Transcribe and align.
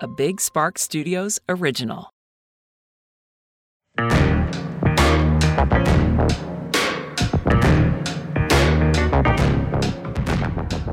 a 0.00 0.06
Big 0.06 0.40
Spark 0.40 0.78
Studios 0.78 1.40
original. 1.48 2.10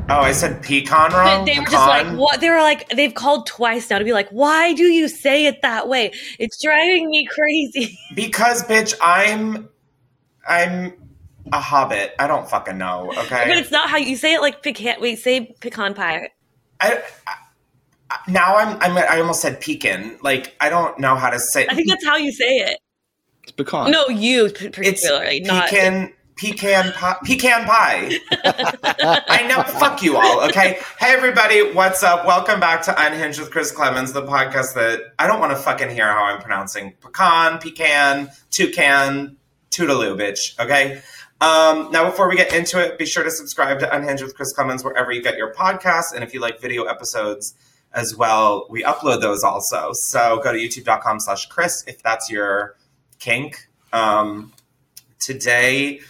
Oh, 0.09 0.19
I 0.19 0.31
said 0.31 0.61
pecan 0.61 1.11
wrong. 1.11 1.45
They 1.45 1.59
were 1.59 1.65
just 1.65 1.73
like, 1.73 2.07
what? 2.17 2.39
They 2.39 2.49
were 2.49 2.61
like, 2.61 2.87
they've 2.89 3.13
called 3.13 3.47
twice 3.47 3.89
now 3.89 3.99
to 3.99 4.05
be 4.05 4.13
like, 4.13 4.29
why 4.29 4.73
do 4.73 4.83
you 4.83 5.07
say 5.09 5.47
it 5.47 5.61
that 5.63 5.87
way? 5.87 6.11
It's 6.39 6.61
driving 6.61 7.09
me 7.09 7.27
crazy. 7.27 7.97
Because, 8.15 8.63
bitch, 8.63 8.93
I'm, 9.01 9.69
I'm 10.47 10.93
a 11.51 11.59
hobbit. 11.59 12.13
I 12.19 12.27
don't 12.27 12.47
fucking 12.47 12.77
know. 12.77 13.11
Okay, 13.11 13.45
but 13.47 13.57
it's 13.57 13.71
not 13.71 13.89
how 13.89 13.97
you 13.97 14.15
say 14.15 14.35
it. 14.35 14.41
Like 14.41 14.61
pecan. 14.61 15.01
Wait, 15.01 15.19
say 15.19 15.55
pecan 15.59 15.93
pie. 15.93 16.29
I, 16.79 17.01
I 17.25 17.35
now 18.27 18.55
I'm, 18.55 18.77
I'm 18.81 18.97
I 18.97 19.19
almost 19.19 19.41
said 19.41 19.61
pecan. 19.61 20.17
Like 20.21 20.55
I 20.59 20.69
don't 20.69 20.97
know 20.99 21.15
how 21.15 21.29
to 21.29 21.39
say. 21.39 21.67
I 21.67 21.75
think 21.75 21.89
that's 21.89 22.05
how 22.05 22.17
you 22.17 22.31
say 22.31 22.57
it. 22.57 22.79
It's 23.43 23.51
pecan. 23.51 23.91
No, 23.91 24.07
you 24.07 24.49
particularly 24.49 25.37
it's 25.37 25.47
not 25.47 25.69
pecan 25.69 26.13
pecan 26.35 26.91
pie. 26.93 27.17
Pecan 27.23 27.65
pie. 27.65 28.19
I 29.27 29.45
know. 29.47 29.63
Fuck 29.79 30.01
you 30.03 30.17
all. 30.17 30.41
Okay. 30.49 30.79
Hey 30.99 31.13
everybody, 31.13 31.73
what's 31.73 32.03
up? 32.03 32.25
Welcome 32.25 32.59
back 32.59 32.81
to 32.83 33.05
Unhinged 33.05 33.39
with 33.39 33.51
Chris 33.51 33.73
Klemens, 33.73 34.13
the 34.13 34.23
podcast 34.23 34.73
that 34.75 35.13
I 35.19 35.27
don't 35.27 35.39
want 35.39 35.51
to 35.51 35.57
fucking 35.57 35.89
hear 35.89 36.07
how 36.07 36.25
I'm 36.25 36.39
pronouncing 36.39 36.93
pecan, 37.01 37.59
pecan, 37.59 38.29
toucan, 38.51 39.37
toodaloo, 39.71 40.17
bitch. 40.17 40.59
Okay. 40.59 41.01
Um, 41.41 41.91
now, 41.91 42.05
before 42.05 42.29
we 42.29 42.37
get 42.37 42.53
into 42.53 42.81
it, 42.81 42.97
be 42.97 43.05
sure 43.05 43.23
to 43.23 43.31
subscribe 43.31 43.79
to 43.79 43.93
Unhinged 43.93 44.23
with 44.23 44.33
Chris 44.33 44.53
Klemens 44.53 44.83
wherever 44.83 45.11
you 45.11 45.21
get 45.21 45.37
your 45.37 45.53
podcasts, 45.53 46.13
and 46.13 46.23
if 46.23 46.33
you 46.33 46.39
like 46.39 46.61
video 46.61 46.85
episodes 46.85 47.53
as 47.93 48.15
well, 48.15 48.65
we 48.69 48.83
upload 48.83 49.21
those 49.21 49.43
also. 49.43 49.91
So 49.93 50.39
go 50.43 50.51
to 50.51 50.57
youtube.com/slash 50.57 51.47
Chris 51.47 51.83
if 51.87 52.01
that's 52.01 52.29
your 52.29 52.75
kink. 53.19 53.67
Um, 53.91 54.53
today 55.19 56.01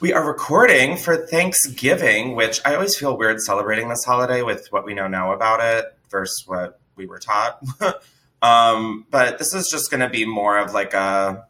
we 0.00 0.14
are 0.14 0.26
recording 0.26 0.96
for 0.96 1.26
Thanksgiving, 1.26 2.34
which 2.34 2.60
I 2.64 2.74
always 2.74 2.96
feel 2.96 3.18
weird 3.18 3.40
celebrating 3.40 3.88
this 3.88 4.04
holiday 4.04 4.42
with 4.42 4.68
what 4.70 4.86
we 4.86 4.94
know 4.94 5.08
now 5.08 5.32
about 5.32 5.60
it 5.60 5.84
versus 6.08 6.44
what 6.46 6.80
we 6.96 7.06
were 7.06 7.18
taught. 7.18 7.62
um, 8.42 9.06
but 9.10 9.38
this 9.38 9.52
is 9.52 9.68
just 9.68 9.90
going 9.90 10.00
to 10.00 10.08
be 10.08 10.24
more 10.24 10.58
of 10.58 10.72
like 10.72 10.94
a 10.94 11.46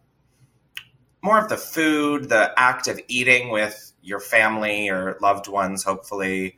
more 1.22 1.38
of 1.38 1.48
the 1.48 1.56
food, 1.56 2.28
the 2.28 2.52
act 2.56 2.88
of 2.88 3.00
eating 3.06 3.50
with 3.50 3.92
your 4.02 4.20
family 4.20 4.88
or 4.88 5.16
loved 5.20 5.46
ones, 5.46 5.84
hopefully. 5.84 6.56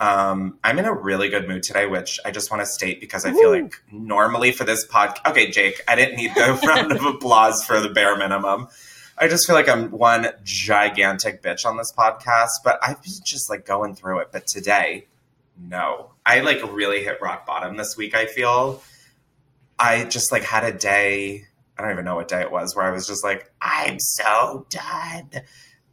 Um, 0.00 0.58
I'm 0.62 0.78
in 0.78 0.84
a 0.84 0.94
really 0.94 1.28
good 1.28 1.48
mood 1.48 1.64
today, 1.64 1.86
which 1.86 2.20
I 2.24 2.30
just 2.30 2.50
want 2.50 2.62
to 2.62 2.66
state 2.66 3.00
because 3.00 3.24
I 3.24 3.32
feel 3.32 3.50
like 3.50 3.74
normally 3.90 4.52
for 4.52 4.64
this 4.64 4.86
podcast, 4.86 5.18
okay, 5.28 5.50
Jake, 5.50 5.80
I 5.88 5.96
didn't 5.96 6.16
need 6.16 6.34
the 6.34 6.60
round 6.66 6.92
of 6.92 7.04
applause 7.04 7.64
for 7.64 7.80
the 7.80 7.88
bare 7.88 8.16
minimum. 8.16 8.68
I 9.20 9.26
just 9.26 9.46
feel 9.46 9.56
like 9.56 9.68
I'm 9.68 9.90
one 9.90 10.28
gigantic 10.44 11.42
bitch 11.42 11.66
on 11.66 11.76
this 11.76 11.92
podcast, 11.96 12.50
but 12.62 12.78
I've 12.80 13.02
been 13.02 13.12
just 13.24 13.50
like 13.50 13.66
going 13.66 13.96
through 13.96 14.20
it. 14.20 14.28
But 14.30 14.46
today, 14.46 15.08
no, 15.60 16.12
I 16.24 16.40
like 16.40 16.62
really 16.72 17.02
hit 17.02 17.20
rock 17.20 17.44
bottom 17.44 17.76
this 17.76 17.96
week. 17.96 18.14
I 18.14 18.26
feel 18.26 18.80
I 19.78 20.04
just 20.04 20.30
like 20.30 20.44
had 20.44 20.62
a 20.62 20.72
day. 20.72 21.46
I 21.76 21.82
don't 21.82 21.90
even 21.92 22.04
know 22.04 22.14
what 22.14 22.28
day 22.28 22.40
it 22.40 22.52
was 22.52 22.76
where 22.76 22.86
I 22.86 22.90
was 22.90 23.06
just 23.06 23.24
like, 23.24 23.50
I'm 23.60 23.98
so 23.98 24.66
done. 24.70 25.30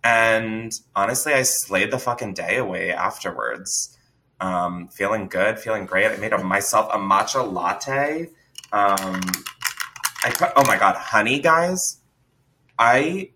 And 0.06 0.72
honestly, 0.95 1.34
I 1.34 1.44
slayed 1.44 1.92
the 1.92 2.00
fucking 2.00 2.36
day 2.36 2.58
away 2.58 2.94
afterwards. 2.94 3.98
Um, 4.39 4.88
feeling 4.88 5.28
good, 5.28 5.59
feeling 5.59 5.86
great. 5.86 6.12
I 6.12 6.16
made 6.17 6.31
a, 6.31 6.42
myself 6.42 6.89
a 6.94 6.97
matcha 6.97 7.52
latte. 7.52 8.30
Um, 8.72 9.22
I 10.23 10.30
put, 10.30 10.52
oh 10.56 10.66
my 10.66 10.78
god, 10.78 10.95
honey, 10.95 11.39
guys 11.39 12.00
I 12.78 13.31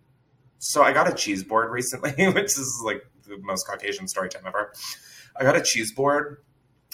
so 0.57 0.83
I 0.83 0.91
got 0.91 1.09
a 1.09 1.13
cheese 1.13 1.43
board 1.43 1.71
recently, 1.71 2.27
which 2.33 2.57
is 2.57 2.81
like 2.83 3.05
the 3.27 3.37
most 3.37 3.67
Caucasian 3.67 4.07
story 4.07 4.29
time 4.29 4.43
ever. 4.45 4.73
I 5.35 5.43
got 5.43 5.55
a 5.55 5.61
cheese 5.61 5.93
board 5.93 6.43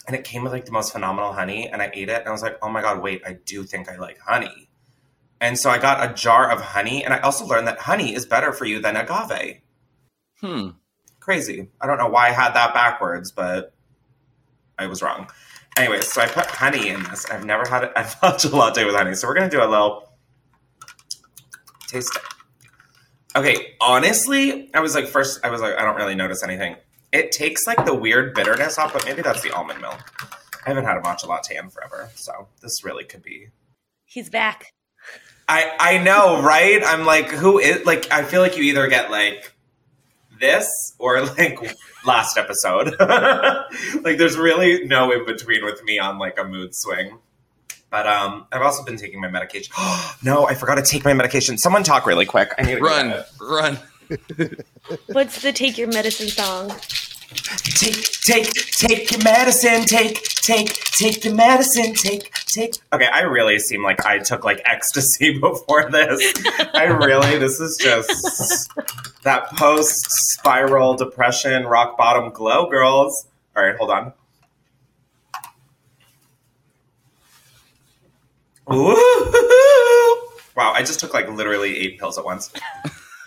and 0.08 0.16
it 0.16 0.24
came 0.24 0.44
with 0.44 0.54
like 0.54 0.66
the 0.66 0.72
most 0.72 0.92
phenomenal 0.94 1.34
honey 1.34 1.68
and 1.68 1.82
I 1.82 1.90
ate 1.94 2.10
it 2.10 2.20
and 2.20 2.28
I 2.28 2.32
was 2.32 2.44
like, 2.44 2.58
oh 2.62 2.70
my 2.70 2.82
god, 2.82 3.02
wait, 3.02 3.24
I 3.26 3.38
do 3.46 3.64
think 3.64 3.90
I 3.90 3.98
like 3.98 4.20
honey. 4.20 4.70
And 5.42 5.58
so 5.58 5.70
I 5.70 5.80
got 5.80 6.10
a 6.10 6.14
jar 6.14 6.50
of 6.50 6.62
honey 6.62 7.04
and 7.04 7.14
I 7.14 7.20
also 7.20 7.46
learned 7.46 7.68
that 7.68 7.80
honey 7.80 8.14
is 8.14 8.26
better 8.26 8.54
for 8.54 8.66
you 8.66 8.80
than 8.80 8.96
agave. 8.96 9.62
Hmm. 10.42 10.70
Crazy. 11.20 11.70
I 11.82 11.88
don't 11.88 11.98
know 11.98 12.08
why 12.08 12.28
I 12.28 12.32
had 12.32 12.54
that 12.54 12.74
backwards, 12.74 13.32
but 13.32 13.74
I 14.78 14.88
was 14.88 15.02
wrong. 15.02 15.30
Anyway, 15.78 16.02
so 16.02 16.22
I 16.22 16.28
put 16.28 16.46
honey 16.46 16.90
in 16.90 17.04
this. 17.04 17.26
I've 17.30 17.46
never 17.46 17.68
had 17.68 17.86
it. 17.86 17.92
I've 17.98 18.14
had 18.16 18.44
a 18.46 18.56
latte 18.56 18.86
with 18.86 18.96
honey. 18.96 19.16
So 19.16 19.28
we're 19.28 19.36
gonna 19.36 19.50
do 19.50 19.64
a 19.64 19.68
little 19.68 20.10
taste 21.88 22.18
Okay, 23.36 23.76
honestly, 23.82 24.70
I 24.74 24.80
was 24.80 24.96
like, 24.96 25.08
first, 25.08 25.42
I 25.44 25.50
was 25.50 25.60
like, 25.60 25.76
I 25.76 25.82
don't 25.82 25.98
really 25.98 26.16
notice 26.16 26.42
anything. 26.42 26.78
It 27.12 27.34
takes 27.34 27.68
like 27.68 27.86
the 27.86 27.94
weird 27.94 28.34
bitterness 28.34 28.78
off, 28.78 28.94
but 28.94 29.04
maybe 29.04 29.22
that's 29.22 29.42
the 29.42 29.52
almond 29.52 29.82
milk. 29.82 30.00
I 30.66 30.70
haven't 30.70 30.86
had 30.86 30.96
a 30.96 31.02
matcha 31.02 31.28
latte 31.28 31.58
in 31.58 31.70
forever, 31.70 32.10
so 32.16 32.48
this 32.62 32.84
really 32.86 33.04
could 33.04 33.22
be. 33.22 33.50
He's 34.06 34.30
back. 34.30 34.74
I 35.50 35.72
I 35.80 35.98
know, 35.98 36.42
right? 36.42 36.82
I'm 36.86 37.06
like, 37.06 37.28
who 37.28 37.60
is 37.60 37.86
like? 37.86 38.12
I 38.12 38.24
feel 38.24 38.42
like 38.42 38.58
you 38.58 38.64
either 38.64 38.88
get 38.88 39.12
like 39.12 39.54
this 40.40 40.68
or 41.00 41.22
like 41.38 41.60
last 42.06 42.38
episode. 42.38 42.96
like, 43.00 44.18
there's 44.18 44.38
really 44.38 44.86
no 44.86 45.12
in 45.12 45.26
between 45.26 45.64
with 45.66 45.84
me 45.84 46.00
on 46.00 46.20
like 46.20 46.40
a 46.40 46.44
mood 46.44 46.76
swing. 46.76 47.20
But 47.90 48.08
um, 48.08 48.48
I've 48.52 48.62
also 48.62 48.84
been 48.84 48.98
taking 48.98 49.22
my 49.22 49.30
medication. 49.30 49.74
no, 50.24 50.48
I 50.48 50.56
forgot 50.56 50.76
to 50.76 50.82
take 50.82 51.06
my 51.06 51.14
medication. 51.14 51.58
Someone 51.58 51.84
talk 51.84 52.06
really 52.06 52.26
quick. 52.26 52.54
I 52.58 52.64
need 52.64 52.76
to 52.76 52.82
run, 52.82 53.24
run. 53.40 53.80
What's 55.08 55.42
the 55.42 55.52
take 55.52 55.78
your 55.78 55.88
medicine 55.88 56.28
song? 56.28 56.72
Take, 57.36 58.12
take, 58.22 58.54
take 58.54 59.12
your 59.12 59.24
medicine. 59.24 59.86
Take, 59.86 60.22
take, 60.24 60.74
take 60.74 61.24
your 61.26 61.36
medicine. 61.36 61.94
Take, 61.94 62.32
take. 62.34 62.74
Okay, 62.94 63.08
I 63.08 63.22
really 63.22 63.60
seem 63.60 63.84
like 63.84 64.06
I 64.06 64.20
took 64.20 64.44
like 64.44 64.62
ecstasy 64.66 65.38
before 65.40 65.90
this. 65.90 66.34
I 66.74 66.86
really, 66.86 67.38
this 67.38 67.60
is 67.60 67.78
just 67.78 68.70
that 69.24 69.50
post 69.52 70.06
spiral 70.32 70.96
depression, 70.96 71.66
rock 71.66 71.98
bottom 71.98 72.32
glow, 72.32 72.70
girls. 72.70 73.28
All 73.56 73.64
right, 73.64 73.76
hold 73.78 73.92
on. 73.92 74.14
Ooh. 78.74 80.22
Wow, 80.56 80.72
I 80.72 80.84
just 80.84 81.02
took 81.02 81.14
like 81.14 81.30
literally 81.30 81.78
eight 81.78 82.00
pills 82.00 82.18
at 82.18 82.24
once. 82.24 82.50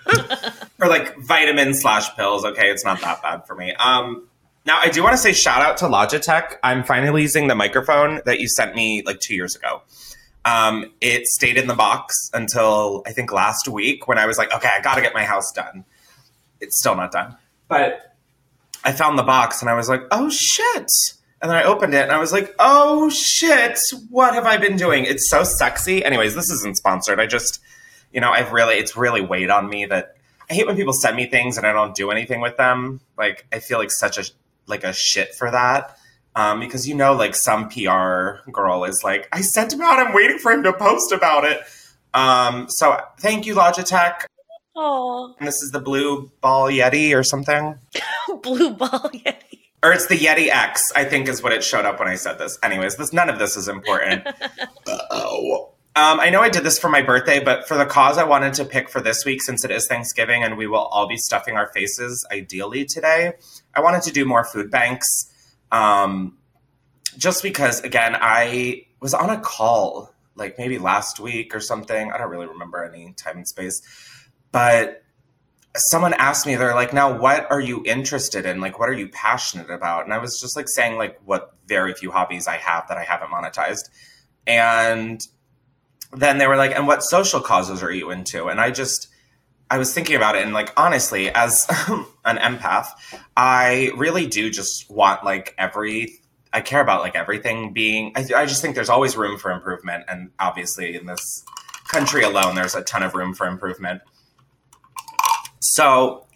or 0.81 0.89
like 0.89 1.17
vitamin 1.19 1.75
slash 1.75 2.15
pills. 2.17 2.45
Okay, 2.45 2.71
it's 2.71 2.85
not 2.85 3.01
that 3.01 3.23
bad 3.23 3.47
for 3.47 3.55
me. 3.55 3.73
Um, 3.75 4.27
now 4.67 4.79
I 4.81 4.89
do 4.89 5.03
want 5.03 5.15
to 5.15 5.19
say 5.19 5.33
shout 5.33 5.63
out 5.63 5.79
to 5.79 5.87
Logitech. 5.87 6.57
I'm 6.63 6.85
finally 6.85 7.23
using 7.23 7.49
the 7.49 7.55
microphone 7.55 8.21
that 8.27 8.41
you 8.41 8.49
sent 8.49 8.75
me 8.75 9.03
like 9.05 9.21
two 9.21 9.35
years 9.35 9.57
ago. 9.57 9.83
Um, 10.45 10.93
it 11.01 11.27
stayed 11.27 11.57
in 11.57 11.67
the 11.67 11.75
box 11.75 12.31
until 12.33 13.03
I 13.07 13.13
think 13.13 13.33
last 13.33 13.69
week 13.69 14.09
when 14.09 14.19
I 14.19 14.27
was 14.27 14.39
like, 14.39 14.53
okay, 14.55 14.71
I 14.77 14.81
got 14.81 14.95
to 14.95 15.03
get 15.03 15.15
my 15.15 15.25
house 15.25 15.53
done. 15.53 15.85
It's 16.61 16.79
still 16.79 16.97
not 16.97 17.13
done, 17.13 17.37
but 17.69 18.15
I 18.85 18.93
found 18.93 19.19
the 19.19 19.23
box 19.25 19.61
and 19.61 19.71
I 19.71 19.75
was 19.75 19.89
like, 19.89 20.03
oh 20.11 20.31
shit 20.31 20.89
and 21.41 21.51
then 21.51 21.57
I 21.57 21.65
opened 21.65 21.95
it 21.95 22.03
and 22.03 22.13
I 22.13 22.19
was 22.19 22.33
like, 22.33 22.55
oh 22.59 23.09
shit, 23.11 23.79
what 24.11 24.35
have 24.35 24.45
I 24.45 24.57
been 24.57 24.77
doing? 24.77 25.05
It's 25.05 25.31
so 25.31 25.45
sexy. 25.45 26.05
Anyways, 26.05 26.35
this 26.35 26.51
isn't 26.51 26.77
sponsored. 26.77 27.21
I 27.21 27.27
just, 27.27 27.61
you 28.13 28.21
know, 28.21 28.31
I've 28.31 28.53
really, 28.53 28.75
it's 28.75 28.97
really 28.97 29.21
weighed 29.21 29.51
on 29.51 29.69
me 29.69 29.87
that 29.87 30.17
I 30.51 30.55
hate 30.55 30.67
when 30.67 30.77
people 30.77 30.93
send 30.93 31.17
me 31.17 31.27
things 31.27 31.59
and 31.59 31.67
I 31.67 31.73
don't 31.73 31.95
do 31.95 32.11
anything 32.11 32.41
with 32.41 32.57
them. 32.57 33.01
Like, 33.17 33.47
I 33.53 33.59
feel 33.59 33.79
like 33.79 33.91
such 33.91 34.19
a, 34.19 34.25
like 34.67 34.85
a 34.85 34.93
shit 34.93 35.35
for 35.35 35.51
that. 35.51 35.99
Um, 36.35 36.61
because 36.61 36.87
you 36.87 36.95
know, 36.95 37.15
like 37.15 37.35
some 37.35 37.69
PR 37.69 38.49
girl 38.53 38.85
is 38.85 39.03
like, 39.03 39.29
I 39.33 39.41
sent 39.41 39.73
him 39.73 39.83
out, 39.83 39.99
I'm 39.99 40.15
waiting 40.15 40.39
for 40.39 40.53
him 40.53 40.63
to 40.63 40.73
post 40.73 41.13
about 41.13 41.45
it. 41.45 41.61
Um, 42.15 42.67
so 42.69 43.01
thank 43.19 43.47
you, 43.47 43.55
Logitech. 43.55 44.25
Oh. 44.77 45.35
This 45.41 45.63
is 45.63 45.71
the 45.73 45.81
blue 45.81 46.31
ball 46.41 46.69
Yeti 46.69 47.15
or 47.15 47.25
something. 47.25 47.77
blue 48.43 48.71
ball 48.71 49.11
Yeti 49.13 49.49
or 49.83 49.93
it's 49.93 50.07
the 50.07 50.17
Yeti 50.17 50.49
X, 50.49 50.83
I 50.97 51.05
think 51.05 51.29
is 51.29 51.43
what 51.43 51.53
it 51.53 51.63
showed 51.63 51.85
up 51.85 51.99
when 51.99 52.09
I 52.09 52.17
said 52.17 52.39
this. 52.39 52.59
Anyways, 52.63 52.97
this 52.97 53.13
none 53.13 53.29
of 53.29 53.39
this 53.39 53.57
is 53.57 53.69
important. 53.69 54.27
oh. 54.87 55.68
Um, 55.99 56.21
I 56.21 56.31
know 56.31 56.41
I 56.41 56.49
did 56.49 56.63
this 56.63 56.79
for 56.79 56.89
my 56.89 57.03
birthday, 57.03 57.43
but 57.43 57.67
for 57.67 57.77
the 57.77 57.85
cause 57.85 58.19
I 58.19 58.25
wanted 58.25 58.55
to 58.55 58.65
pick 58.65 58.89
for 58.89 59.01
this 59.01 59.25
week, 59.25 59.43
since 59.43 59.65
it 59.65 59.73
is 59.73 59.89
Thanksgiving 59.89 60.45
and 60.45 60.57
we 60.57 60.69
will 60.69 60.79
all 60.79 61.09
be 61.09 61.17
stuffing 61.17 61.57
our 61.57 61.73
faces 61.73 62.25
ideally 62.31 62.85
today, 62.85 63.33
I 63.75 63.81
wanted 63.81 64.03
to 64.03 64.13
do 64.13 64.25
more 64.25 64.45
food 64.45 64.71
banks. 64.71 65.29
Um, 65.73 66.39
just 67.17 67.43
because, 67.43 67.81
again, 67.81 68.17
I 68.17 68.87
was 69.01 69.13
on 69.13 69.29
a 69.29 69.41
call 69.41 70.15
like 70.37 70.57
maybe 70.57 70.79
last 70.79 71.19
week 71.19 71.53
or 71.53 71.59
something. 71.59 72.13
I 72.13 72.17
don't 72.17 72.31
really 72.31 72.47
remember 72.47 72.85
any 72.85 73.13
time 73.15 73.39
and 73.39 73.49
space, 73.49 73.83
but 74.53 75.03
someone 75.75 76.15
asked 76.15 76.47
me, 76.47 76.55
they're 76.55 76.77
like, 76.77 76.93
now 76.93 77.19
what 77.19 77.51
are 77.51 77.61
you 77.61 77.83
interested 77.85 78.47
in? 78.47 78.61
Like, 78.61 78.79
what 78.79 78.89
are 78.89 78.95
you 78.95 79.09
passionate 79.09 79.69
about? 79.69 80.05
And 80.05 80.15
I 80.15 80.19
was 80.19 80.41
just 80.41 80.55
like 80.55 80.69
saying, 80.69 80.97
like, 80.97 81.19
what 81.25 81.57
very 81.67 81.93
few 81.93 82.13
hobbies 82.13 82.47
I 82.47 82.59
have 82.59 82.87
that 82.87 82.99
I 82.99 83.03
haven't 83.03 83.31
monetized. 83.31 83.91
And 84.47 85.27
then 86.13 86.39
they 86.39 86.47
were 86.47 86.57
like, 86.57 86.75
and 86.75 86.87
what 86.87 87.03
social 87.03 87.41
causes 87.41 87.83
are 87.83 87.93
you 87.93 88.11
into? 88.11 88.47
And 88.47 88.61
I 88.61 88.71
just, 88.71 89.09
I 89.71 89.79
was 89.79 89.93
thinking 89.93 90.17
about 90.17 90.35
it 90.35 90.43
and 90.43 90.55
like 90.55 90.73
honestly, 90.77 91.31
as 91.31 91.67
an 92.25 92.39
empath, 92.39 92.87
I 93.37 93.93
really 93.97 94.27
do 94.27 94.51
just 94.51 94.91
want 94.91 95.25
like 95.25 95.55
every 95.59 96.21
I 96.53 96.63
care 96.63 96.81
about 96.81 97.03
like 97.03 97.15
everything 97.15 97.75
being 97.75 98.13
I, 98.17 98.27
I 98.35 98.47
just 98.47 98.63
think 98.63 98.75
there's 98.75 98.89
always 98.89 99.17
room 99.17 99.39
for 99.39 99.51
improvement 99.51 100.05
and 100.09 100.31
obviously 100.39 100.97
in 100.97 101.07
this 101.07 101.45
country 101.89 102.23
alone 102.23 102.55
there's 102.55 102.75
a 102.75 102.83
ton 102.83 103.03
of 103.03 103.15
room 103.15 103.35
for 103.35 103.47
improvement. 103.47 104.01
So 105.61 106.27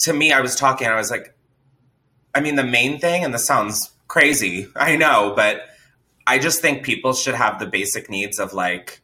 to 0.00 0.12
me 0.12 0.32
I 0.32 0.40
was 0.40 0.54
talking 0.54 0.86
I 0.86 0.94
was 0.94 1.10
like 1.10 1.34
I 2.32 2.40
mean 2.40 2.54
the 2.54 2.64
main 2.64 3.00
thing 3.00 3.24
and 3.24 3.34
this 3.34 3.44
sounds 3.44 3.90
crazy, 4.06 4.68
I 4.76 4.96
know, 4.96 5.32
but 5.34 5.62
I 6.28 6.38
just 6.38 6.60
think 6.60 6.84
people 6.84 7.12
should 7.12 7.34
have 7.34 7.58
the 7.58 7.66
basic 7.66 8.08
needs 8.08 8.38
of 8.38 8.52
like 8.52 9.00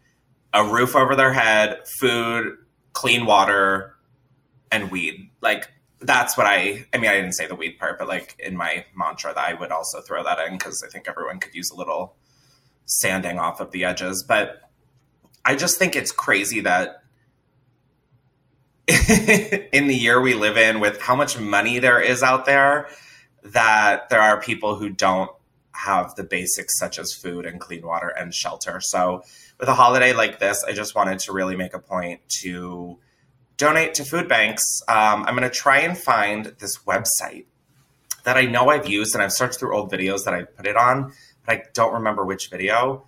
a 0.54 0.64
roof 0.64 0.94
over 0.94 1.16
their 1.16 1.32
head, 1.32 1.80
food, 1.98 2.56
clean 2.92 3.26
water, 3.26 3.96
and 4.70 4.90
weed. 4.90 5.30
Like 5.42 5.68
that's 6.00 6.36
what 6.36 6.46
I 6.46 6.86
I 6.94 6.98
mean 6.98 7.10
I 7.10 7.14
didn't 7.14 7.32
say 7.32 7.46
the 7.46 7.56
weed 7.56 7.78
part, 7.78 7.98
but 7.98 8.08
like 8.08 8.36
in 8.38 8.56
my 8.56 8.86
mantra 8.96 9.34
that 9.34 9.48
I 9.48 9.54
would 9.54 9.72
also 9.72 10.00
throw 10.00 10.22
that 10.22 10.38
in 10.46 10.56
because 10.56 10.82
I 10.82 10.88
think 10.88 11.08
everyone 11.08 11.40
could 11.40 11.54
use 11.54 11.70
a 11.70 11.76
little 11.76 12.14
sanding 12.86 13.38
off 13.38 13.60
of 13.60 13.72
the 13.72 13.84
edges. 13.84 14.24
But 14.26 14.62
I 15.44 15.56
just 15.56 15.78
think 15.78 15.96
it's 15.96 16.12
crazy 16.12 16.60
that 16.60 17.02
in 18.88 19.88
the 19.88 19.96
year 19.96 20.20
we 20.20 20.34
live 20.34 20.56
in 20.56 20.78
with 20.78 21.00
how 21.00 21.16
much 21.16 21.38
money 21.38 21.78
there 21.78 22.00
is 22.00 22.22
out 22.22 22.44
there 22.44 22.88
that 23.42 24.08
there 24.08 24.20
are 24.20 24.40
people 24.40 24.76
who 24.76 24.88
don't 24.88 25.30
have 25.72 26.14
the 26.14 26.24
basics 26.24 26.78
such 26.78 26.98
as 26.98 27.12
food 27.12 27.44
and 27.44 27.60
clean 27.60 27.84
water 27.84 28.08
and 28.08 28.32
shelter. 28.32 28.80
So 28.80 29.22
with 29.58 29.68
a 29.68 29.74
holiday 29.74 30.12
like 30.12 30.38
this, 30.38 30.62
I 30.66 30.72
just 30.72 30.94
wanted 30.94 31.20
to 31.20 31.32
really 31.32 31.56
make 31.56 31.74
a 31.74 31.78
point 31.78 32.20
to 32.42 32.98
donate 33.56 33.94
to 33.94 34.04
food 34.04 34.28
banks. 34.28 34.62
Um, 34.88 35.24
I'm 35.24 35.36
going 35.36 35.48
to 35.48 35.50
try 35.50 35.78
and 35.78 35.96
find 35.96 36.46
this 36.58 36.78
website 36.78 37.46
that 38.24 38.36
I 38.36 38.46
know 38.46 38.70
I've 38.70 38.88
used 38.88 39.14
and 39.14 39.22
I've 39.22 39.32
searched 39.32 39.58
through 39.58 39.76
old 39.76 39.92
videos 39.92 40.24
that 40.24 40.34
I 40.34 40.42
put 40.42 40.66
it 40.66 40.76
on, 40.76 41.12
but 41.46 41.56
I 41.56 41.62
don't 41.72 41.94
remember 41.94 42.24
which 42.24 42.48
video. 42.50 43.06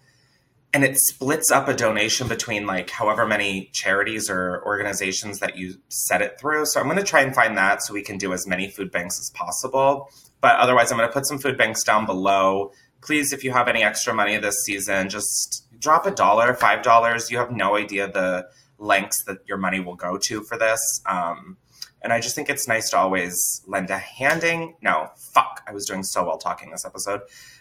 And 0.73 0.85
it 0.85 0.97
splits 0.99 1.51
up 1.51 1.69
a 1.69 1.75
donation 1.75 2.29
between 2.29 2.67
like 2.67 2.91
however 2.91 3.27
many 3.27 3.71
charities 3.73 4.29
or 4.29 4.63
organizations 4.67 5.39
that 5.39 5.57
you 5.57 5.77
set 5.89 6.21
it 6.21 6.39
through. 6.39 6.67
So 6.67 6.81
I'm 6.81 6.87
going 6.87 6.99
to 6.99 7.05
try 7.05 7.23
and 7.23 7.35
find 7.35 7.57
that 7.57 7.83
so 7.83 7.95
we 7.95 8.03
can 8.03 8.19
do 8.19 8.33
as 8.35 8.47
many 8.47 8.69
food 8.69 8.91
banks 8.91 9.19
as 9.19 9.31
possible. 9.31 10.11
But 10.43 10.57
otherwise, 10.57 10.93
I'm 10.93 10.99
going 10.99 11.09
to 11.09 11.13
put 11.13 11.27
some 11.27 11.39
food 11.39 11.57
banks 11.57 11.83
down 11.83 12.05
below. 12.05 12.73
Please, 13.01 13.33
if 13.33 13.43
you 13.43 13.53
have 13.53 13.69
any 13.69 13.83
extra 13.83 14.13
money 14.13 14.37
this 14.37 14.57
season, 14.65 15.09
just 15.09 15.66
drop 15.87 16.05
a 16.05 16.11
dollar, 16.11 16.53
five 16.53 16.83
dollars. 16.83 17.31
You 17.31 17.39
have 17.39 17.53
no 17.53 17.77
idea 17.77 18.11
the 18.11 18.49
lengths 18.77 19.23
that 19.23 19.39
your 19.47 19.57
money 19.57 19.79
will 19.79 19.95
go 19.95 20.19
to 20.19 20.43
for 20.43 20.59
this. 20.59 21.01
Um, 21.07 21.59
and 22.03 22.13
I 22.13 22.21
just 22.21 22.35
think 22.35 22.51
it's 22.51 22.67
nice 22.67 22.91
to 22.91 22.99
always 22.99 23.63
lend 23.69 23.91
a 23.91 23.99
handing. 23.99 24.75
No, 24.83 25.11
fuck. 25.17 25.63
I 25.65 25.73
was 25.73 25.87
doing 25.87 26.03
so 26.03 26.25
well 26.27 26.39
talking 26.39 26.73
this 26.73 26.85
episode. 26.85 27.21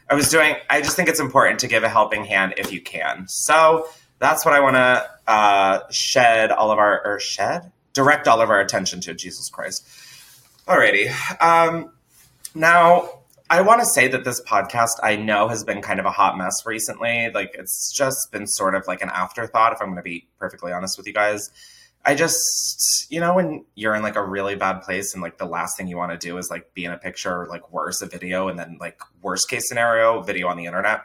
I 0.09 0.15
was 0.15 0.29
doing, 0.29 0.55
I 0.71 0.81
just 0.81 0.95
think 0.95 1.07
it's 1.07 1.19
important 1.19 1.59
to 1.59 1.67
give 1.67 1.83
a 1.83 1.89
helping 1.89 2.25
hand 2.25 2.55
if 2.57 2.73
you 2.73 2.81
can. 2.81 3.27
So 3.27 3.87
that's 4.17 4.43
what 4.43 4.55
I 4.55 4.59
want 4.59 4.75
to 4.75 5.07
uh, 5.31 5.79
shed 5.91 6.51
all 6.51 6.71
of 6.71 6.79
our, 6.79 7.05
or 7.05 7.19
shed? 7.19 7.71
Direct 7.93 8.27
all 8.27 8.41
of 8.41 8.49
our 8.49 8.59
attention 8.59 9.01
to, 9.01 9.13
Jesus 9.13 9.49
Christ. 9.49 9.87
Alrighty. 10.67 11.11
Um, 11.41 11.91
now, 12.55 13.21
I 13.47 13.61
want 13.61 13.79
to 13.81 13.85
say 13.85 14.07
that 14.07 14.23
this 14.23 14.41
podcast 14.41 14.99
I 15.03 15.17
know 15.17 15.47
has 15.47 15.63
been 15.63 15.81
kind 15.81 15.99
of 15.99 16.05
a 16.05 16.11
hot 16.11 16.35
mess 16.37 16.65
recently. 16.65 17.29
Like 17.31 17.51
it's 17.53 17.93
just 17.95 18.31
been 18.31 18.47
sort 18.47 18.73
of 18.73 18.85
like 18.87 19.03
an 19.03 19.09
afterthought 19.09 19.73
if 19.73 19.81
I'm 19.81 19.87
going 19.89 19.97
to 19.97 20.01
be 20.01 20.27
perfectly 20.39 20.71
honest 20.71 20.97
with 20.97 21.05
you 21.05 21.13
guys. 21.13 21.49
I 22.03 22.15
just, 22.15 23.07
you 23.09 23.19
know, 23.19 23.35
when 23.35 23.65
you're 23.75 23.93
in 23.95 24.01
like 24.01 24.15
a 24.15 24.23
really 24.23 24.55
bad 24.55 24.81
place 24.81 25.13
and 25.13 25.21
like 25.21 25.37
the 25.37 25.45
last 25.45 25.77
thing 25.77 25.87
you 25.87 25.97
want 25.97 26.11
to 26.11 26.17
do 26.17 26.37
is 26.37 26.49
like 26.49 26.73
be 26.73 26.85
in 26.85 26.91
a 26.91 26.97
picture 26.97 27.41
or 27.41 27.47
like 27.47 27.71
worse 27.71 28.01
a 28.01 28.07
video 28.07 28.47
and 28.47 28.57
then 28.57 28.77
like 28.79 28.99
worst 29.21 29.47
case 29.47 29.67
scenario 29.67 30.21
video 30.21 30.47
on 30.47 30.57
the 30.57 30.65
internet. 30.65 31.01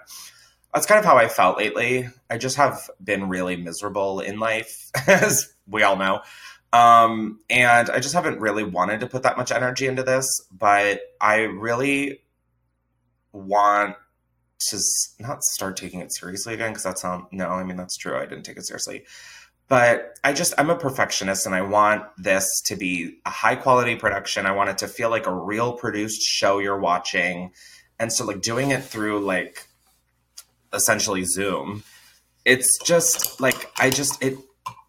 That's 0.73 0.87
kind 0.87 0.99
of 0.99 1.05
how 1.05 1.19
I 1.19 1.29
felt 1.29 1.59
lately. 1.59 2.09
I 2.31 2.39
just 2.39 2.57
have 2.57 2.89
been 3.03 3.29
really 3.29 3.57
miserable 3.57 4.21
in 4.21 4.39
life 4.39 4.91
as 5.07 5.53
we 5.67 5.83
all 5.83 5.97
know. 5.97 6.23
Um, 6.73 7.41
and 7.51 7.91
I 7.91 7.99
just 7.99 8.15
haven't 8.15 8.41
really 8.41 8.63
wanted 8.65 9.01
to 9.01 9.09
put 9.09 9.25
that 9.25 9.37
much 9.37 9.51
energy 9.51 9.87
into 9.87 10.05
this, 10.05 10.27
but 10.53 11.01
I 11.21 11.41
really 11.41 12.21
want 13.33 13.97
to 14.69 14.79
not 15.19 15.43
start 15.43 15.77
taking 15.77 16.01
it 16.01 16.13
seriously 16.13 16.55
again 16.55 16.71
because 16.71 16.83
that's 16.83 17.03
not 17.03 17.33
no 17.33 17.49
i 17.49 17.65
mean 17.65 17.77
that's 17.77 17.97
true 17.97 18.17
i 18.17 18.27
didn't 18.27 18.45
take 18.45 18.57
it 18.57 18.67
seriously. 18.67 19.05
But 19.69 20.19
i 20.25 20.33
just 20.33 20.53
i'm 20.59 20.71
a 20.71 20.77
perfectionist 20.77 21.47
and 21.47 21.55
i 21.55 21.63
want 21.63 22.03
this 22.19 22.61
to 22.67 22.77
be 22.77 23.19
a 23.25 23.31
high 23.31 23.57
quality 23.57 23.97
production. 23.97 24.47
I 24.47 24.53
want 24.53 24.71
it 24.71 24.79
to 24.79 24.89
feel 24.89 25.11
like 25.11 25.27
a 25.27 25.35
real 25.35 25.73
produced 25.75 26.23
show 26.23 26.59
you're 26.59 26.81
watching. 26.81 27.53
And 27.99 28.13
so 28.13 28.25
like 28.25 28.43
doing 28.43 28.71
it 28.71 28.83
through 28.83 29.21
like 29.21 29.67
essentially 30.73 31.25
zoom 31.25 31.83
it's 32.45 32.79
just 32.85 33.41
like 33.41 33.71
i 33.79 33.91
just 33.91 34.23
it 34.23 34.39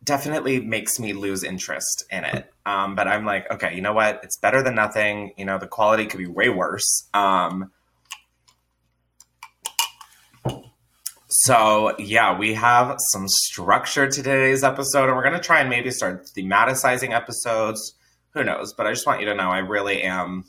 definitely 0.04 0.60
makes 0.60 1.00
me 1.00 1.14
lose 1.14 1.44
interest 1.44 2.06
in 2.12 2.24
it. 2.24 2.52
Um, 2.66 2.96
but 2.96 3.08
i'm 3.08 3.26
like 3.26 3.50
okay 3.52 3.76
you 3.76 3.82
know 3.82 3.94
what? 3.94 4.20
It's 4.24 4.38
better 4.38 4.64
than 4.64 4.76
nothing. 4.76 5.34
You 5.38 5.46
know 5.46 5.58
the 5.60 5.68
quality 5.68 6.08
could 6.08 6.18
be 6.18 6.28
way 6.28 6.50
worse. 6.50 7.08
Um, 7.14 7.72
So, 11.34 11.96
yeah, 11.98 12.38
we 12.38 12.54
have 12.56 12.98
some 13.00 13.30
structure 13.30 14.06
to 14.06 14.12
today's 14.12 14.66
episode, 14.66 15.06
and 15.08 15.16
we're 15.16 15.24
going 15.24 15.36
to 15.36 15.40
try 15.40 15.62
and 15.62 15.70
maybe 15.70 15.90
start 15.90 16.26
thematicizing 16.26 17.12
episodes. 17.12 17.96
Who 18.34 18.44
knows? 18.44 18.74
But 18.74 18.86
I 18.86 18.92
just 18.92 19.08
want 19.08 19.22
you 19.22 19.28
to 19.28 19.34
know 19.34 19.50
I 19.50 19.60
really 19.60 20.04
am. 20.04 20.44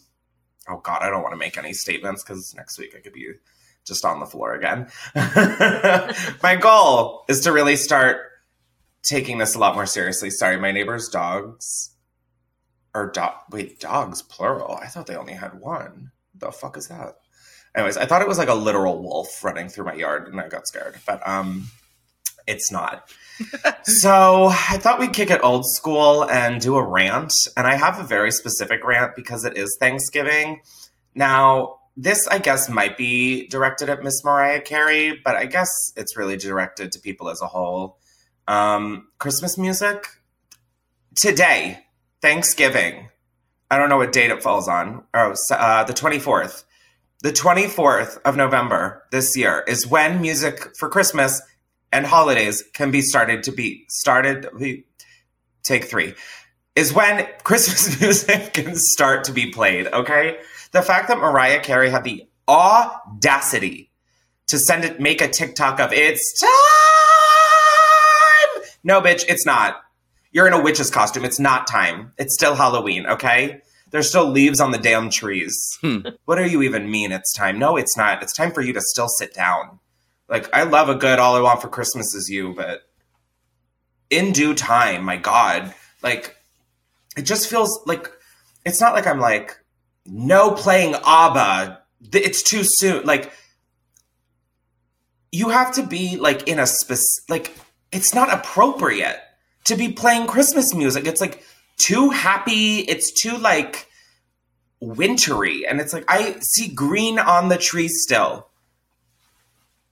Oh, 0.69 0.79
God, 0.79 1.03
I 1.03 1.09
don't 1.09 1.23
want 1.23 1.35
to 1.35 1.39
make 1.39 1.57
any 1.57 1.73
statements 1.73 2.25
because 2.25 2.53
next 2.57 2.81
week 2.81 2.97
I 2.97 3.01
could 3.01 3.13
be 3.13 3.29
just 3.87 4.05
on 4.05 4.19
the 4.19 4.27
floor 4.27 4.55
again. 4.55 4.89
my 6.43 6.57
goal 6.57 7.27
is 7.29 7.43
to 7.43 7.53
really 7.53 7.77
start 7.77 8.19
taking 9.05 9.39
this 9.39 9.55
a 9.55 9.61
lot 9.61 9.77
more 9.77 9.87
seriously. 9.87 10.31
Sorry, 10.31 10.59
my 10.59 10.73
neighbor's 10.73 11.09
dogs 11.09 11.95
or 12.93 13.09
dog. 13.13 13.35
Wait, 13.53 13.79
dogs 13.79 14.21
plural. 14.23 14.77
I 14.83 14.89
thought 14.89 15.07
they 15.07 15.15
only 15.15 15.35
had 15.35 15.61
one. 15.61 16.11
The 16.35 16.51
fuck 16.51 16.77
is 16.77 16.89
that? 16.89 17.19
Anyways, 17.75 17.97
I 17.97 18.07
thought 18.07 18.23
it 18.23 18.29
was 18.29 18.39
like 18.39 18.49
a 18.49 18.55
literal 18.55 19.03
wolf 19.03 19.43
running 19.43 19.69
through 19.69 19.85
my 19.85 19.95
yard, 19.95 20.29
and 20.29 20.41
I 20.41 20.49
got 20.49 20.67
scared. 20.67 20.97
But 21.07 21.27
um, 21.27 21.69
it's 22.47 22.71
not. 22.71 23.11
so 23.85 24.49
I 24.51 24.79
thought 24.79 25.01
we'd 25.01 25.13
kick 25.13 25.31
it 25.31 25.43
old 25.43 25.67
school 25.67 26.25
and 26.29 26.61
do 26.61 26.77
a 26.77 26.87
rant, 26.87 27.35
and 27.57 27.67
I 27.67 27.77
have 27.77 27.99
a 27.99 28.05
very 28.05 28.31
specific 28.31 28.85
rant 28.85 29.17
because 29.17 29.45
it 29.45 29.57
is 29.57 29.77
Thanksgiving. 29.81 30.61
Now, 31.15 31.79
this 31.97 32.27
I 32.29 32.39
guess 32.39 32.69
might 32.69 32.97
be 32.97 33.47
directed 33.49 33.91
at 33.91 34.03
Miss 34.03 34.25
Mariah 34.25 34.61
Carey, 34.61 35.21
but 35.25 35.37
I 35.37 35.47
guess 35.47 35.69
it's 35.97 36.17
really 36.17 36.37
directed 36.37 36.93
to 36.93 37.01
people 37.01 37.29
as 37.29 37.43
a 37.43 37.47
whole. 37.47 37.99
Um, 38.49 39.09
Christmas 39.19 39.59
music 39.59 40.07
today, 41.15 41.85
Thanksgiving. 42.21 43.09
I 43.71 43.79
don't 43.79 43.89
know 43.89 43.97
what 43.97 44.13
date 44.13 44.31
it 44.31 44.43
falls 44.43 44.69
on. 44.69 45.05
Oh, 45.15 45.35
uh, 45.51 45.85
the 45.85 45.95
twenty 45.95 46.19
fourth 46.19 46.65
the 47.23 47.33
24th 47.33 48.21
of 48.25 48.37
November 48.37 49.05
this 49.13 49.37
year 49.37 49.65
is 49.69 49.87
when 49.87 50.21
music 50.21 50.77
for 50.77 50.89
Christmas 50.89 51.41
and 51.93 52.05
holidays 52.05 52.65
can 52.75 52.91
be 52.91 53.01
started 53.01 53.45
to 53.45 53.53
be 53.53 53.85
started. 53.89 54.49
Take 55.63 55.85
three 55.85 56.15
is 56.75 56.93
when 56.93 57.27
Christmas 57.45 58.01
music 58.01 58.55
can 58.55 58.75
start 58.75 59.25
to 59.25 59.33
be 59.33 59.51
played. 59.51 59.87
Okay. 59.87 60.39
The 60.73 60.83
fact 60.83 61.09
that 61.09 61.19
Mariah 61.19 61.61
Carey 61.61 61.91
had 61.91 62.03
the 62.03 62.27
audacity 62.49 63.91
to 64.49 64.59
send 64.59 64.85
it, 64.85 64.99
make 64.99 65.21
a 65.21 65.29
TikTok 65.29 65.79
of 65.79 65.93
it's 65.93 66.41
time. 66.41 66.51
No, 68.83 69.01
bitch, 69.01 69.25
it's 69.29 69.47
not. 69.47 69.81
You're 70.33 70.49
in 70.49 70.55
a 70.55 70.63
witch's 70.63 70.91
costume. 70.91 71.25
It's 71.25 71.39
not 71.39 71.69
time. 71.69 72.13
It's 72.19 72.35
still 72.35 72.57
Halloween. 72.57 73.07
Okay. 73.07 73.61
There's 73.93 74.09
still 74.09 74.29
leaves 74.29 74.59
on 74.59 74.73
the 74.73 74.79
damn 74.79 75.11
trees. 75.11 75.79
Hmm. 75.83 75.99
What 76.25 76.37
do 76.37 76.47
you 76.51 76.63
even 76.63 76.91
mean 76.91 77.13
it's 77.13 77.33
time? 77.33 77.59
No, 77.59 77.77
it's 77.77 77.97
not. 77.97 78.23
It's 78.23 78.33
time 78.33 78.51
for 78.51 78.63
you 78.63 78.73
to 78.73 78.81
still 78.81 79.09
sit 79.09 79.35
down. 79.35 79.79
Like, 80.29 80.53
I 80.55 80.63
love 80.63 80.89
a 80.89 80.95
good 80.95 81.19
All 81.19 81.37
I 81.37 81.41
Want 81.41 81.61
for 81.61 81.69
Christmas 81.69 82.15
is 82.15 82.31
You, 82.31 82.55
but 82.55 82.89
in 84.09 84.33
due 84.33 84.55
time, 84.55 85.05
my 85.05 85.19
God, 85.19 85.75
like, 86.03 86.37
it 87.19 87.23
just 87.23 87.51
feels 87.51 87.81
like 87.87 88.11
it's 88.65 88.81
not 88.81 88.95
like 88.95 89.07
I'm 89.07 89.21
like, 89.21 89.59
no 90.07 90.53
playing 90.53 90.95
ABBA. 90.95 91.83
It's 92.15 92.43
too 92.43 92.63
soon. 92.65 93.05
Like, 93.05 93.31
you 95.31 95.51
have 95.51 95.75
to 95.75 95.83
be 95.83 96.17
like 96.17 96.49
in 96.49 96.59
a 96.59 96.67
specific, 96.67 97.29
like, 97.29 97.57
it's 97.93 98.15
not 98.15 98.33
appropriate 98.33 99.21
to 99.65 99.77
be 99.77 99.93
playing 99.93 100.27
Christmas 100.27 100.75
music. 100.75 101.07
It's 101.07 101.21
like, 101.21 101.45
too 101.83 102.11
happy. 102.11 102.79
It's 102.81 103.11
too 103.13 103.37
like 103.37 103.89
wintry. 104.81 105.67
And 105.67 105.81
it's 105.81 105.93
like, 105.93 106.05
I 106.09 106.39
see 106.41 106.69
green 106.69 107.19
on 107.19 107.49
the 107.49 107.59
tree 107.59 107.89
still. 107.89 108.49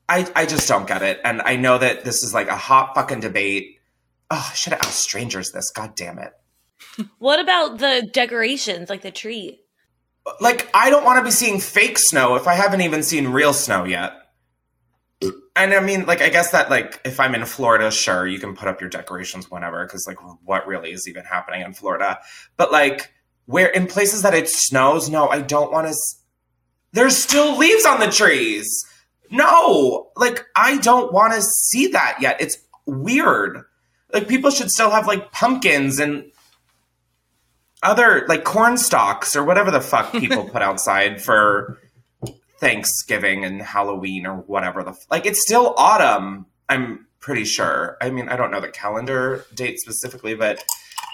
I, 0.08 0.30
I 0.34 0.46
just 0.46 0.68
don't 0.68 0.88
get 0.88 1.02
it. 1.02 1.20
And 1.24 1.40
I 1.42 1.56
know 1.56 1.78
that 1.78 2.04
this 2.04 2.22
is 2.22 2.34
like 2.34 2.48
a 2.48 2.56
hot 2.56 2.94
fucking 2.94 3.20
debate. 3.20 3.78
Oh, 4.30 4.48
I 4.50 4.54
should 4.54 4.72
have 4.72 4.82
asked 4.82 5.00
strangers 5.00 5.52
this. 5.52 5.70
God 5.70 5.94
damn 5.94 6.18
it. 6.18 6.32
What 7.18 7.40
about 7.40 7.78
the 7.78 8.08
decorations, 8.12 8.90
like 8.90 9.02
the 9.02 9.10
tree? 9.10 9.60
Like, 10.40 10.68
I 10.74 10.90
don't 10.90 11.04
want 11.04 11.18
to 11.18 11.24
be 11.24 11.30
seeing 11.30 11.60
fake 11.60 11.98
snow 11.98 12.34
if 12.36 12.46
I 12.46 12.54
haven't 12.54 12.82
even 12.82 13.02
seen 13.02 13.28
real 13.28 13.52
snow 13.52 13.84
yet. 13.84 14.19
And 15.56 15.74
I 15.74 15.80
mean, 15.80 16.06
like, 16.06 16.22
I 16.22 16.30
guess 16.30 16.52
that, 16.52 16.70
like, 16.70 16.98
if 17.04 17.20
I'm 17.20 17.34
in 17.34 17.44
Florida, 17.44 17.90
sure, 17.90 18.26
you 18.26 18.38
can 18.38 18.56
put 18.56 18.68
up 18.68 18.80
your 18.80 18.88
decorations 18.88 19.50
whenever, 19.50 19.84
because, 19.84 20.06
like, 20.06 20.16
what 20.44 20.66
really 20.66 20.92
is 20.92 21.06
even 21.06 21.24
happening 21.24 21.60
in 21.60 21.74
Florida? 21.74 22.18
But, 22.56 22.72
like, 22.72 23.12
where 23.44 23.68
in 23.68 23.86
places 23.86 24.22
that 24.22 24.32
it 24.32 24.48
snows, 24.48 25.10
no, 25.10 25.28
I 25.28 25.42
don't 25.42 25.70
want 25.72 25.86
to. 25.86 25.90
S- 25.90 26.22
There's 26.92 27.16
still 27.16 27.58
leaves 27.58 27.84
on 27.84 28.00
the 28.00 28.10
trees. 28.10 28.66
No, 29.30 30.10
like, 30.16 30.44
I 30.56 30.78
don't 30.78 31.12
want 31.12 31.34
to 31.34 31.42
see 31.42 31.88
that 31.88 32.18
yet. 32.20 32.40
It's 32.40 32.56
weird. 32.86 33.62
Like, 34.14 34.26
people 34.28 34.50
should 34.50 34.70
still 34.70 34.90
have, 34.90 35.06
like, 35.06 35.30
pumpkins 35.32 35.98
and 36.00 36.24
other, 37.82 38.24
like, 38.28 38.44
corn 38.44 38.76
stalks 38.78 39.36
or 39.36 39.44
whatever 39.44 39.70
the 39.70 39.80
fuck 39.80 40.12
people 40.12 40.44
put 40.52 40.62
outside 40.62 41.20
for 41.22 41.78
Thanksgiving 42.60 43.44
and 43.44 43.60
Halloween 43.62 44.26
or 44.26 44.36
whatever 44.36 44.82
the 44.82 44.94
like 45.10 45.26
it's 45.26 45.40
still 45.40 45.74
autumn. 45.76 46.46
I'm 46.68 47.06
pretty 47.20 47.44
sure. 47.44 47.96
I 48.00 48.10
mean, 48.10 48.28
I 48.28 48.36
don't 48.36 48.50
know 48.50 48.60
the 48.60 48.68
calendar 48.68 49.44
date 49.54 49.80
specifically, 49.80 50.34
but 50.34 50.62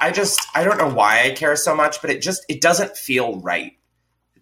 I 0.01 0.11
just 0.11 0.39
I 0.55 0.65
don't 0.65 0.79
know 0.79 0.91
why 0.91 1.23
I 1.25 1.31
care 1.31 1.57
so 1.57 1.75
much, 1.75 2.01
but 2.01 2.11
it 2.11 2.21
just 2.21 2.45
it 2.49 2.61
doesn't 2.61 2.97
feel 2.97 3.41
right. 3.41 3.73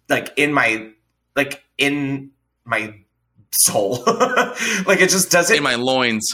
Like 0.09 0.33
in 0.37 0.53
my 0.53 0.89
like 1.35 1.63
in 1.77 2.31
my 2.65 2.95
soul. 3.51 4.03
like 4.85 4.99
it 4.99 5.09
just 5.09 5.31
doesn't 5.31 5.55
In 5.57 5.63
my 5.63 5.75
loins. 5.75 6.27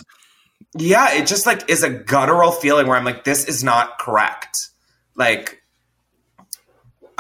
yeah, 0.78 1.14
it 1.14 1.28
just 1.28 1.46
like 1.46 1.70
is 1.70 1.84
a 1.84 1.90
guttural 1.90 2.52
feeling 2.52 2.88
where 2.88 2.98
I'm 2.98 3.06
like, 3.06 3.24
this 3.24 3.48
is 3.48 3.64
not 3.64 4.00
correct. 4.00 4.58
Like, 5.16 5.61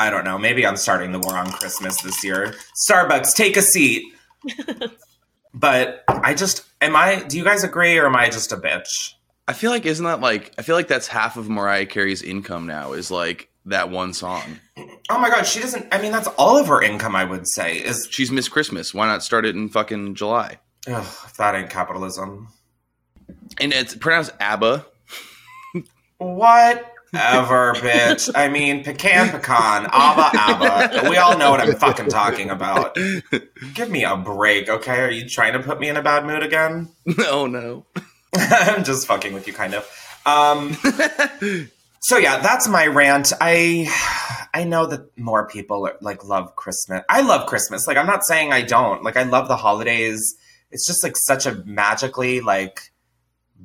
I 0.01 0.10
don't 0.10 0.25
know. 0.25 0.39
Maybe 0.39 0.65
I'm 0.65 0.77
starting 0.77 1.12
the 1.12 1.20
war 1.20 1.38
on 1.38 1.51
Christmas 1.51 2.01
this 2.01 2.24
year. 2.24 2.55
Starbucks, 2.89 3.36
take 3.36 3.55
a 3.55 3.62
seat. 3.62 4.03
but 5.53 6.03
I 6.08 6.34
just, 6.34 6.63
am 6.81 6.96
I, 6.96 7.22
do 7.22 7.38
you 7.38 7.43
guys 7.43 7.63
agree 7.63 8.00
or 8.00 8.08
am 8.08 8.15
I 8.15 8.31
just 8.31 8.51
a 8.51 8.58
bitch? 8.58 9.13
I 9.48 9.53
feel 9.53 9.70
like 9.70 9.86
isn't 9.86 10.03
that 10.03 10.20
like 10.20 10.53
I 10.58 10.63
feel 10.63 10.75
like 10.75 10.88
that's 10.88 11.08
half 11.08 11.38
of 11.38 11.50
Mariah 11.50 11.86
Carey's 11.86 12.24
income 12.24 12.65
now 12.65 12.93
is 12.93 13.12
like 13.12 13.50
that 13.65 13.91
one 13.91 14.13
song. 14.13 14.60
Oh 15.10 15.20
my 15.20 15.29
God, 15.29 15.43
she 15.43 15.60
doesn't, 15.60 15.88
I 15.93 16.01
mean, 16.01 16.12
that's 16.12 16.27
all 16.29 16.58
of 16.58 16.65
her 16.67 16.81
income, 16.81 17.15
I 17.15 17.24
would 17.25 17.48
say, 17.48 17.77
is, 17.77 18.08
She's 18.10 18.31
Miss 18.31 18.50
Christmas. 18.50 18.93
Why 18.93 19.05
not 19.05 19.22
start 19.22 19.46
it 19.46 19.55
in 19.55 19.70
fucking 19.70 20.15
July? 20.15 20.58
ugh, 20.88 21.05
if 21.25 21.38
that 21.38 21.53
ain't 21.53 21.70
capitalism. 21.70 22.48
And 23.60 23.72
it's 23.72 23.93
pronounced 23.93 24.31
ABBA. 24.39 24.86
Whatever, 27.12 27.74
bitch. 27.74 28.32
I 28.34 28.48
mean, 28.48 28.86
pecan, 28.86 29.30
pecan, 29.30 29.86
abba, 29.91 30.30
abba. 30.34 31.10
We 31.10 31.18
all 31.18 31.38
know 31.38 31.51
what 31.51 31.60
I'm 31.60 31.75
fucking 31.75 32.08
talking 32.08 32.50
about. 32.50 32.96
Give 33.74 33.89
me 33.89 34.06
a 34.06 34.15
break, 34.15 34.70
okay? 34.70 35.01
Are 35.01 35.12
you 35.12 35.27
trying 35.27 35.53
to 35.53 35.60
put 35.60 35.80
me 35.80 35.89
in 35.89 35.98
a 35.98 36.01
bad 36.01 36.25
mood 36.25 36.44
again? 36.44 36.89
No, 37.18 37.46
no. 37.48 37.86
I'm 38.36 38.86
just 38.86 39.06
fucking 39.08 39.34
with 39.34 39.46
you, 39.46 39.53
kind 39.53 39.74
of. 39.74 39.86
Um, 40.25 40.74
so 42.00 42.18
yeah, 42.18 42.39
that's 42.39 42.68
my 42.68 42.88
rant. 42.88 43.34
I 43.41 43.89
I 44.53 44.63
know 44.63 44.86
that 44.86 45.18
more 45.18 45.48
people 45.48 45.88
are, 45.88 45.98
like 46.01 46.24
love 46.24 46.56
Christmas. 46.56 47.03
I 47.10 47.22
love 47.22 47.48
Christmas. 47.48 47.88
Like 47.88 47.98
I'm 47.98 48.08
not 48.08 48.24
saying 48.24 48.53
I 48.53 48.62
don't. 48.62 49.03
Like 49.03 49.18
I 49.18 49.24
love 49.24 49.50
the 49.50 49.58
holidays. 49.58 50.36
It's 50.72 50.88
just 50.88 51.03
like 51.03 51.18
such 51.18 51.46
a 51.46 51.56
magically 51.65 52.39
like 52.39 52.90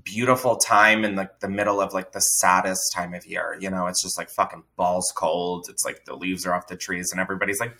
beautiful 0.06 0.56
time 0.56 1.04
in 1.04 1.16
like 1.16 1.40
the 1.40 1.48
middle 1.48 1.80
of 1.80 1.92
like 1.92 2.12
the 2.12 2.20
saddest 2.20 2.92
time 2.94 3.12
of 3.12 3.26
year. 3.26 3.58
You 3.60 3.68
know, 3.68 3.86
it's 3.88 4.02
just 4.02 4.16
like 4.16 4.30
fucking 4.30 4.62
balls 4.76 5.12
cold. 5.14 5.66
It's 5.68 5.84
like 5.84 6.06
the 6.06 6.14
leaves 6.14 6.46
are 6.46 6.54
off 6.54 6.68
the 6.68 6.76
trees 6.76 7.10
and 7.10 7.20
everybody's 7.20 7.60
like, 7.60 7.76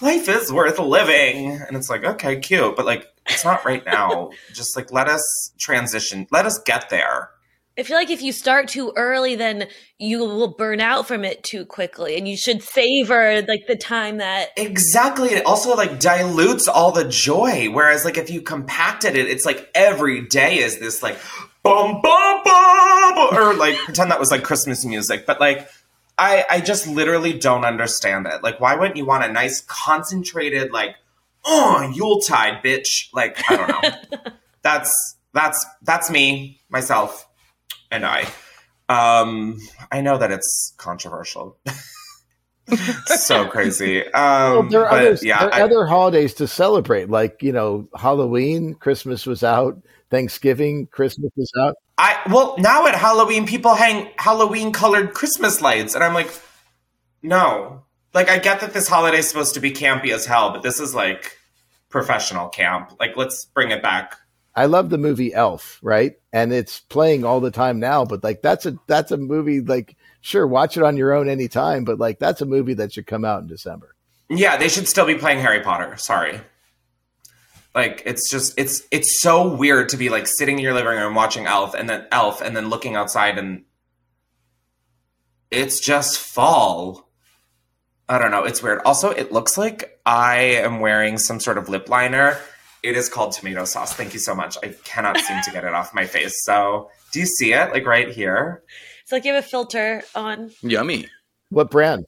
life 0.00 0.28
is 0.28 0.52
worth 0.52 0.78
living. 0.78 1.50
And 1.50 1.76
it's 1.76 1.90
like, 1.90 2.04
okay, 2.04 2.38
cute, 2.38 2.76
but 2.76 2.86
like 2.86 3.08
it's 3.26 3.44
not 3.44 3.64
right 3.64 3.84
now. 3.84 4.30
just 4.54 4.76
like 4.76 4.92
let 4.92 5.08
us 5.08 5.52
transition. 5.58 6.28
Let 6.30 6.46
us 6.46 6.58
get 6.58 6.90
there. 6.90 7.30
I 7.78 7.84
feel 7.84 7.96
like 7.96 8.10
if 8.10 8.20
you 8.20 8.32
start 8.32 8.68
too 8.68 8.92
early, 8.96 9.34
then 9.34 9.66
you 9.98 10.18
will 10.18 10.54
burn 10.58 10.82
out 10.82 11.08
from 11.08 11.24
it 11.24 11.42
too 11.42 11.64
quickly, 11.64 12.18
and 12.18 12.28
you 12.28 12.36
should 12.36 12.62
savor 12.62 13.40
like 13.48 13.66
the 13.66 13.76
time 13.76 14.18
that. 14.18 14.50
Exactly. 14.58 15.30
It 15.30 15.46
also 15.46 15.74
like 15.74 15.98
dilutes 15.98 16.68
all 16.68 16.92
the 16.92 17.08
joy. 17.08 17.70
Whereas 17.70 18.04
like 18.04 18.18
if 18.18 18.28
you 18.28 18.42
compacted 18.42 19.16
it, 19.16 19.26
it's 19.26 19.46
like 19.46 19.70
every 19.74 20.20
day 20.20 20.58
is 20.58 20.80
this 20.80 21.02
like 21.02 21.16
bum 21.62 22.00
bum 22.02 22.42
bum 22.44 23.18
or 23.36 23.54
like 23.54 23.76
pretend 23.78 24.10
that 24.10 24.20
was 24.20 24.30
like 24.30 24.42
Christmas 24.42 24.84
music. 24.84 25.26
But 25.26 25.40
like 25.40 25.68
I 26.18 26.44
I 26.50 26.60
just 26.60 26.86
literally 26.86 27.38
don't 27.38 27.64
understand 27.64 28.26
it. 28.26 28.42
Like 28.42 28.60
why 28.60 28.74
wouldn't 28.74 28.96
you 28.96 29.04
want 29.06 29.24
a 29.24 29.32
nice 29.32 29.60
concentrated 29.62 30.72
like 30.72 30.96
oh 31.44 31.92
Yuletide 31.94 32.62
bitch? 32.62 33.08
Like 33.12 33.38
I 33.50 33.56
don't 33.56 33.68
know. 33.68 34.30
that's 34.62 35.16
that's 35.32 35.64
that's 35.82 36.10
me, 36.10 36.60
myself, 36.68 37.26
and 37.90 38.04
I. 38.04 38.26
Um 38.88 39.58
I 39.90 40.00
know 40.02 40.18
that 40.18 40.30
it's 40.30 40.74
controversial. 40.76 41.56
so 43.06 43.46
crazy. 43.46 44.04
Well, 44.14 44.58
Um, 44.60 44.68
there 44.70 44.84
are, 44.86 44.90
but 44.90 45.00
other, 45.06 45.18
yeah, 45.22 45.40
there 45.40 45.48
are 45.48 45.54
I- 45.54 45.62
other 45.62 45.86
holidays 45.86 46.34
to 46.34 46.46
celebrate, 46.46 47.10
like 47.10 47.42
you 47.42 47.52
know 47.52 47.88
Halloween, 47.96 48.74
Christmas 48.74 49.26
was 49.26 49.42
out, 49.42 49.78
Thanksgiving, 50.12 50.88
Christmas 50.88 51.32
is 51.38 51.50
out. 51.58 51.74
I 51.96 52.20
well 52.30 52.54
now 52.58 52.86
at 52.86 52.94
Halloween 52.94 53.46
people 53.46 53.74
hang 53.74 54.10
Halloween 54.18 54.70
colored 54.70 55.14
Christmas 55.14 55.62
lights, 55.62 55.94
and 55.94 56.04
I'm 56.04 56.12
like, 56.12 56.30
no. 57.22 57.82
Like 58.12 58.28
I 58.28 58.38
get 58.38 58.60
that 58.60 58.74
this 58.74 58.86
holiday 58.86 59.18
is 59.18 59.28
supposed 59.28 59.54
to 59.54 59.60
be 59.60 59.70
campy 59.72 60.12
as 60.12 60.26
hell, 60.26 60.52
but 60.52 60.62
this 60.62 60.78
is 60.80 60.94
like 60.94 61.38
professional 61.88 62.50
camp. 62.50 62.92
Like 63.00 63.16
let's 63.16 63.46
bring 63.46 63.70
it 63.70 63.82
back. 63.82 64.18
I 64.54 64.66
love 64.66 64.90
the 64.90 64.98
movie 64.98 65.32
Elf, 65.32 65.80
right? 65.82 66.12
And 66.30 66.52
it's 66.52 66.80
playing 66.80 67.24
all 67.24 67.40
the 67.40 67.50
time 67.50 67.80
now, 67.80 68.04
but 68.04 68.22
like 68.22 68.42
that's 68.42 68.66
a 68.66 68.76
that's 68.86 69.12
a 69.12 69.16
movie 69.16 69.62
like 69.62 69.96
sure 70.20 70.46
watch 70.46 70.76
it 70.76 70.82
on 70.82 70.98
your 70.98 71.14
own 71.14 71.30
anytime, 71.30 71.84
but 71.84 71.98
like 71.98 72.18
that's 72.18 72.42
a 72.42 72.46
movie 72.46 72.74
that 72.74 72.92
should 72.92 73.06
come 73.06 73.24
out 73.24 73.40
in 73.40 73.48
December. 73.48 73.94
Yeah, 74.28 74.58
they 74.58 74.68
should 74.68 74.88
still 74.88 75.06
be 75.06 75.14
playing 75.14 75.40
Harry 75.40 75.60
Potter. 75.60 75.96
Sorry. 75.96 76.38
Like 77.74 78.02
it's 78.04 78.30
just 78.30 78.58
it's 78.58 78.82
it's 78.90 79.20
so 79.20 79.54
weird 79.54 79.88
to 79.90 79.96
be 79.96 80.10
like 80.10 80.26
sitting 80.26 80.58
in 80.58 80.62
your 80.62 80.74
living 80.74 80.98
room 80.98 81.14
watching 81.14 81.46
Elf 81.46 81.74
and 81.74 81.88
then 81.88 82.06
Elf 82.12 82.42
and 82.42 82.54
then 82.54 82.68
looking 82.68 82.96
outside 82.96 83.38
and 83.38 83.64
it's 85.50 85.80
just 85.80 86.18
fall. 86.18 87.08
I 88.08 88.18
don't 88.18 88.30
know, 88.30 88.44
it's 88.44 88.62
weird. 88.62 88.80
Also, 88.84 89.10
it 89.10 89.32
looks 89.32 89.56
like 89.56 89.98
I 90.04 90.36
am 90.36 90.80
wearing 90.80 91.18
some 91.18 91.40
sort 91.40 91.56
of 91.56 91.68
lip 91.68 91.88
liner. 91.88 92.36
It 92.82 92.96
is 92.96 93.08
called 93.08 93.32
tomato 93.32 93.64
sauce. 93.64 93.94
Thank 93.94 94.12
you 94.12 94.18
so 94.18 94.34
much. 94.34 94.58
I 94.62 94.74
cannot 94.84 95.18
seem 95.18 95.40
to 95.42 95.50
get 95.50 95.64
it 95.64 95.72
off 95.72 95.94
my 95.94 96.04
face. 96.04 96.42
So, 96.44 96.90
do 97.12 97.20
you 97.20 97.26
see 97.26 97.52
it 97.52 97.72
like 97.72 97.86
right 97.86 98.08
here? 98.10 98.62
It's 99.02 99.12
like 99.12 99.24
you 99.24 99.34
have 99.34 99.44
a 99.44 99.46
filter 99.46 100.02
on. 100.14 100.50
Yummy. 100.62 101.08
What 101.50 101.70
brand? 101.70 102.04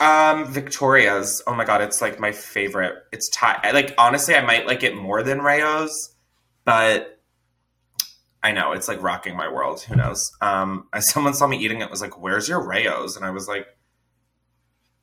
Um, 0.00 0.46
Victoria's. 0.46 1.42
Oh 1.46 1.54
my 1.54 1.64
god, 1.64 1.82
it's 1.82 2.00
like 2.00 2.18
my 2.18 2.32
favorite. 2.32 2.94
It's 3.12 3.28
Thai. 3.28 3.70
Like 3.72 3.94
honestly, 3.98 4.34
I 4.34 4.40
might 4.40 4.66
like 4.66 4.82
it 4.82 4.96
more 4.96 5.22
than 5.22 5.40
Rao's, 5.40 6.14
but 6.64 7.20
I 8.42 8.52
know 8.52 8.72
it's 8.72 8.88
like 8.88 9.02
rocking 9.02 9.36
my 9.36 9.52
world. 9.52 9.82
Who 9.82 9.96
knows? 9.96 10.32
Um, 10.40 10.88
someone 11.00 11.34
saw 11.34 11.46
me 11.46 11.58
eating 11.58 11.82
it. 11.82 11.90
Was 11.90 12.00
like, 12.00 12.20
"Where's 12.20 12.48
your 12.48 12.66
Rao's?" 12.66 13.16
And 13.16 13.26
I 13.26 13.30
was 13.30 13.46
like, 13.46 13.66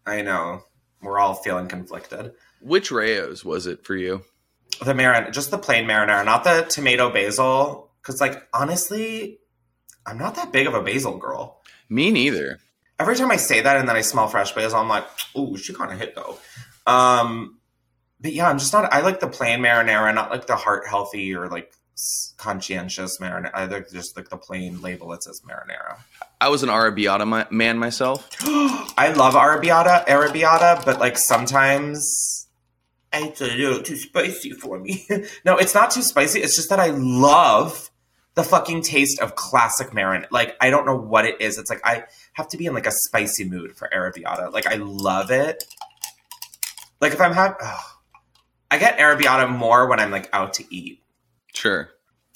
"I 0.06 0.22
know." 0.22 0.63
We're 1.00 1.20
all 1.20 1.36
feeling 1.36 1.68
conflicted. 1.68 2.32
Which 2.60 2.92
Rao's 2.92 3.46
was 3.46 3.68
it 3.68 3.86
for 3.86 3.96
you? 3.96 4.24
The 4.84 4.96
marin, 4.96 5.32
just 5.32 5.51
the 5.51 5.60
plain 5.60 5.88
marinara, 5.88 6.25
not 6.25 6.44
the 6.44 6.63
tomato 6.63 7.12
basil. 7.12 7.92
Because 8.01 8.20
like 8.20 8.48
honestly, 8.51 9.39
I'm 10.08 10.18
not 10.18 10.36
that 10.36 10.51
big 10.51 10.66
of 10.66 10.74
a 10.74 10.82
basil 10.82 11.18
girl. 11.18 11.62
Me 11.88 12.10
neither. 12.10 12.60
Every 13.00 13.16
time 13.16 13.32
I 13.32 13.38
say 13.38 13.62
that 13.62 13.77
and 13.77 13.88
then 13.88 13.96
I 13.96 14.01
smell 14.01 14.27
fresh 14.27 14.54
basil, 14.54 14.80
I'm 14.80 14.89
like, 14.89 15.06
ooh, 15.38 15.58
she 15.58 15.74
kind 15.74 15.92
of 15.92 16.00
hit 16.00 16.16
though. 16.16 16.38
Um, 16.88 17.60
but 18.20 18.34
yeah, 18.34 18.50
I'm 18.50 18.58
just 18.58 18.74
not. 18.74 18.92
I 18.92 19.01
like 19.01 19.20
the 19.20 19.27
plain 19.27 19.60
marinara, 19.60 20.13
not 20.13 20.32
like 20.32 20.48
the 20.48 20.56
heart 20.56 20.88
healthy 20.88 21.36
or 21.36 21.48
like 21.48 21.72
conscientious 22.38 23.18
marinara. 23.20 23.51
I 23.54 23.66
like 23.66 23.89
just 23.92 24.16
like 24.18 24.30
the 24.30 24.38
plain 24.38 24.82
label 24.82 25.10
that 25.10 25.24
says 25.24 25.42
marinara. 25.42 25.98
I 26.39 26.50
was 26.50 26.63
an 26.63 26.70
Arrabbiata 26.70 27.27
mi- 27.27 27.56
man 27.56 27.77
myself. 27.77 28.27
I 28.42 29.13
love 29.16 29.34
arrabbiata, 29.34 30.06
arrabbiata, 30.06 30.86
but 30.86 31.00
like 31.00 31.18
sometimes 31.18 32.48
it's 33.13 33.42
a 33.42 33.46
little 33.46 33.82
too 33.82 33.96
spicy 33.96 34.51
for 34.51 34.80
me. 34.80 35.08
no, 35.46 35.58
it's 35.58 35.74
not 35.74 35.92
too 35.92 36.01
spicy. 36.01 36.42
It's 36.42 36.56
just 36.56 36.70
that 36.70 36.80
I 36.80 36.89
love 36.89 37.89
the 38.36 38.44
fucking 38.44 38.84
taste 38.84 39.20
of 39.20 39.36
classic 39.36 39.89
marinara. 39.89 40.27
Like 40.32 40.56
I 40.62 40.70
don't 40.70 40.86
know 40.86 40.98
what 40.98 41.25
it 41.25 41.42
is. 41.42 41.58
It's 41.58 41.70
like 41.70 41.82
I 41.84 42.06
have 42.38 42.48
to 42.50 42.58
be 42.58 42.67
in 42.67 42.74
like 42.75 42.86
a 42.88 42.91
spicy 42.91 43.44
mood 43.50 43.75
for 43.75 43.89
arrabbiata. 43.94 44.53
Like 44.53 44.67
I 44.67 44.75
love 44.75 45.32
it. 45.32 45.63
Like 47.01 47.12
if 47.13 47.20
I'm 47.20 47.34
having, 47.34 47.58
I 48.72 48.77
get 48.77 48.98
arrabbiata 49.00 49.50
more 49.50 49.88
when 49.88 50.00
I'm 50.00 50.12
like 50.12 50.29
out 50.34 50.53
to 50.56 50.63
eat 50.74 51.01
Sure. 51.53 51.89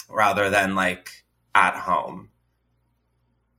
rather 0.09 0.49
than 0.49 0.75
like 0.75 1.23
at 1.55 1.75
home. 1.75 2.29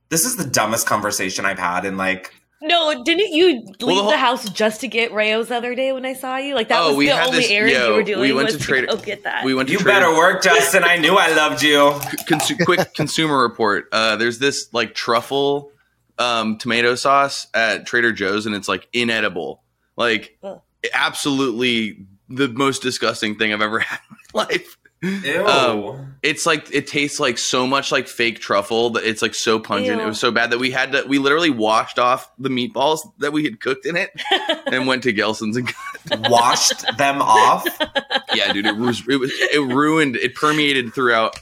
This 0.09 0.25
is 0.25 0.35
the 0.35 0.45
dumbest 0.45 0.85
conversation 0.85 1.45
I've 1.45 1.59
had 1.59 1.85
in 1.85 1.95
like 1.97 2.33
No, 2.61 3.03
didn't 3.03 3.31
you 3.33 3.61
leave 3.79 3.81
Well, 3.81 4.03
the 4.05 4.11
the, 4.11 4.17
house 4.17 4.47
just 4.49 4.81
to 4.81 4.87
get 4.87 5.11
Rao's 5.13 5.47
the 5.47 5.55
other 5.55 5.75
day 5.75 5.91
when 5.93 6.05
I 6.05 6.13
saw 6.13 6.37
you? 6.37 6.55
Like 6.55 6.67
that 6.67 6.81
Oh, 6.81 6.89
was 6.89 6.97
we 6.97 7.07
the 7.07 7.15
had 7.15 7.27
only 7.27 7.39
this- 7.39 7.51
errand 7.51 7.71
yo, 7.73 7.87
you 7.89 7.93
were 7.95 8.03
doing. 8.03 8.19
we 8.19 8.33
went 8.33 8.45
was 8.47 8.57
to 8.57 8.61
Trader- 8.63 8.87
Oh, 8.89 8.97
get 8.97 9.23
that. 9.23 9.43
We 9.45 9.53
went 9.55 9.69
to 9.69 9.73
you 9.73 9.79
Trader- 9.79 10.01
better 10.01 10.15
work, 10.15 10.43
Justin. 10.43 10.83
I 10.83 10.97
knew 10.97 11.15
I 11.15 11.33
loved 11.33 11.63
you. 11.63 11.91
Consu- 12.27 12.63
quick 12.65 12.93
consumer 12.93 13.41
report. 13.41 13.87
Uh, 13.93 14.17
there's 14.17 14.39
this 14.39 14.67
like 14.73 14.93
truffle 14.93 15.71
um, 16.19 16.57
tomato 16.57 16.95
sauce 16.95 17.47
at 17.53 17.85
Trader 17.85 18.11
Joe's, 18.11 18.45
and 18.45 18.55
it's 18.55 18.67
like 18.67 18.87
inedible. 18.93 19.63
Like 19.95 20.37
Ugh. 20.43 20.61
absolutely 20.93 22.05
the 22.29 22.47
most 22.47 22.81
disgusting 22.81 23.35
thing 23.37 23.53
I've 23.53 23.61
ever 23.61 23.79
had 23.79 23.99
in 24.09 24.17
my 24.33 24.43
life. 24.45 24.77
Ew. 25.01 25.45
Um, 25.45 26.15
It's 26.23 26.45
like 26.45 26.73
it 26.73 26.87
tastes 26.87 27.19
like 27.19 27.37
so 27.37 27.67
much 27.67 27.91
like 27.91 28.07
fake 28.07 28.39
truffle 28.39 28.91
that 28.91 29.03
it's 29.03 29.21
like 29.21 29.35
so 29.35 29.59
pungent. 29.59 29.97
Ew. 29.99 30.03
It 30.05 30.07
was 30.07 30.19
so 30.19 30.31
bad 30.31 30.51
that 30.51 30.59
we 30.59 30.71
had 30.71 30.93
to 30.93 31.03
we 31.05 31.17
literally 31.19 31.49
washed 31.49 31.99
off 31.99 32.31
the 32.39 32.47
meatballs 32.47 32.99
that 33.19 33.33
we 33.33 33.43
had 33.43 33.59
cooked 33.59 33.85
in 33.85 33.97
it 33.97 34.11
and 34.71 34.87
went 34.87 35.03
to 35.03 35.11
Gelson's 35.13 35.57
and 35.57 35.67
got 36.09 36.29
Washed 36.31 36.85
them 36.97 37.21
off. 37.21 37.67
yeah, 38.33 38.53
dude, 38.53 38.65
it 38.65 38.77
was 38.77 39.03
it 39.09 39.17
was 39.17 39.29
it 39.33 39.59
ruined 39.59 40.15
it 40.15 40.35
permeated 40.35 40.93
throughout. 40.93 41.35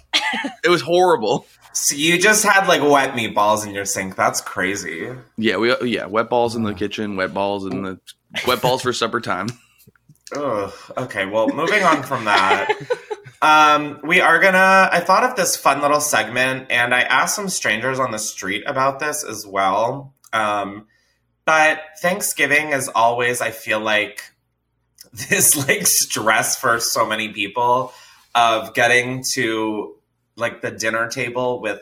It 0.63 0.69
was 0.69 0.81
horrible. 0.81 1.45
So 1.73 1.95
you 1.95 2.19
just 2.19 2.43
had 2.43 2.67
like 2.67 2.81
wet 2.81 3.13
meatballs 3.13 3.65
in 3.65 3.73
your 3.73 3.85
sink. 3.85 4.15
That's 4.15 4.41
crazy. 4.41 5.13
Yeah, 5.37 5.57
we 5.57 5.75
yeah, 5.83 6.05
wet 6.05 6.29
balls 6.29 6.55
in 6.55 6.63
the 6.63 6.73
kitchen, 6.73 7.15
wet 7.15 7.33
balls 7.33 7.65
in 7.65 7.83
the 7.83 7.99
wet 8.47 8.61
balls 8.61 8.81
for 8.81 8.93
supper 8.93 9.21
time. 9.21 9.47
Ugh. 10.35 10.73
Okay, 10.97 11.25
well, 11.25 11.49
moving 11.49 11.83
on 11.83 12.03
from 12.03 12.25
that. 12.25 12.73
Um, 13.41 13.99
we 14.03 14.21
are 14.21 14.39
gonna. 14.39 14.89
I 14.91 14.99
thought 14.99 15.23
of 15.23 15.35
this 15.35 15.57
fun 15.57 15.81
little 15.81 15.99
segment, 15.99 16.67
and 16.69 16.93
I 16.93 17.01
asked 17.01 17.35
some 17.35 17.49
strangers 17.49 17.99
on 17.99 18.11
the 18.11 18.19
street 18.19 18.63
about 18.67 18.99
this 18.99 19.23
as 19.23 19.47
well. 19.47 20.13
Um, 20.31 20.87
but 21.45 21.81
Thanksgiving 22.01 22.69
is 22.69 22.87
always, 22.87 23.41
I 23.41 23.51
feel 23.51 23.79
like, 23.79 24.23
this 25.29 25.67
like 25.67 25.87
stress 25.87 26.57
for 26.57 26.79
so 26.79 27.05
many 27.05 27.29
people 27.29 27.93
of 28.35 28.73
getting 28.73 29.23
to 29.33 29.95
like 30.41 30.61
the 30.61 30.71
dinner 30.71 31.07
table 31.07 31.61
with 31.61 31.79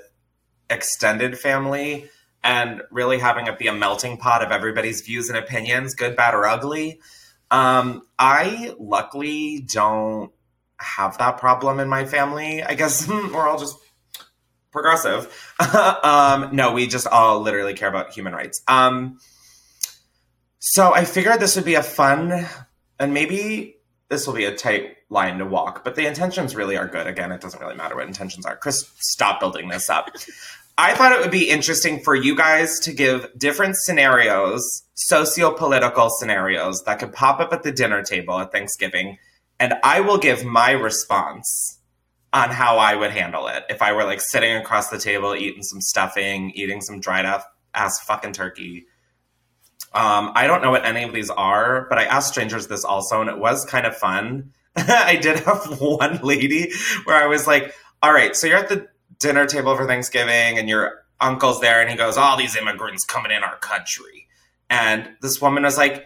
extended 0.69 1.39
family 1.39 2.09
and 2.43 2.81
really 2.91 3.19
having 3.19 3.47
it 3.47 3.57
be 3.57 3.67
a 3.67 3.73
melting 3.73 4.17
pot 4.17 4.43
of 4.43 4.51
everybody's 4.51 5.01
views 5.01 5.29
and 5.29 5.37
opinions, 5.37 5.95
good, 5.95 6.15
bad, 6.15 6.33
or 6.33 6.45
ugly. 6.45 7.01
Um, 7.51 8.03
I 8.17 8.75
luckily 8.79 9.61
don't 9.61 10.31
have 10.77 11.17
that 11.17 11.37
problem 11.37 11.79
in 11.79 11.89
my 11.89 12.05
family. 12.05 12.63
I 12.63 12.75
guess 12.75 13.07
we're 13.09 13.47
all 13.47 13.59
just 13.59 13.75
progressive. 14.71 15.53
um, 16.03 16.55
no, 16.55 16.73
we 16.73 16.87
just 16.87 17.07
all 17.07 17.41
literally 17.41 17.73
care 17.73 17.89
about 17.89 18.13
human 18.13 18.33
rights. 18.33 18.61
Um, 18.67 19.19
so 20.59 20.93
I 20.93 21.05
figured 21.05 21.39
this 21.39 21.55
would 21.55 21.65
be 21.65 21.75
a 21.75 21.83
fun, 21.83 22.45
and 22.99 23.13
maybe 23.13 23.78
this 24.09 24.25
will 24.25 24.33
be 24.33 24.45
a 24.45 24.55
tight 24.55 24.97
line 25.09 25.37
to 25.37 25.45
walk, 25.45 25.83
but 25.83 25.95
the 25.95 26.07
intentions 26.07 26.55
really 26.55 26.77
are 26.77 26.87
good. 26.87 27.07
Again, 27.07 27.31
it 27.31 27.41
doesn't 27.41 27.61
really 27.61 27.75
matter 27.75 27.95
what 27.95 28.07
intentions 28.07 28.45
are. 28.45 28.55
Chris, 28.55 28.89
stop 28.97 29.39
building 29.39 29.69
this 29.69 29.89
up. 29.89 30.09
I 30.77 30.95
thought 30.95 31.11
it 31.11 31.19
would 31.19 31.31
be 31.31 31.49
interesting 31.49 31.99
for 31.99 32.15
you 32.15 32.35
guys 32.35 32.79
to 32.81 32.93
give 32.93 33.27
different 33.37 33.75
scenarios, 33.75 34.63
socio-political 34.95 36.09
scenarios 36.19 36.81
that 36.85 36.99
could 36.99 37.11
pop 37.11 37.41
up 37.41 37.51
at 37.51 37.63
the 37.63 37.71
dinner 37.71 38.01
table 38.01 38.39
at 38.39 38.53
Thanksgiving, 38.53 39.17
and 39.59 39.73
I 39.83 39.99
will 39.99 40.17
give 40.17 40.45
my 40.45 40.71
response 40.71 41.79
on 42.31 42.49
how 42.49 42.77
I 42.77 42.95
would 42.95 43.11
handle 43.11 43.47
it 43.47 43.65
if 43.69 43.81
I 43.81 43.91
were 43.91 44.05
like 44.05 44.21
sitting 44.21 44.55
across 44.55 44.89
the 44.89 44.99
table 44.99 45.35
eating 45.35 45.63
some 45.63 45.81
stuffing, 45.81 46.51
eating 46.51 46.79
some 46.79 46.99
dried 46.99 47.25
up 47.25 47.53
ass 47.73 47.99
fucking 47.99 48.33
turkey. 48.33 48.85
Um, 49.93 50.31
I 50.35 50.45
don't 50.45 50.61
know 50.61 50.71
what 50.71 50.85
any 50.85 51.03
of 51.03 51.13
these 51.13 51.29
are, 51.31 51.87
but 51.89 51.97
I 51.97 52.03
asked 52.03 52.29
strangers 52.29 52.67
this 52.67 52.85
also, 52.85 53.21
and 53.21 53.29
it 53.29 53.39
was 53.39 53.65
kind 53.65 53.87
of 53.87 53.95
fun. 53.95 54.51
I 54.75 55.15
did 55.15 55.39
have 55.39 55.79
one 55.81 56.19
lady 56.21 56.71
where 57.05 57.15
I 57.15 57.25
was 57.25 57.47
like, 57.47 57.73
"All 58.03 58.13
right, 58.13 58.35
so 58.35 58.45
you're 58.45 58.57
at 58.57 58.69
the 58.69 58.87
dinner 59.17 59.45
table 59.47 59.75
for 59.75 59.87
Thanksgiving, 59.87 60.59
and 60.59 60.69
your 60.69 61.03
uncle's 61.19 61.59
there, 61.59 61.81
and 61.81 61.89
he 61.89 61.95
goes, 61.97 62.17
all 62.17 62.37
these 62.37 62.55
immigrants 62.55 63.03
coming 63.03 63.31
in 63.31 63.43
our 63.43 63.57
country," 63.57 64.27
and 64.69 65.09
this 65.21 65.41
woman 65.41 65.63
was 65.63 65.77
like, 65.77 66.05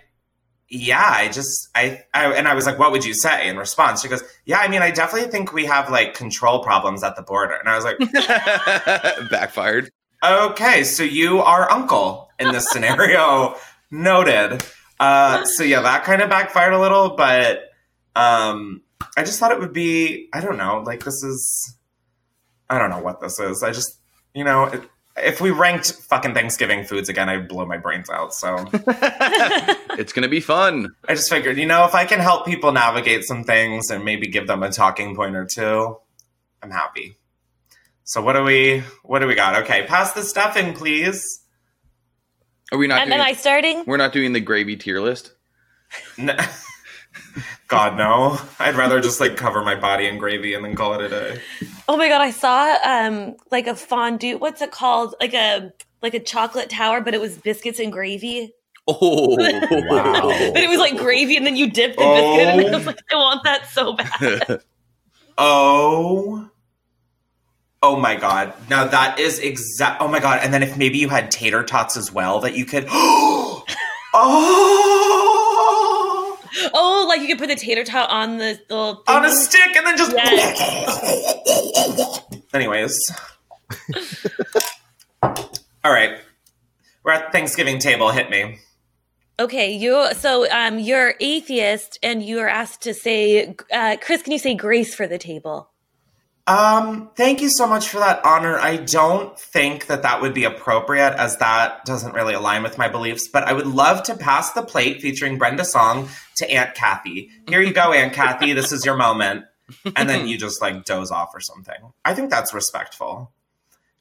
"Yeah, 0.70 1.04
I 1.06 1.28
just 1.28 1.68
I, 1.76 2.04
I," 2.14 2.32
and 2.34 2.48
I 2.48 2.54
was 2.54 2.66
like, 2.66 2.80
"What 2.80 2.94
would 2.94 3.04
you 3.04 3.14
say 3.14 3.50
in 3.50 3.58
response?" 3.58 4.02
She 4.02 4.08
goes, 4.08 4.24
"Yeah, 4.46 4.60
I 4.60 4.70
mean, 4.70 4.82
I 4.82 4.92
definitely 4.92 5.30
think 5.30 5.52
we 5.52 5.66
have 5.66 5.92
like 5.92 6.14
control 6.14 6.64
problems 6.64 7.04
at 7.04 7.18
the 7.18 7.22
border," 7.22 7.56
and 7.56 7.68
I 7.68 7.76
was 7.76 7.84
like, 7.84 8.00
Backfired. 9.30 9.92
Okay, 10.24 10.86
so 10.86 11.04
you 11.04 11.42
are 11.42 11.70
uncle 11.70 12.30
in 12.40 12.54
this 12.54 12.70
scenario. 12.70 13.58
Noted. 13.94 14.64
Uh, 15.00 15.46
so 15.46 15.64
yeah, 15.64 15.82
that 15.82 16.04
kind 16.04 16.24
of 16.24 16.30
backfired 16.30 16.74
a 16.74 16.80
little, 16.80 17.16
but 17.16 17.70
um, 18.16 18.82
I 19.16 19.24
just 19.24 19.40
thought 19.40 19.52
it 19.52 19.60
would 19.60 19.72
be. 19.72 20.30
I 20.34 20.42
don't 20.42 20.58
know. 20.58 20.82
Like 20.84 21.04
this 21.04 21.22
is. 21.24 21.76
I 22.70 22.80
don't 22.80 22.90
know 22.90 23.02
what 23.02 23.22
this 23.22 23.40
is. 23.40 23.62
I 23.62 23.72
just, 23.72 24.00
you 24.34 24.44
know, 24.44 24.64
it, 24.64 24.82
if 25.16 25.40
we 25.42 25.52
ranked 25.52 25.92
fucking 26.10 26.34
Thanksgiving 26.34 26.86
foods 26.86 27.08
again, 27.08 27.30
I'd 27.30 27.48
blow 27.48 27.68
my 27.68 27.78
brains 27.78 28.10
out. 28.10 28.34
So 28.34 28.66
It's 28.74 30.12
gonna 30.12 30.28
be 30.28 30.40
fun. 30.40 30.96
I 31.08 31.14
just 31.14 31.30
figured, 31.30 31.58
you 31.58 31.68
know, 31.68 31.86
if 31.86 31.94
I 31.94 32.06
can 32.06 32.20
help 32.20 32.48
people 32.48 32.72
navigate 32.72 33.26
some 33.26 33.44
things 33.44 33.92
and 33.92 34.04
maybe 34.04 34.26
give 34.26 34.48
them 34.48 34.64
a 34.64 34.72
talking 34.72 35.16
point 35.16 35.36
or 35.36 35.46
two, 35.46 35.98
I'm 36.64 36.72
happy. 36.72 37.18
So 38.06 38.24
what 38.24 38.34
do 38.34 38.44
we 38.44 38.84
what 39.04 39.20
do 39.20 39.28
we 39.28 39.36
got? 39.36 39.62
Okay, 39.64 39.86
pass 39.86 40.14
the 40.14 40.24
stuffing, 40.24 40.74
please. 40.74 41.43
Are 42.74 42.78
we 42.78 42.88
not? 42.88 43.02
and 43.02 43.10
doing, 43.12 43.20
am 43.22 43.26
I 43.26 43.34
starting? 43.34 43.84
we're 43.86 43.98
not 43.98 44.12
doing 44.14 44.34
the 44.34 44.40
gravy 44.42 44.76
tier 44.76 45.00
list. 45.00 45.32
N- 46.18 46.36
God 47.68 47.96
no. 47.98 48.40
I'd 48.60 48.76
rather 48.76 49.00
just 49.00 49.20
like 49.20 49.38
cover 49.38 49.64
my 49.64 49.76
body 49.76 50.08
in 50.08 50.18
gravy 50.18 50.56
and 50.56 50.66
then 50.66 50.76
call 50.76 50.94
it 50.96 51.02
a 51.02 51.10
day. 51.10 51.42
Oh 51.88 51.96
my 51.98 52.08
god, 52.10 52.22
I 52.22 52.32
saw 52.32 52.76
um 52.84 53.36
like 53.52 53.68
a 53.68 53.76
fondue. 53.76 54.38
What's 54.38 54.62
it 54.62 54.72
called? 54.72 55.14
Like 55.22 55.34
a 55.36 55.72
like 56.02 56.14
a 56.16 56.20
chocolate 56.20 56.70
tower, 56.70 57.00
but 57.00 57.14
it 57.14 57.22
was 57.22 57.38
biscuits 57.38 57.80
and 57.80 57.92
gravy. 57.92 58.54
Oh, 58.88 59.38
Wow. 59.38 60.28
But 60.54 60.58
it 60.64 60.70
was 60.70 60.80
like 60.80 60.98
gravy, 60.98 61.38
and 61.38 61.46
then 61.46 61.56
you 61.56 61.70
dipped 61.72 61.96
the 61.98 62.04
biscuit, 62.04 62.48
and 62.48 62.60
I 62.60 62.70
Oh. 62.70 62.78
was 62.78 62.86
like, 62.86 63.00
I 63.12 63.16
want 63.16 63.44
that 63.46 63.68
so 63.70 63.94
bad. 63.94 64.62
Oh. 65.38 66.50
Oh 67.84 67.98
my 67.98 68.16
god. 68.16 68.54
Now 68.70 68.86
that 68.86 69.20
is 69.20 69.38
exact 69.40 70.02
Oh 70.02 70.08
my 70.08 70.20
god. 70.20 70.40
And 70.42 70.54
then 70.54 70.64
if 70.64 70.78
maybe 70.78 70.98
you 70.98 71.10
had 71.10 71.30
tater 71.30 71.64
tots 71.64 71.98
as 71.98 72.12
well 72.14 72.40
that 72.40 72.56
you 72.56 72.66
could 72.66 72.86
Oh 72.90 73.66
Oh, 76.74 77.06
like 77.10 77.20
you 77.22 77.28
could 77.28 77.40
put 77.40 77.50
the 77.50 77.56
tater 77.56 77.84
tot 77.84 78.10
on 78.10 78.38
the 78.38 78.58
little 78.70 79.04
on 79.08 79.26
a 79.26 79.32
stick 79.32 79.76
and 79.76 79.86
then 79.86 79.98
just 79.98 80.14
Yes. 80.16 82.22
Anyways. 82.54 82.98
All 85.22 85.92
right. 85.92 86.20
We're 87.04 87.12
at 87.12 87.34
Thanksgiving 87.34 87.80
table. 87.80 88.12
Hit 88.12 88.30
me. 88.30 88.60
Okay, 89.40 89.74
you 89.74 90.14
so 90.14 90.50
um 90.52 90.80
you're 90.80 91.16
atheist, 91.20 92.00
and 92.02 92.24
you 92.24 92.40
are 92.40 92.48
asked 92.48 92.84
to 92.84 92.94
say, 92.94 93.56
uh, 93.74 93.98
Chris, 94.00 94.22
can 94.22 94.32
you 94.32 94.40
say 94.40 94.56
grace 94.56 94.96
for 94.96 95.06
the 95.08 95.18
table? 95.18 95.73
Um, 96.46 97.10
thank 97.16 97.42
you 97.42 97.50
so 97.50 97.66
much 97.66 97.88
for 97.88 98.00
that 98.00 98.26
honor. 98.26 98.58
I 98.58 98.76
don't 98.76 99.40
think 99.40 99.88
that 99.88 100.02
that 100.02 100.22
would 100.22 100.34
be 100.34 100.44
appropriate 100.44 101.14
as 101.14 101.38
that 101.38 101.86
doesn't 101.86 102.14
really 102.14 102.34
align 102.34 102.64
with 102.64 102.78
my 102.78 102.90
beliefs, 102.90 103.30
but 103.30 103.44
I 103.44 103.54
would 103.54 103.68
love 103.68 104.04
to 104.04 104.18
pass 104.18 104.52
the 104.52 104.62
plate 104.62 105.02
featuring 105.02 105.38
Brenda 105.38 105.64
Song 105.64 106.10
to 106.36 106.52
Aunt 106.52 106.76
Kathy. 106.76 107.30
Here 107.48 107.62
you 107.62 107.74
go, 107.74 107.94
Aunt 107.94 108.12
Kathy. 108.12 108.52
This 108.52 108.74
is 108.74 108.86
your 108.86 108.98
moment. 108.98 109.46
And 109.96 110.10
then 110.10 110.28
you 110.28 110.38
just 110.38 110.62
like 110.62 110.84
doze 110.84 111.12
off 111.12 111.34
or 111.34 111.40
something. 111.40 111.94
I 112.04 112.14
think 112.14 112.30
that's 112.30 112.54
respectful. 112.54 113.32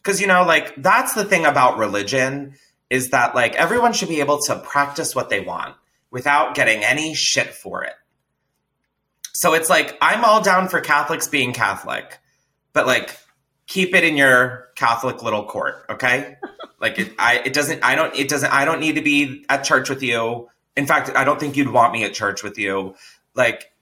Cause 0.02 0.20
you 0.20 0.26
know, 0.26 0.44
like 0.44 0.74
that's 0.76 1.14
the 1.14 1.24
thing 1.24 1.46
about 1.46 1.78
religion 1.78 2.54
is 2.90 3.10
that 3.10 3.36
like 3.36 3.54
everyone 3.54 3.92
should 3.92 4.08
be 4.08 4.18
able 4.18 4.40
to 4.40 4.58
practice 4.58 5.14
what 5.14 5.30
they 5.30 5.40
want 5.40 5.76
without 6.10 6.56
getting 6.56 6.82
any 6.82 7.14
shit 7.14 7.54
for 7.54 7.84
it. 7.84 7.94
So 9.32 9.54
it's 9.54 9.70
like 9.70 9.96
I'm 10.00 10.24
all 10.24 10.42
down 10.42 10.68
for 10.68 10.80
Catholics 10.80 11.28
being 11.28 11.52
Catholic 11.52 12.18
but 12.72 12.86
like 12.86 13.18
keep 13.66 13.94
it 13.94 14.04
in 14.04 14.16
your 14.16 14.68
catholic 14.74 15.22
little 15.22 15.44
court 15.44 15.84
okay? 15.90 16.36
Like 16.80 16.98
it, 16.98 17.12
i 17.16 17.38
it 17.38 17.52
doesn't 17.52 17.84
i 17.84 17.94
don't 17.94 18.12
it 18.16 18.28
doesn't 18.28 18.52
i 18.52 18.64
don't 18.64 18.80
need 18.80 18.96
to 18.96 19.02
be 19.02 19.44
at 19.48 19.62
church 19.62 19.88
with 19.88 20.02
you. 20.02 20.50
In 20.76 20.84
fact 20.84 21.12
i 21.14 21.22
don't 21.22 21.38
think 21.38 21.56
you'd 21.56 21.70
want 21.70 21.92
me 21.92 22.02
at 22.02 22.12
church 22.12 22.42
with 22.42 22.58
you. 22.58 22.96
Like 23.36 23.72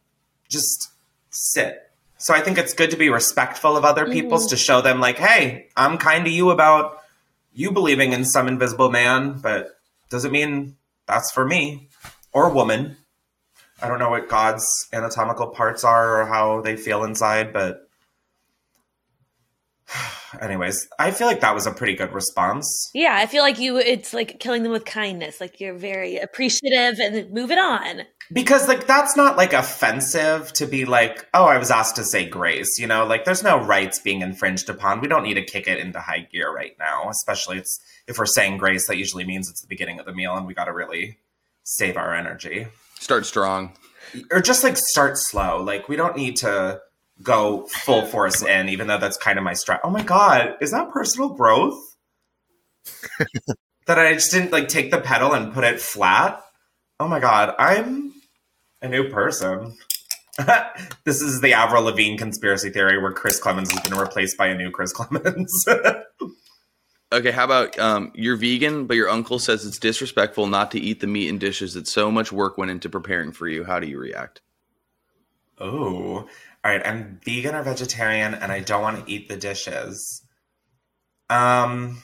just 0.51 0.91
sit. 1.31 1.91
So 2.19 2.35
I 2.35 2.41
think 2.43 2.59
it's 2.59 2.75
good 2.75 2.91
to 2.91 2.99
be 2.99 3.09
respectful 3.09 3.79
of 3.79 3.85
other 3.87 4.05
people's 4.05 4.43
mm-hmm. 4.43 4.51
to 4.51 4.57
show 4.57 4.83
them 4.83 5.01
like, 5.01 5.17
hey, 5.17 5.69
I'm 5.75 5.97
kind 5.97 6.27
to 6.27 6.31
you 6.31 6.51
about 6.51 6.99
you 7.55 7.73
believing 7.73 8.13
in 8.13 8.27
some 8.27 8.47
invisible 8.47 8.91
man, 8.91 9.39
but 9.41 9.79
doesn't 10.11 10.31
mean 10.31 10.77
that's 11.07 11.33
for 11.33 11.47
me 11.47 11.89
or 12.33 12.51
woman. 12.51 12.97
I 13.81 13.89
don't 13.89 13.99
know 13.99 14.11
what 14.11 14.29
God's 14.29 14.67
anatomical 14.93 15.49
parts 15.49 15.83
are 15.83 16.21
or 16.21 16.27
how 16.27 16.61
they 16.61 16.77
feel 16.77 17.05
inside, 17.05 17.55
but 17.55 17.89
anyways, 20.41 20.89
I 20.99 21.11
feel 21.11 21.27
like 21.27 21.41
that 21.41 21.55
was 21.55 21.67
a 21.67 21.73
pretty 21.73 21.95
good 21.95 22.13
response. 22.13 22.91
Yeah, 22.95 23.17
I 23.17 23.27
feel 23.27 23.43
like 23.43 23.59
you 23.59 23.79
it's 23.79 24.13
like 24.13 24.39
killing 24.41 24.63
them 24.63 24.73
with 24.73 24.85
kindness. 24.85 25.41
Like 25.41 25.61
you're 25.61 25.75
very 25.75 26.17
appreciative 26.17 26.99
and 26.99 27.15
then 27.15 27.33
move 27.33 27.51
it 27.51 27.59
on. 27.59 28.03
Because 28.33 28.69
like 28.69 28.87
that's 28.87 29.17
not 29.17 29.37
like 29.37 29.53
offensive 29.53 30.53
to 30.55 30.67
be 30.67 30.85
like, 30.85 31.27
oh, 31.35 31.45
I 31.45 31.59
was 31.59 31.71
asked 31.71 31.97
to 31.97 32.05
say 32.05 32.29
grace, 32.29 32.79
you 32.79 32.87
know, 32.87 33.05
like 33.05 33.25
there's 33.25 33.43
no 33.43 33.63
rights 33.63 33.99
being 33.99 34.23
infringed 34.23 34.69
upon. 34.69 35.01
We 35.01 35.09
don't 35.09 35.25
need 35.25 35.35
to 35.35 35.45
kick 35.45 35.67
it 35.67 35.79
into 35.79 36.01
high 36.01 36.29
gear 36.31 36.55
right 36.55 36.77
now, 36.79 37.09
especially 37.11 37.59
it's 37.59 37.81
if 38.07 38.19
we're 38.19 38.27
saying 38.27 38.59
grace, 38.59 38.87
that 38.87 38.97
usually 38.97 39.25
means 39.25 39.49
it's 39.49 39.63
the 39.63 39.69
beginning 39.69 39.99
of 39.99 40.07
the 40.07 40.15
meal 40.15 40.37
and 40.37 40.47
we 40.47 40.55
gotta 40.55 40.73
really 40.73 41.19
save 41.65 41.97
our 41.97 42.15
energy. 42.15 42.67
Start 43.01 43.27
strong. 43.27 43.77
Or 44.31 44.41
just 44.41 44.65
like 44.65 44.77
start 44.77 45.19
slow. 45.19 45.63
Like 45.63 45.89
we 45.89 45.97
don't 45.97 46.17
need 46.17 46.37
to 46.39 46.81
go 47.23 47.67
full 47.67 48.07
force 48.07 48.43
in, 48.43 48.69
even 48.69 48.87
though 48.87 48.99
that's 48.99 49.17
kind 49.17 49.39
of 49.39 49.45
my 49.45 49.53
strat. 49.53 49.81
Oh 49.85 49.91
my 49.91 50.03
god, 50.03 50.57
is 50.61 50.71
that 50.73 50.91
personal 50.91 51.31
growth? 51.31 51.97
that 53.87 53.99
I 53.99 54.15
just 54.15 54.33
didn't 54.33 54.53
like 54.53 54.69
take 54.69 54.91
the 54.91 55.01
pedal 55.01 55.33
and 55.33 55.53
put 55.53 55.65
it 55.65 55.81
flat. 55.81 56.41
Oh 56.99 57.09
my 57.09 57.21
god, 57.21 57.55
I'm 57.59 58.13
a 58.83 58.89
new 58.89 59.09
person. 59.09 59.77
this 61.05 61.21
is 61.21 61.41
the 61.41 61.53
Avril 61.53 61.85
Lavigne 61.85 62.17
conspiracy 62.17 62.71
theory 62.71 63.01
where 63.01 63.13
Chris 63.13 63.41
Klemens 63.41 63.73
has 63.73 63.81
been 63.81 63.99
replaced 63.99 64.39
by 64.39 64.47
a 64.49 64.57
new 64.57 64.71
Chris 64.71 64.93
Klemens. 64.93 65.51
Okay, 67.13 67.33
how 67.33 67.45
about 67.45 67.77
um, 67.77 68.13
you're 68.15 68.37
vegan, 68.37 68.87
but 68.87 68.95
your 68.95 69.09
uncle 69.09 69.41
says 69.41 69.67
it's 69.67 69.81
disrespectful 69.81 70.47
not 70.47 70.71
to 70.71 70.79
eat 70.79 71.01
the 71.01 71.09
meat 71.09 71.29
and 71.29 71.41
dishes 71.41 71.75
that 71.75 71.89
so 71.89 72.09
much 72.09 72.31
work 72.31 72.57
went 72.57 72.71
into 72.71 72.89
preparing 72.89 73.33
for 73.33 73.49
you. 73.49 73.65
How 73.65 73.81
do 73.81 73.89
you 73.89 73.99
react? 73.99 74.43
oh, 75.61 76.27
all 76.65 76.71
right. 76.71 76.87
I'm 76.87 77.21
vegan 77.25 77.55
or 77.55 77.63
vegetarian, 77.63 78.35
and 78.35 78.51
I 78.53 78.61
don't 78.61 78.83
want 78.83 79.05
to 79.07 79.13
eat 79.13 79.29
the 79.29 79.37
dishes. 79.37 80.23
Um, 81.29 82.03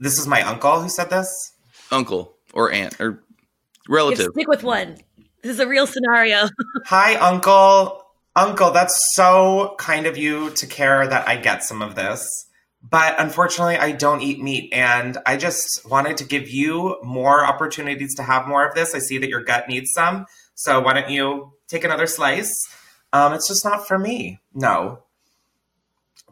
this 0.00 0.18
is 0.18 0.26
my 0.26 0.42
uncle 0.42 0.80
who 0.80 0.88
said 0.88 1.10
this. 1.10 1.52
Uncle 1.90 2.34
or 2.52 2.70
aunt 2.72 3.00
or 3.00 3.04
You 3.06 3.10
have 3.10 3.18
to 3.18 3.92
relative. 3.92 4.28
stick 4.32 4.48
with 4.48 4.62
one. 4.62 4.98
This 5.42 5.52
is 5.52 5.60
a 5.60 5.66
real 5.66 5.86
scenario. 5.86 6.48
Hi, 6.86 7.14
Uncle. 7.16 8.04
Uncle, 8.34 8.70
that's 8.70 8.98
so 9.14 9.74
kind 9.78 10.06
of 10.06 10.16
you 10.16 10.50
to 10.50 10.66
care 10.66 11.06
that 11.06 11.28
I 11.28 11.36
get 11.36 11.62
some 11.64 11.82
of 11.82 11.94
this. 11.94 12.26
But 12.82 13.14
unfortunately, 13.20 13.76
I 13.76 13.92
don't 13.92 14.22
eat 14.22 14.40
meat. 14.42 14.72
And 14.72 15.18
I 15.26 15.36
just 15.36 15.88
wanted 15.88 16.16
to 16.16 16.24
give 16.24 16.48
you 16.48 16.96
more 17.02 17.44
opportunities 17.44 18.14
to 18.16 18.22
have 18.22 18.48
more 18.48 18.66
of 18.66 18.74
this. 18.74 18.94
I 18.94 18.98
see 18.98 19.18
that 19.18 19.28
your 19.28 19.44
gut 19.44 19.68
needs 19.68 19.90
some. 19.94 20.26
So 20.54 20.80
why 20.80 20.94
don't 20.94 21.10
you 21.10 21.52
take 21.68 21.84
another 21.84 22.06
slice? 22.06 22.52
Um, 23.12 23.32
it's 23.32 23.48
just 23.48 23.64
not 23.64 23.86
for 23.86 23.98
me. 23.98 24.40
No. 24.54 25.02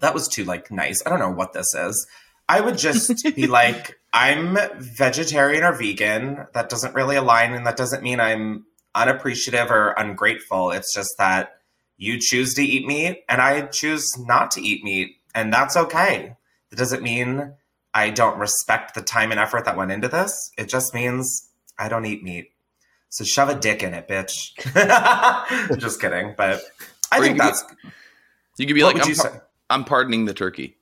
That 0.01 0.15
was 0.15 0.29
too 0.29 0.45
like 0.45 0.71
nice. 0.71 1.03
I 1.05 1.11
don't 1.11 1.19
know 1.19 1.31
what 1.31 1.53
this 1.53 1.75
is. 1.75 2.07
I 2.49 2.61
would 2.61 2.79
just 2.79 3.25
be 3.37 3.47
like, 3.47 3.99
I'm 4.13 4.59
vegetarian 4.79 5.63
or 5.63 5.73
vegan. 5.73 6.47
That 6.55 6.69
doesn't 6.69 6.95
really 6.95 7.17
align, 7.17 7.53
and 7.53 7.67
that 7.67 7.77
doesn't 7.77 8.03
mean 8.03 8.19
I'm 8.19 8.65
unappreciative 8.95 9.71
or 9.71 9.91
ungrateful. 9.91 10.71
It's 10.73 10.93
just 10.93 11.15
that 11.19 11.61
you 11.97 12.19
choose 12.19 12.55
to 12.55 12.63
eat 12.63 12.87
meat 12.87 13.25
and 13.29 13.43
I 13.43 13.61
choose 13.67 14.09
not 14.19 14.51
to 14.53 14.63
eat 14.63 14.83
meat, 14.83 15.17
and 15.35 15.53
that's 15.53 15.77
okay. 15.77 16.35
It 16.73 16.77
doesn't 16.77 17.03
mean 17.03 17.53
I 17.93 18.11
don't 18.11 18.39
respect 18.39 18.95
the 18.95 19.03
time 19.03 19.31
and 19.31 19.41
effort 19.41 19.65
that 19.65 19.77
went 19.77 19.93
into 19.93 20.09
this. 20.09 20.51
It 20.57 20.69
just 20.69 20.95
means 20.95 21.49
I 21.79 21.89
don't 21.89 22.07
eat 22.07 22.23
meat. 22.23 22.50
So 23.11 23.25
shove 23.25 23.49
a 23.49 23.55
dick 23.55 23.83
in 23.83 23.93
it, 23.93 24.09
bitch. 24.09 24.55
just 25.79 26.01
kidding, 26.01 26.35
but 26.37 26.63
I 27.13 27.19
Or 27.19 27.21
you 27.21 27.25
think 27.27 27.37
be- 27.39 27.45
that's. 27.45 27.65
You 28.59 28.67
could 28.67 28.75
be 28.75 28.85
like, 28.85 29.01
I'm, 29.01 29.09
you 29.09 29.15
par- 29.17 29.33
say? 29.33 29.39
I'm 29.69 29.85
pardoning 29.85 30.25
the 30.25 30.35
turkey. 30.35 30.77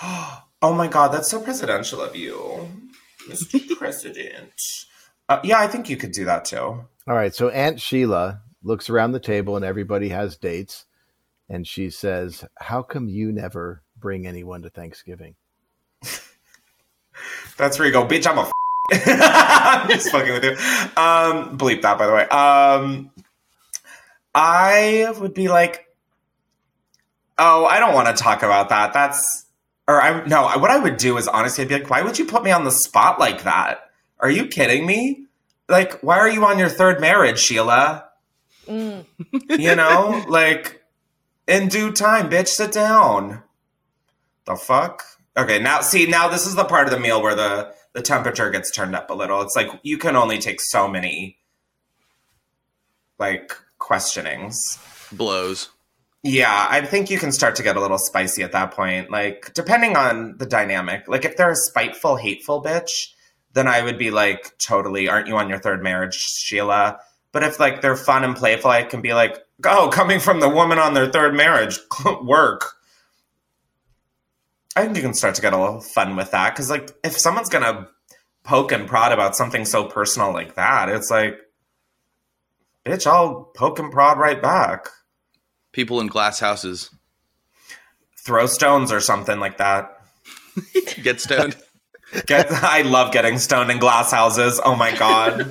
Oh 0.64 0.72
my 0.72 0.86
god, 0.86 1.08
that's 1.08 1.28
so 1.28 1.40
presidential 1.40 2.00
of 2.00 2.14
you, 2.14 2.68
Mr. 3.28 3.76
President. 3.78 4.52
Uh, 5.28 5.40
yeah, 5.42 5.58
I 5.58 5.66
think 5.66 5.90
you 5.90 5.96
could 5.96 6.12
do 6.12 6.24
that 6.26 6.44
too. 6.44 6.56
All 6.58 6.86
right. 7.06 7.34
So 7.34 7.48
Aunt 7.48 7.80
Sheila 7.80 8.42
looks 8.62 8.88
around 8.88 9.10
the 9.10 9.18
table 9.18 9.56
and 9.56 9.64
everybody 9.64 10.10
has 10.10 10.36
dates. 10.36 10.84
And 11.48 11.66
she 11.66 11.90
says, 11.90 12.44
How 12.60 12.82
come 12.82 13.08
you 13.08 13.32
never 13.32 13.82
bring 13.98 14.24
anyone 14.26 14.62
to 14.62 14.70
Thanksgiving? 14.70 15.34
That's 17.56 17.78
where 17.78 17.86
you 17.86 17.92
go, 17.92 18.06
bitch. 18.06 18.26
I'm 18.26 18.38
a. 18.38 18.50
I'm 18.92 19.88
just 19.90 20.10
fucking 20.10 20.32
with 20.32 20.44
you. 20.44 20.50
Um, 20.50 21.58
bleep 21.58 21.82
that, 21.82 21.98
by 21.98 22.06
the 22.06 22.12
way. 22.12 22.28
Um, 22.28 23.10
I 24.34 25.14
would 25.20 25.34
be 25.34 25.48
like, 25.48 25.86
oh, 27.38 27.64
I 27.66 27.80
don't 27.80 27.94
want 27.94 28.14
to 28.14 28.22
talk 28.22 28.42
about 28.42 28.68
that. 28.70 28.92
That's, 28.92 29.46
or 29.88 30.00
I 30.00 30.24
no. 30.26 30.42
What 30.58 30.70
I 30.70 30.78
would 30.78 30.96
do 30.96 31.18
is 31.18 31.28
honestly, 31.28 31.62
I'd 31.62 31.68
be 31.68 31.74
like, 31.74 31.90
why 31.90 32.02
would 32.02 32.18
you 32.18 32.24
put 32.24 32.42
me 32.42 32.50
on 32.50 32.64
the 32.64 32.70
spot 32.70 33.18
like 33.18 33.44
that? 33.44 33.90
Are 34.20 34.30
you 34.30 34.46
kidding 34.46 34.86
me? 34.86 35.26
Like, 35.68 36.00
why 36.02 36.18
are 36.18 36.30
you 36.30 36.44
on 36.44 36.58
your 36.58 36.68
third 36.68 37.00
marriage, 37.00 37.38
Sheila? 37.38 38.04
Mm. 38.66 39.04
You 39.48 39.74
know, 39.74 40.24
like 40.28 40.82
in 41.48 41.68
due 41.68 41.92
time, 41.92 42.30
bitch, 42.30 42.48
sit 42.48 42.72
down. 42.72 43.42
The 44.44 44.56
fuck? 44.56 45.02
Okay, 45.36 45.58
now 45.58 45.80
see, 45.80 46.06
now 46.06 46.28
this 46.28 46.46
is 46.46 46.54
the 46.54 46.64
part 46.64 46.86
of 46.86 46.92
the 46.92 47.00
meal 47.00 47.22
where 47.22 47.34
the 47.34 47.74
the 47.94 48.02
temperature 48.02 48.50
gets 48.50 48.70
turned 48.70 48.94
up 48.94 49.10
a 49.10 49.14
little. 49.14 49.42
It's 49.42 49.56
like 49.56 49.68
you 49.82 49.98
can 49.98 50.16
only 50.16 50.38
take 50.38 50.60
so 50.60 50.88
many 50.88 51.38
like 53.18 53.52
questionings. 53.78 54.78
Blows. 55.12 55.70
Yeah, 56.24 56.66
I 56.70 56.82
think 56.82 57.10
you 57.10 57.18
can 57.18 57.32
start 57.32 57.56
to 57.56 57.62
get 57.64 57.76
a 57.76 57.80
little 57.80 57.98
spicy 57.98 58.42
at 58.42 58.52
that 58.52 58.70
point. 58.70 59.10
Like, 59.10 59.52
depending 59.54 59.96
on 59.96 60.36
the 60.38 60.46
dynamic. 60.46 61.08
Like, 61.08 61.24
if 61.24 61.36
they're 61.36 61.50
a 61.50 61.56
spiteful, 61.56 62.14
hateful 62.14 62.62
bitch, 62.62 63.08
then 63.54 63.66
I 63.66 63.82
would 63.82 63.98
be 63.98 64.12
like, 64.12 64.56
totally, 64.58 65.08
aren't 65.08 65.26
you 65.26 65.36
on 65.36 65.48
your 65.48 65.58
third 65.58 65.82
marriage, 65.82 66.14
Sheila? 66.14 66.98
But 67.32 67.42
if 67.42 67.58
like 67.58 67.80
they're 67.80 67.96
fun 67.96 68.24
and 68.24 68.36
playful, 68.36 68.70
I 68.70 68.82
can 68.84 69.00
be 69.00 69.14
like, 69.14 69.38
oh, 69.64 69.88
coming 69.92 70.20
from 70.20 70.40
the 70.40 70.48
woman 70.48 70.78
on 70.78 70.94
their 70.94 71.10
third 71.10 71.34
marriage, 71.34 71.78
work. 72.22 72.74
I 74.74 74.84
think 74.84 74.96
you 74.96 75.02
can 75.02 75.14
start 75.14 75.34
to 75.34 75.42
get 75.42 75.52
a 75.52 75.58
little 75.58 75.80
fun 75.80 76.16
with 76.16 76.30
that 76.30 76.54
because, 76.54 76.70
like, 76.70 76.90
if 77.04 77.18
someone's 77.18 77.48
gonna 77.48 77.88
poke 78.44 78.72
and 78.72 78.88
prod 78.88 79.12
about 79.12 79.36
something 79.36 79.64
so 79.64 79.84
personal 79.84 80.32
like 80.32 80.54
that, 80.54 80.88
it's 80.88 81.10
like, 81.10 81.38
bitch, 82.84 83.06
I'll 83.06 83.50
poke 83.54 83.78
and 83.78 83.92
prod 83.92 84.18
right 84.18 84.40
back. 84.40 84.88
People 85.72 86.00
in 86.00 86.06
glass 86.06 86.40
houses 86.40 86.90
throw 88.24 88.46
stones 88.46 88.92
or 88.92 89.00
something 89.00 89.40
like 89.40 89.58
that. 89.58 90.00
get 91.02 91.20
stoned. 91.20 91.56
Get, 92.26 92.52
I 92.52 92.82
love 92.82 93.10
getting 93.10 93.38
stoned 93.38 93.70
in 93.70 93.78
glass 93.78 94.10
houses. 94.12 94.60
Oh 94.62 94.74
my 94.76 94.94
god, 94.94 95.50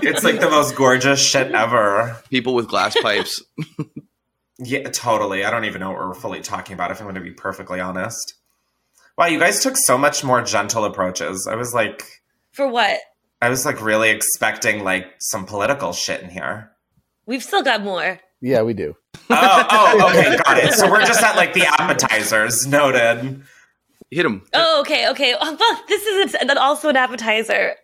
it's 0.00 0.22
like 0.22 0.38
the 0.38 0.48
most 0.48 0.76
gorgeous 0.76 1.18
shit 1.18 1.50
ever. 1.50 2.16
People 2.30 2.54
with 2.54 2.68
glass 2.68 2.96
pipes. 3.02 3.42
Yeah, 4.60 4.88
totally. 4.90 5.44
I 5.44 5.52
don't 5.52 5.66
even 5.66 5.80
know 5.80 5.90
what 5.90 5.98
we're 6.00 6.14
fully 6.14 6.40
talking 6.40 6.74
about. 6.74 6.90
If 6.90 6.98
I'm 6.98 7.04
going 7.04 7.14
to 7.14 7.20
be 7.20 7.30
perfectly 7.30 7.78
honest. 7.78 8.34
Wow, 9.18 9.26
you 9.26 9.40
guys 9.40 9.60
took 9.64 9.76
so 9.76 9.98
much 9.98 10.22
more 10.22 10.42
gentle 10.42 10.84
approaches. 10.84 11.48
I 11.50 11.56
was 11.56 11.74
like, 11.74 12.04
For 12.52 12.68
what? 12.68 13.00
I 13.42 13.48
was 13.48 13.66
like 13.66 13.82
really 13.82 14.10
expecting 14.10 14.84
like 14.84 15.06
some 15.18 15.44
political 15.44 15.92
shit 15.92 16.22
in 16.22 16.30
here. 16.30 16.70
We've 17.26 17.42
still 17.42 17.64
got 17.64 17.82
more. 17.82 18.20
Yeah, 18.40 18.62
we 18.62 18.74
do. 18.74 18.94
Oh, 19.28 19.66
oh, 19.70 20.08
okay, 20.10 20.36
got 20.44 20.58
it. 20.58 20.72
So 20.72 20.88
we're 20.88 21.04
just 21.04 21.20
at 21.20 21.34
like 21.34 21.52
the 21.52 21.66
appetizers. 21.66 22.64
Noted. 22.68 23.42
Hit 24.10 24.24
him. 24.24 24.42
Oh, 24.54 24.80
okay, 24.82 25.08
okay. 25.10 25.34
Oh, 25.38 25.56
well, 25.58 25.82
this 25.88 26.02
is 26.06 26.34
a, 26.36 26.60
also 26.60 26.88
an 26.88 26.96
appetizer. 26.96 27.74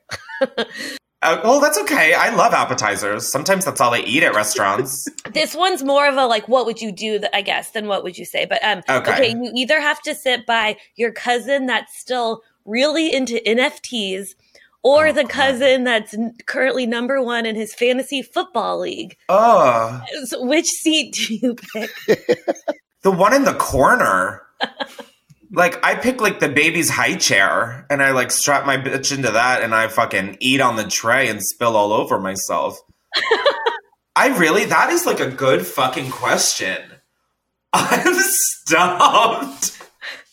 Uh, 1.25 1.41
well, 1.43 1.59
that's 1.59 1.79
okay. 1.79 2.13
I 2.15 2.35
love 2.35 2.53
appetizers. 2.53 3.31
Sometimes 3.33 3.65
that's 3.65 3.81
all 3.81 3.95
I 3.95 4.01
eat 4.01 4.23
at 4.23 4.35
restaurants. 4.37 5.07
This 5.33 5.55
one's 5.55 5.83
more 5.83 6.07
of 6.07 6.17
a 6.17 6.27
like, 6.27 6.47
what 6.49 6.67
would 6.67 6.81
you 6.83 6.93
do? 6.93 7.19
I 7.33 7.41
guess 7.43 7.71
than 7.71 7.87
what 7.89 8.05
would 8.05 8.19
you 8.19 8.25
say? 8.27 8.45
But 8.45 8.63
um, 8.63 8.83
Okay. 8.89 9.13
okay. 9.13 9.29
you 9.31 9.51
either 9.57 9.81
have 9.81 10.01
to 10.03 10.15
sit 10.15 10.45
by 10.47 10.77
your 10.97 11.13
cousin 11.13 11.67
that's 11.67 11.99
still 11.99 12.43
really 12.67 13.13
into 13.15 13.41
NFTs, 13.47 14.35
or 14.83 15.09
Oh, 15.09 15.13
the 15.13 15.23
God. 15.23 15.31
cousin 15.31 15.85
that's 15.85 16.15
currently 16.47 16.85
number 16.87 17.23
one 17.23 17.47
in 17.47 17.57
his 17.57 17.75
fantasy 17.75 18.21
football 18.21 18.79
league. 18.81 19.17
Oh, 19.31 20.03
So 20.27 20.45
which 20.45 20.67
seat 20.67 21.15
do 21.15 21.35
you 21.35 21.55
pick? 21.55 21.91
the 23.03 23.11
one 23.11 23.33
in 23.35 23.45
the 23.45 23.55
corner. 23.55 24.43
like 25.53 25.85
I 25.85 25.95
pick 25.95 26.21
like 26.21 26.41
the 26.41 26.49
baby's 26.49 26.91
high 26.91 27.17
chair 27.17 27.87
and 27.91 28.03
I 28.03 28.13
like 28.13 28.31
strap 28.31 28.67
my 28.67 28.77
bitch 28.77 29.15
into 29.17 29.31
that 29.31 29.63
and 29.63 29.75
I 29.75 29.89
fucking 29.89 30.39
eat 30.41 30.61
on 30.61 30.77
the 30.77 30.85
tray 30.85 31.29
and 31.29 31.43
spill 31.43 31.77
all 31.77 31.93
over 31.93 32.19
myself. 32.19 32.79
I 34.17 34.37
really, 34.39 34.65
that 34.67 34.91
is 34.91 35.07
like 35.07 35.21
a 35.21 35.31
good 35.31 35.67
fucking 35.67 36.11
question. 36.11 36.79
I'm 37.73 38.15
stumped. 38.15 39.83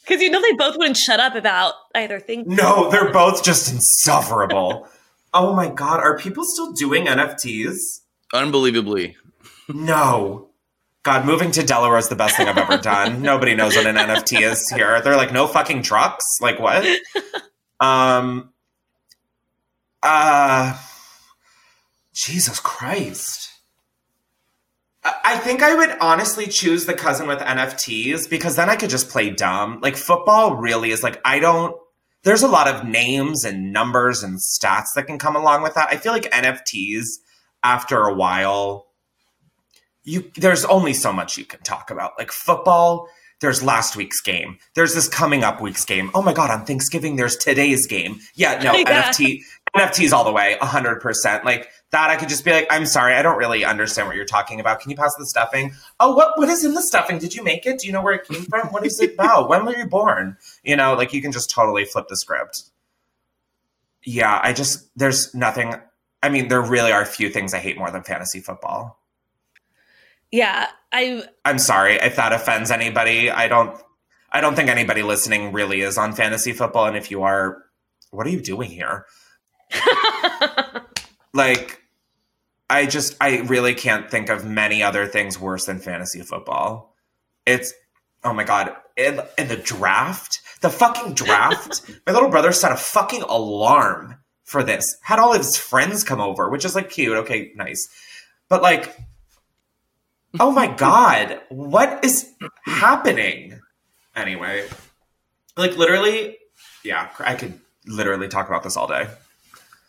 Because 0.04 0.22
you 0.22 0.30
know 0.30 0.42
they 0.42 0.54
both 0.54 0.78
wouldn't 0.78 0.98
shut 0.98 1.20
up 1.20 1.36
about 1.36 1.74
either 1.96 2.20
thing. 2.20 2.44
No, 2.46 2.90
they're 2.92 3.12
both 3.12 3.44
just 3.44 3.72
insufferable. 3.72 4.88
oh 5.34 5.56
my 5.56 5.70
god, 5.70 6.00
are 6.00 6.18
people 6.18 6.44
still 6.44 6.74
doing 6.74 7.06
NFTs? 7.06 7.78
Unbelievably. 8.34 9.16
No. 9.70 10.51
God, 11.04 11.26
moving 11.26 11.52
to 11.52 11.64
Delaware 11.64 11.98
is 11.98 12.10
the 12.10 12.16
best 12.16 12.38
thing 12.38 12.48
I've 12.48 12.58
ever 12.58 12.78
done. 12.78 13.22
Nobody 13.24 13.56
knows 13.56 13.76
what 13.76 13.88
an 13.88 13.96
NFT 13.96 14.42
is 14.42 14.70
here. 14.70 15.02
They're 15.02 15.18
like, 15.18 15.34
no 15.34 15.48
fucking 15.48 15.82
trucks? 15.82 16.26
Like 16.42 16.60
what? 16.60 16.86
um 17.80 18.54
uh 20.04 20.80
Jesus 22.14 22.60
Christ. 22.60 23.50
I 25.04 25.14
I 25.24 25.38
think 25.38 25.64
I 25.64 25.74
would 25.74 25.98
honestly 26.00 26.46
choose 26.46 26.86
the 26.86 26.94
cousin 26.94 27.28
with 27.28 27.40
NFTs 27.40 28.30
because 28.30 28.56
then 28.56 28.70
I 28.70 28.76
could 28.76 28.92
just 28.92 29.10
play 29.10 29.32
dumb. 29.32 29.80
Like 29.82 29.96
football 29.96 30.58
really 30.58 30.92
is 30.92 31.02
like 31.02 31.20
I 31.26 31.40
don't 31.40 31.76
there's 32.24 32.44
a 32.44 32.48
lot 32.48 32.68
of 32.68 32.86
names 32.86 33.44
and 33.44 33.74
numbers 33.74 34.22
and 34.22 34.38
stats 34.40 34.94
that 34.96 35.08
can 35.08 35.18
come 35.18 35.36
along 35.36 35.64
with 35.64 35.74
that. 35.74 35.90
I 35.90 35.98
feel 35.98 36.12
like 36.12 36.30
NFTs 36.32 37.06
after 37.64 38.04
a 38.04 38.14
while 38.14 38.91
you 40.04 40.32
there's 40.36 40.66
only 40.66 40.94
so 40.94 41.14
much 41.14 41.38
you 41.38 41.46
can 41.46 41.62
talk 41.62 41.92
about. 41.92 42.14
Like 42.18 42.32
football, 42.32 43.08
there's 43.40 43.64
last 43.64 43.96
week's 43.96 44.22
game. 44.22 44.58
There's 44.76 44.94
this 44.96 45.08
coming 45.08 45.44
up 45.44 45.62
week's 45.62 45.86
game. 45.86 46.12
Oh 46.14 46.22
my 46.22 46.34
god, 46.34 46.52
on 46.52 46.66
Thanksgiving 46.66 47.16
there's 47.16 47.36
today's 47.36 47.88
game. 47.88 48.20
Yeah, 48.36 48.62
no, 48.62 48.74
Yeah. 48.78 49.12
NFT 49.12 49.42
NFTs 49.76 50.12
all 50.12 50.24
the 50.24 50.32
way, 50.32 50.58
100%. 50.62 51.44
Like 51.44 51.70
that 51.92 52.10
I 52.10 52.16
could 52.16 52.30
just 52.30 52.46
be 52.46 52.52
like, 52.52 52.68
"I'm 52.70 52.86
sorry, 52.86 53.14
I 53.14 53.22
don't 53.22 53.38
really 53.38 53.64
understand 53.64 54.08
what 54.08 54.16
you're 54.16 54.26
talking 54.26 54.60
about. 54.60 54.80
Can 54.80 54.92
you 54.92 54.98
pass 54.98 55.16
the 55.16 55.26
stuffing?" 55.26 55.74
"Oh, 56.00 56.16
what 56.16 56.38
what 56.38 56.50
is 56.50 56.66
in 56.66 56.74
the 56.74 56.82
stuffing? 56.82 57.20
Did 57.20 57.36
you 57.36 57.44
make 57.44 57.66
it? 57.66 57.80
Do 57.80 57.88
you 57.88 57.94
know 57.94 58.02
where 58.02 58.14
it 58.14 58.28
came 58.28 58.44
from? 58.44 58.68
What 58.68 58.86
is 58.86 59.00
it 59.00 59.14
about? 59.14 59.50
When 59.50 59.66
were 59.66 59.78
you 59.78 59.86
born?" 59.86 60.38
You 60.64 60.76
know, 60.76 60.94
like 60.94 61.14
you 61.14 61.22
can 61.22 61.32
just 61.32 61.50
totally 61.50 61.86
flip 61.86 62.08
the 62.08 62.18
script. 62.18 62.64
Yeah, 64.04 64.40
I 64.42 64.54
just 64.54 64.90
there's 64.98 65.34
nothing 65.36 65.76
I 66.24 66.30
mean, 66.30 66.48
there 66.48 66.62
really 66.62 66.92
are 66.92 67.02
a 67.02 67.06
few 67.06 67.30
things 67.30 67.54
I 67.54 67.60
hate 67.60 67.78
more 67.78 67.92
than 67.92 68.04
fantasy 68.04 68.40
football. 68.40 69.01
Yeah, 70.32 70.68
I 70.92 71.24
I'm 71.46 71.60
sorry 71.60 71.96
if 71.96 72.16
that 72.16 72.34
offends 72.34 72.72
anybody. 72.72 73.30
I 73.30 73.48
don't 73.48 73.78
I 74.32 74.42
don't 74.42 74.56
think 74.56 74.70
anybody 74.70 75.04
listening 75.04 75.52
really 75.52 75.82
is 75.82 75.98
on 75.98 76.14
fantasy 76.14 76.54
football 76.54 76.86
and 76.86 76.96
if 76.96 77.12
you 77.12 77.24
are 77.24 77.64
what 78.12 78.26
are 78.28 78.32
you 78.32 78.42
doing 78.42 78.70
here? 78.70 79.06
Like 81.34 81.82
I 82.70 82.86
just 82.86 83.16
I 83.22 83.40
really 83.40 83.74
can't 83.74 84.10
think 84.10 84.30
of 84.30 84.46
many 84.46 84.84
other 84.84 85.08
things 85.08 85.40
worse 85.40 85.66
than 85.66 85.80
fantasy 85.80 86.22
football. 86.22 86.96
It's 87.46 87.74
oh 88.24 88.34
my 88.34 88.44
god, 88.44 88.76
in, 88.98 89.22
in 89.38 89.48
the 89.48 89.58
draft, 89.58 90.40
the 90.62 90.70
fucking 90.70 91.14
draft. 91.14 91.90
my 92.08 92.14
little 92.14 92.30
brother 92.30 92.52
set 92.52 92.72
a 92.72 92.78
fucking 92.78 93.24
alarm 93.24 94.18
for 94.44 94.64
this. 94.64 94.86
Had 95.04 95.20
all 95.20 95.32
of 95.32 95.38
his 95.38 95.58
friends 95.58 96.04
come 96.04 96.22
over, 96.22 96.50
which 96.50 96.66
is 96.66 96.76
like 96.76 96.90
cute. 96.90 97.18
Okay, 97.18 97.52
nice. 97.56 97.88
But 98.50 98.62
like 98.62 98.98
oh 100.40 100.52
my 100.52 100.68
god, 100.68 101.40
what 101.50 102.04
is 102.04 102.30
happening? 102.66 103.60
Anyway, 104.16 104.68
like 105.58 105.78
literally, 105.78 106.38
yeah, 106.84 107.10
I 107.20 107.36
could 107.36 107.60
literally 107.88 108.28
talk 108.28 108.48
about 108.48 108.64
this 108.64 108.78
all 108.78 108.88
day. 108.88 109.08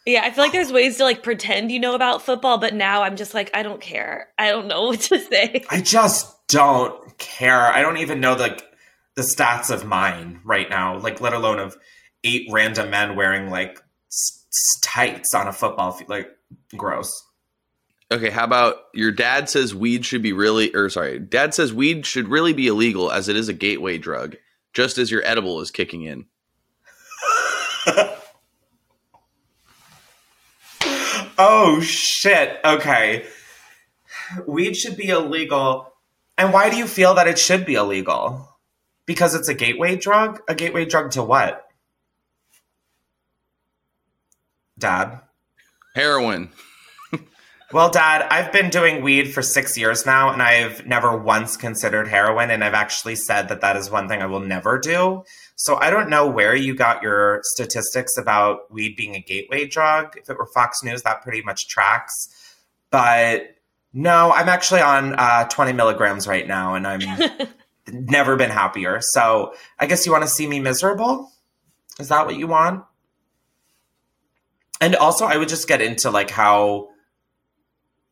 yeah, 0.06 0.22
I 0.24 0.30
feel 0.30 0.44
like 0.44 0.52
there's 0.52 0.72
ways 0.72 0.96
to 0.98 1.04
like 1.04 1.22
pretend 1.22 1.70
you 1.70 1.80
know 1.80 1.94
about 1.94 2.22
football, 2.22 2.58
but 2.58 2.74
now 2.74 3.02
I'm 3.02 3.16
just 3.16 3.34
like 3.34 3.50
I 3.54 3.62
don't 3.62 3.80
care. 3.80 4.28
I 4.38 4.50
don't 4.50 4.68
know 4.68 4.82
what 4.86 5.00
to 5.00 5.18
say. 5.18 5.64
I 5.70 5.80
just 5.80 6.46
don't 6.48 7.18
care. 7.18 7.60
I 7.66 7.82
don't 7.82 7.98
even 7.98 8.20
know 8.20 8.34
like 8.34 8.62
the 9.14 9.22
stats 9.22 9.70
of 9.70 9.84
mine 9.84 10.40
right 10.44 10.68
now, 10.70 10.98
like 10.98 11.20
let 11.20 11.32
alone 11.32 11.58
of 11.58 11.76
eight 12.24 12.48
random 12.50 12.90
men 12.90 13.16
wearing 13.16 13.50
like 13.50 13.78
tights 14.82 15.34
on 15.34 15.48
a 15.48 15.52
football 15.52 15.92
field. 15.92 16.10
Like 16.10 16.30
gross. 16.76 17.10
Okay, 18.12 18.30
how 18.30 18.44
about 18.44 18.76
your 18.92 19.10
dad 19.10 19.48
says 19.48 19.74
weed 19.74 20.04
should 20.04 20.22
be 20.22 20.32
really, 20.32 20.74
or 20.74 20.90
sorry, 20.90 21.18
dad 21.18 21.54
says 21.54 21.72
weed 21.72 22.04
should 22.04 22.28
really 22.28 22.52
be 22.52 22.66
illegal 22.66 23.10
as 23.10 23.28
it 23.28 23.36
is 23.36 23.48
a 23.48 23.54
gateway 23.54 23.96
drug, 23.96 24.36
just 24.74 24.98
as 24.98 25.10
your 25.10 25.24
edible 25.24 25.60
is 25.60 25.70
kicking 25.70 26.02
in. 26.02 26.26
Oh 31.38 31.80
shit. 31.80 32.60
Okay. 32.64 33.26
Weed 34.46 34.76
should 34.76 34.96
be 34.96 35.08
illegal. 35.08 35.92
And 36.38 36.52
why 36.52 36.70
do 36.70 36.76
you 36.76 36.86
feel 36.86 37.14
that 37.14 37.26
it 37.26 37.38
should 37.38 37.66
be 37.66 37.74
illegal? 37.74 38.48
Because 39.06 39.34
it's 39.34 39.48
a 39.48 39.54
gateway 39.54 39.96
drug? 39.96 40.40
A 40.48 40.54
gateway 40.54 40.84
drug 40.84 41.10
to 41.12 41.22
what? 41.22 41.66
Dad. 44.78 45.20
Heroin. 45.94 46.50
Well, 47.72 47.88
Dad, 47.88 48.26
I've 48.30 48.52
been 48.52 48.68
doing 48.68 49.00
weed 49.00 49.32
for 49.32 49.40
six 49.40 49.78
years 49.78 50.04
now, 50.04 50.30
and 50.30 50.42
I've 50.42 50.86
never 50.86 51.16
once 51.16 51.56
considered 51.56 52.06
heroin, 52.06 52.50
and 52.50 52.62
I've 52.62 52.74
actually 52.74 53.14
said 53.14 53.48
that 53.48 53.62
that 53.62 53.76
is 53.76 53.90
one 53.90 54.08
thing 54.08 54.20
I 54.20 54.26
will 54.26 54.40
never 54.40 54.78
do. 54.78 55.24
So 55.56 55.76
I 55.76 55.88
don't 55.88 56.10
know 56.10 56.26
where 56.26 56.54
you 56.54 56.74
got 56.74 57.02
your 57.02 57.40
statistics 57.44 58.18
about 58.18 58.70
weed 58.70 58.94
being 58.94 59.14
a 59.14 59.22
gateway 59.22 59.66
drug. 59.66 60.18
If 60.18 60.28
it 60.28 60.36
were 60.36 60.48
Fox 60.52 60.82
News, 60.82 61.00
that 61.04 61.22
pretty 61.22 61.40
much 61.40 61.66
tracks. 61.66 62.12
But 62.90 63.56
no, 63.94 64.32
I'm 64.32 64.50
actually 64.50 64.82
on 64.82 65.14
uh, 65.14 65.48
20 65.48 65.72
milligrams 65.72 66.28
right 66.28 66.46
now, 66.46 66.74
and 66.74 66.86
I'm 66.86 67.00
never 67.90 68.36
been 68.36 68.50
happier. 68.50 68.98
So 69.00 69.54
I 69.78 69.86
guess 69.86 70.04
you 70.04 70.12
want 70.12 70.24
to 70.24 70.30
see 70.30 70.46
me 70.46 70.60
miserable? 70.60 71.32
Is 71.98 72.08
that 72.08 72.26
what 72.26 72.36
you 72.36 72.48
want? 72.48 72.84
And 74.78 74.94
also, 74.94 75.24
I 75.24 75.38
would 75.38 75.48
just 75.48 75.68
get 75.68 75.80
into 75.80 76.10
like 76.10 76.28
how 76.28 76.91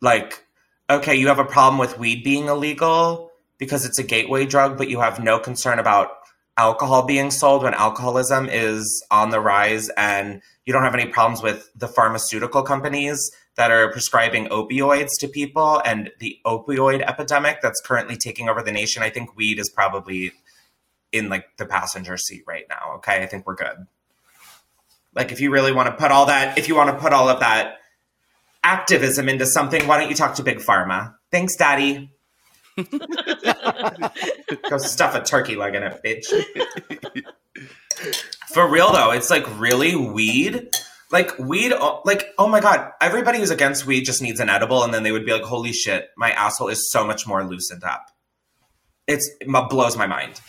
like 0.01 0.45
okay 0.89 1.15
you 1.15 1.29
have 1.29 1.39
a 1.39 1.45
problem 1.45 1.79
with 1.79 1.99
weed 1.99 2.23
being 2.23 2.47
illegal 2.47 3.31
because 3.59 3.85
it's 3.85 3.99
a 3.99 4.03
gateway 4.03 4.45
drug 4.47 4.77
but 4.79 4.89
you 4.89 5.01
have 5.01 5.23
no 5.23 5.39
concern 5.39 5.79
about 5.79 6.11
alcohol 6.57 7.05
being 7.05 7.31
sold 7.31 7.63
when 7.63 7.75
alcoholism 7.75 8.49
is 8.49 9.05
on 9.11 9.31
the 9.31 9.41
rise 9.41 9.89
and 9.97 10.43
you 10.67 10.73
don't 10.73 10.83
have 10.83 10.95
any 10.95 11.07
problems 11.07 11.43
with 11.43 11.71
the 11.75 11.89
pharmaceutical 11.89 12.63
companies 12.63 13.31
that 13.57 13.71
are 13.71 13.91
prescribing 13.91 14.47
opioids 14.47 15.19
to 15.19 15.27
people 15.29 15.81
and 15.85 16.11
the 16.21 16.39
opioid 16.45 17.03
epidemic 17.03 17.61
that's 17.63 17.81
currently 17.81 18.17
taking 18.17 18.49
over 18.49 18.63
the 18.63 18.73
nation 18.73 19.03
i 19.03 19.11
think 19.11 19.37
weed 19.37 19.59
is 19.59 19.71
probably 19.71 20.33
in 21.13 21.29
like 21.29 21.45
the 21.57 21.67
passenger 21.67 22.17
seat 22.17 22.45
right 22.47 22.67
now 22.69 22.81
okay? 22.97 23.23
I 23.23 23.27
think 23.27 23.47
we're 23.47 23.57
good. 23.57 23.87
Like 25.15 25.33
if 25.33 25.41
you 25.41 25.51
really 25.51 25.73
want 25.73 25.89
to 25.89 25.93
put 25.93 26.13
all 26.13 26.27
that 26.27 26.59
if 26.59 26.69
you 26.69 26.77
want 26.77 26.91
to 26.91 26.97
put 26.97 27.13
all 27.13 27.29
of 27.29 27.41
that 27.41 27.80
activism 28.63 29.29
into 29.29 29.47
something, 29.47 29.87
why 29.87 29.99
don't 29.99 30.11
you 30.11 30.17
talk 30.17 30.35
to 30.37 30.43
Big 30.43 30.59
Pharma? 30.59 31.15
Thanks, 31.31 31.57
Daddy. 31.57 32.13
Go 32.77 32.87
stuff 34.79 35.15
a 35.15 35.23
turkey 35.23 35.57
leg 35.57 35.75
in 35.75 35.83
it, 35.83 36.01
bitch. 36.05 37.25
For 38.49 38.69
real 38.69 38.93
though, 38.93 39.13
it's 39.13 39.31
like 39.31 39.47
really 39.61 39.97
weed. 39.97 40.71
Like 41.13 41.39
weed, 41.39 41.73
oh- 41.73 42.03
like 42.05 42.29
oh 42.39 42.49
my 42.49 42.61
god! 42.61 42.93
Everybody 43.01 43.39
who's 43.39 43.51
against 43.51 43.85
weed 43.85 44.05
just 44.05 44.23
needs 44.23 44.39
an 44.39 44.49
edible, 44.49 44.85
and 44.85 44.95
then 44.95 45.03
they 45.03 45.11
would 45.11 45.27
be 45.27 45.33
like, 45.33 45.43
"Holy 45.43 45.73
shit, 45.73 46.09
my 46.17 46.31
asshole 46.31 46.69
is 46.69 46.89
so 46.91 47.05
much 47.05 47.27
more 47.27 47.45
loosened 47.45 47.83
up." 47.83 48.07
It's 49.09 49.29
it 49.41 49.49
blows 49.69 49.97
my 49.97 50.07
mind. 50.07 50.41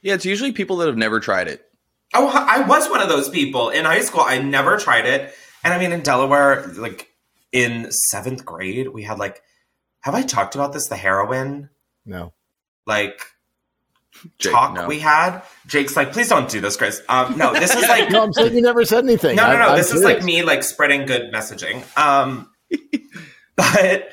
Yeah, 0.00 0.14
it's 0.14 0.24
usually 0.24 0.52
people 0.52 0.78
that 0.78 0.86
have 0.86 0.96
never 0.96 1.20
tried 1.20 1.48
it. 1.48 1.66
Oh, 2.14 2.28
I 2.28 2.66
was 2.66 2.88
one 2.88 3.02
of 3.02 3.10
those 3.10 3.28
people 3.28 3.68
in 3.68 3.84
high 3.84 4.00
school. 4.00 4.22
I 4.22 4.38
never 4.38 4.78
tried 4.78 5.04
it, 5.04 5.34
and 5.62 5.74
I 5.74 5.78
mean, 5.78 5.92
in 5.92 6.00
Delaware, 6.00 6.66
like 6.76 7.10
in 7.54 7.90
seventh 8.10 8.44
grade, 8.44 8.88
we 8.88 9.04
had 9.04 9.18
like, 9.18 9.40
have 10.00 10.14
I 10.14 10.20
talked 10.22 10.54
about 10.54 10.74
this? 10.74 10.88
The 10.88 10.96
heroin, 10.96 11.70
No. 12.04 12.34
like 12.86 13.18
Jake, 14.38 14.52
talk 14.52 14.74
no. 14.74 14.86
we 14.86 14.98
had. 15.00 15.40
Jake's 15.66 15.96
like, 15.96 16.12
please 16.12 16.28
don't 16.28 16.48
do 16.48 16.60
this, 16.60 16.76
Chris. 16.76 17.00
Um, 17.08 17.36
no, 17.38 17.52
this 17.54 17.74
is 17.74 17.82
like, 17.88 18.10
No, 18.12 18.22
I'm 18.24 18.32
saying 18.32 18.54
you 18.54 18.60
never 18.62 18.84
said 18.84 19.04
anything. 19.04 19.36
no, 19.36 19.44
no, 19.46 19.48
I- 19.52 19.58
no. 19.58 19.68
I'm 19.70 19.76
This 19.76 19.92
is 19.92 20.02
like 20.02 20.20
serious. 20.20 20.24
me 20.26 20.42
like 20.42 20.62
spreading 20.62 21.06
good 21.06 21.32
messaging. 21.32 21.82
Um, 21.96 22.50
but 23.56 24.10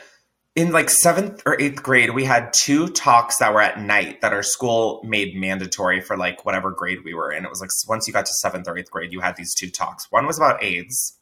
in 0.55 0.71
like 0.71 0.89
seventh 0.89 1.41
or 1.45 1.59
eighth 1.59 1.81
grade, 1.81 2.11
we 2.11 2.25
had 2.25 2.51
two 2.53 2.87
talks 2.89 3.37
that 3.37 3.53
were 3.53 3.61
at 3.61 3.79
night 3.79 4.21
that 4.21 4.33
our 4.33 4.43
school 4.43 5.01
made 5.03 5.35
mandatory 5.35 6.01
for 6.01 6.17
like 6.17 6.45
whatever 6.45 6.71
grade 6.71 6.99
we 7.05 7.13
were 7.13 7.31
in. 7.31 7.45
It 7.45 7.49
was 7.49 7.61
like 7.61 7.69
once 7.87 8.07
you 8.07 8.13
got 8.13 8.25
to 8.25 8.33
seventh 8.33 8.67
or 8.67 8.77
eighth 8.77 8.91
grade, 8.91 9.13
you 9.13 9.21
had 9.21 9.35
these 9.37 9.53
two 9.55 9.69
talks. 9.69 10.11
One 10.11 10.25
was 10.27 10.37
about 10.37 10.61
AIDS 10.63 11.17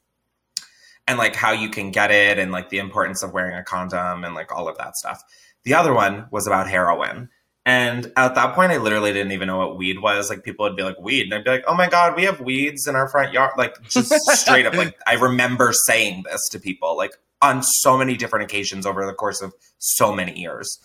and 1.10 1.18
like 1.18 1.36
how 1.36 1.52
you 1.52 1.70
can 1.70 1.90
get 1.90 2.12
it 2.12 2.38
and 2.38 2.52
like 2.52 2.70
the 2.70 2.78
importance 2.78 3.24
of 3.24 3.34
wearing 3.34 3.58
a 3.58 3.64
condom 3.64 4.24
and 4.24 4.36
like 4.36 4.52
all 4.52 4.70
of 4.70 4.78
that 4.78 4.96
stuff. 4.96 5.24
The 5.64 5.74
other 5.74 5.92
one 5.92 6.28
was 6.30 6.46
about 6.46 6.70
heroin. 6.70 7.30
And 7.66 8.12
at 8.16 8.36
that 8.36 8.54
point, 8.54 8.72
I 8.72 8.78
literally 8.78 9.12
didn't 9.12 9.32
even 9.32 9.48
know 9.48 9.58
what 9.58 9.76
weed 9.76 10.02
was. 10.02 10.30
Like 10.30 10.44
people 10.44 10.66
would 10.66 10.76
be 10.76 10.84
like, 10.84 11.00
weed. 11.00 11.24
And 11.24 11.34
I'd 11.34 11.44
be 11.44 11.50
like, 11.50 11.64
oh 11.68 11.74
my 11.74 11.90
God, 11.90 12.16
we 12.16 12.26
have 12.26 12.40
weeds 12.40 12.88
in 12.88 12.96
our 12.96 13.10
front 13.10 13.34
yard. 13.34 13.54
Like 13.58 13.82
just 13.90 14.14
straight 14.40 14.68
up, 14.68 14.76
like 14.76 14.96
I 15.08 15.16
remember 15.16 15.74
saying 15.74 16.26
this 16.30 16.48
to 16.50 16.60
people. 16.60 16.96
Like 16.96 17.14
on 17.42 17.64
so 17.64 17.98
many 17.98 18.16
different 18.16 18.46
occasions 18.46 18.86
over 18.86 19.06
the 19.06 19.14
course 19.14 19.42
of 19.42 19.54
so 19.80 20.14
many 20.14 20.40
years. 20.40 20.78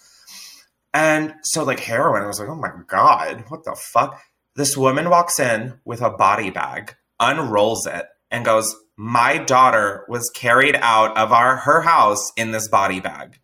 And 0.95 1.35
so, 1.43 1.65
like, 1.65 1.81
heroin, 1.81 2.23
I 2.23 2.27
was 2.27 2.39
like, 2.39 2.49
oh 2.49 2.55
my 2.55 2.71
God, 2.87 3.45
what 3.49 3.65
the 3.65 3.75
fuck? 3.75 4.21
This 4.55 4.77
woman 4.77 5.11
walks 5.11 5.41
in 5.41 5.81
with 5.85 6.01
a 6.01 6.11
body 6.11 6.51
bag, 6.51 6.95
unrolls 7.19 7.87
it, 7.87 8.07
and 8.31 8.45
goes, 8.45 8.77
My 8.97 9.39
daughter 9.39 10.05
was 10.09 10.31
carried 10.35 10.77
out 10.77 11.17
of 11.17 11.33
our 11.33 11.57
her 11.57 11.81
house 11.81 12.33
in 12.37 12.53
this 12.53 12.69
body 12.69 13.01
bag. 13.01 13.41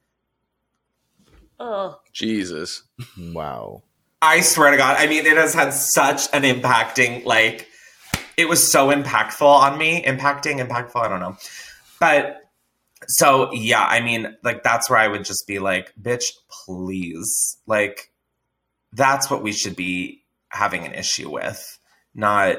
Oh, 1.58 2.00
Jesus. 2.12 2.82
Wow. 3.18 3.82
I 4.22 4.40
swear 4.40 4.70
to 4.70 4.76
God, 4.76 4.96
I 4.98 5.06
mean, 5.06 5.24
it 5.24 5.36
has 5.38 5.54
had 5.54 5.72
such 5.72 6.28
an 6.34 6.42
impacting, 6.42 7.24
like, 7.24 7.68
it 8.36 8.48
was 8.48 8.70
so 8.70 8.88
impactful 8.88 9.40
on 9.42 9.78
me. 9.78 10.02
Impacting, 10.02 10.66
impactful, 10.66 10.96
I 10.96 11.08
don't 11.08 11.20
know. 11.20 11.36
But 11.98 12.40
so, 13.08 13.50
yeah, 13.52 13.82
I 13.82 14.00
mean, 14.00 14.36
like, 14.42 14.62
that's 14.62 14.90
where 14.90 14.98
I 14.98 15.08
would 15.08 15.24
just 15.24 15.46
be 15.46 15.58
like, 15.58 15.94
bitch, 16.00 16.24
please. 16.66 17.58
Like, 17.66 18.12
that's 18.92 19.30
what 19.30 19.42
we 19.42 19.52
should 19.52 19.76
be 19.76 20.22
having 20.50 20.84
an 20.84 20.92
issue 20.92 21.30
with, 21.30 21.78
not 22.14 22.58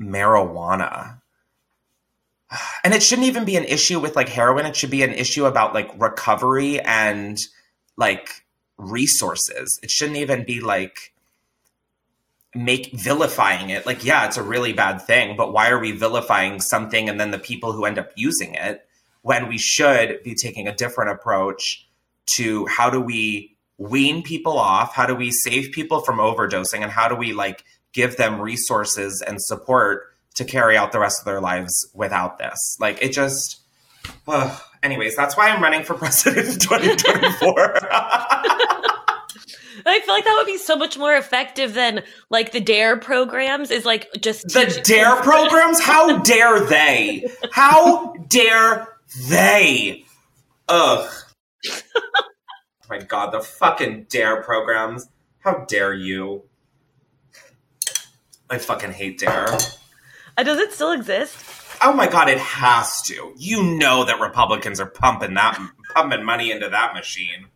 marijuana. 0.00 1.21
And 2.84 2.94
it 2.94 3.02
shouldn't 3.02 3.28
even 3.28 3.44
be 3.44 3.56
an 3.56 3.64
issue 3.64 4.00
with 4.00 4.16
like 4.16 4.28
heroin. 4.28 4.66
It 4.66 4.76
should 4.76 4.90
be 4.90 5.02
an 5.02 5.12
issue 5.12 5.46
about 5.46 5.74
like 5.74 5.90
recovery 6.00 6.80
and 6.80 7.38
like 7.96 8.44
resources. 8.78 9.78
It 9.82 9.90
shouldn't 9.90 10.18
even 10.18 10.44
be 10.44 10.60
like 10.60 11.12
make 12.54 12.92
vilifying 12.92 13.70
it. 13.70 13.86
Like, 13.86 14.04
yeah, 14.04 14.26
it's 14.26 14.36
a 14.36 14.42
really 14.42 14.72
bad 14.72 15.00
thing, 15.00 15.36
but 15.36 15.52
why 15.52 15.70
are 15.70 15.78
we 15.78 15.92
vilifying 15.92 16.60
something 16.60 17.08
and 17.08 17.18
then 17.18 17.30
the 17.30 17.38
people 17.38 17.72
who 17.72 17.84
end 17.84 17.98
up 17.98 18.10
using 18.14 18.54
it 18.54 18.86
when 19.22 19.48
we 19.48 19.56
should 19.58 20.22
be 20.22 20.34
taking 20.34 20.68
a 20.68 20.74
different 20.74 21.10
approach 21.10 21.88
to 22.36 22.66
how 22.66 22.90
do 22.90 23.00
we 23.00 23.56
wean 23.78 24.22
people 24.22 24.58
off? 24.58 24.94
How 24.94 25.06
do 25.06 25.14
we 25.14 25.30
save 25.30 25.72
people 25.72 26.00
from 26.00 26.18
overdosing? 26.18 26.82
And 26.82 26.90
how 26.90 27.08
do 27.08 27.14
we 27.14 27.32
like 27.32 27.64
give 27.92 28.16
them 28.16 28.40
resources 28.40 29.22
and 29.26 29.40
support 29.40 30.11
to 30.34 30.44
carry 30.44 30.76
out 30.76 30.92
the 30.92 31.00
rest 31.00 31.20
of 31.20 31.24
their 31.24 31.40
lives 31.40 31.88
without 31.94 32.38
this? 32.38 32.76
Like, 32.80 33.02
it 33.02 33.12
just, 33.12 33.60
ugh. 34.28 34.60
anyways, 34.82 35.16
that's 35.16 35.36
why 35.36 35.48
I'm 35.48 35.62
running 35.62 35.84
for 35.84 35.94
president 35.98 36.48
in 36.48 36.58
2024. 36.58 37.78
I 39.84 40.00
feel 40.00 40.14
like 40.14 40.24
that 40.24 40.34
would 40.38 40.46
be 40.46 40.58
so 40.58 40.76
much 40.76 40.96
more 40.96 41.14
effective 41.14 41.74
than 41.74 42.02
like 42.30 42.52
the 42.52 42.60
DARE 42.60 42.98
programs. 42.98 43.70
Is 43.70 43.84
like 43.84 44.08
just 44.20 44.46
the 44.48 44.66
teach- 44.66 44.84
dare 44.84 45.16
programs 45.16 45.80
how 45.80 46.18
dare 46.22 46.60
they 46.60 47.28
how 47.50 48.12
dare 48.28 48.88
they 49.28 50.04
ugh 50.68 51.10
oh 51.66 51.80
my 52.88 52.98
god 52.98 53.32
the 53.32 53.40
fucking 53.40 54.06
dare 54.08 54.42
programs 54.42 55.08
how 55.40 55.64
dare 55.68 55.92
you 55.92 56.42
i 58.48 58.58
fucking 58.58 58.92
hate 58.92 59.18
dare 59.18 59.46
Uh, 60.36 60.42
does 60.42 60.58
it 60.58 60.72
still 60.72 60.92
exist? 60.92 61.36
oh 61.84 61.92
my 61.92 62.06
god 62.06 62.28
it 62.28 62.38
has 62.38 63.02
to. 63.02 63.34
You 63.36 63.62
know 63.62 64.04
that 64.04 64.20
republicans 64.20 64.80
are 64.80 64.86
pumping 64.86 65.34
that 65.34 65.58
pumping 65.94 66.24
money 66.24 66.50
into 66.50 66.68
that 66.68 66.94
machine. 66.94 67.46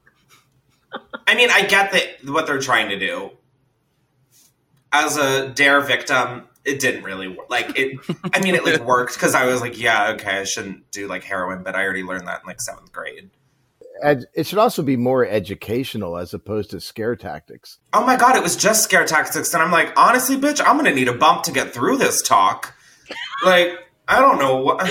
I 1.26 1.34
mean 1.34 1.48
i 1.50 1.62
get 1.62 1.92
that 1.92 2.24
what 2.24 2.46
they're 2.46 2.60
trying 2.60 2.88
to 2.88 2.98
do. 2.98 3.30
As 4.92 5.16
a 5.16 5.48
dare 5.50 5.80
victim 5.80 6.44
it 6.66 6.80
didn't 6.80 7.04
really 7.04 7.28
work 7.28 7.48
like 7.48 7.78
it 7.78 7.98
i 8.34 8.40
mean 8.40 8.54
it 8.54 8.64
like 8.64 8.84
worked 8.84 9.14
because 9.14 9.34
i 9.34 9.46
was 9.46 9.60
like 9.60 9.80
yeah 9.80 10.10
okay 10.10 10.40
i 10.40 10.44
shouldn't 10.44 10.90
do 10.90 11.06
like 11.06 11.22
heroin 11.22 11.62
but 11.62 11.76
i 11.76 11.84
already 11.84 12.02
learned 12.02 12.26
that 12.26 12.40
in 12.42 12.46
like 12.46 12.60
seventh 12.60 12.90
grade 12.92 13.30
Ed, 14.02 14.26
it 14.34 14.46
should 14.46 14.58
also 14.58 14.82
be 14.82 14.96
more 14.96 15.26
educational 15.26 16.16
as 16.18 16.34
opposed 16.34 16.70
to 16.70 16.80
scare 16.80 17.16
tactics. 17.16 17.78
oh 17.92 18.04
my 18.04 18.16
god 18.16 18.36
it 18.36 18.42
was 18.42 18.56
just 18.56 18.84
scare 18.84 19.04
tactics 19.04 19.52
and 19.54 19.62
i'm 19.62 19.70
like 19.72 19.92
honestly 19.96 20.36
bitch 20.36 20.60
i'm 20.64 20.76
gonna 20.76 20.92
need 20.94 21.08
a 21.08 21.12
bump 21.14 21.42
to 21.44 21.52
get 21.52 21.72
through 21.72 21.96
this 21.96 22.20
talk 22.22 22.74
like 23.44 23.68
i 24.08 24.20
don't 24.20 24.38
know 24.38 24.56
what 24.58 24.88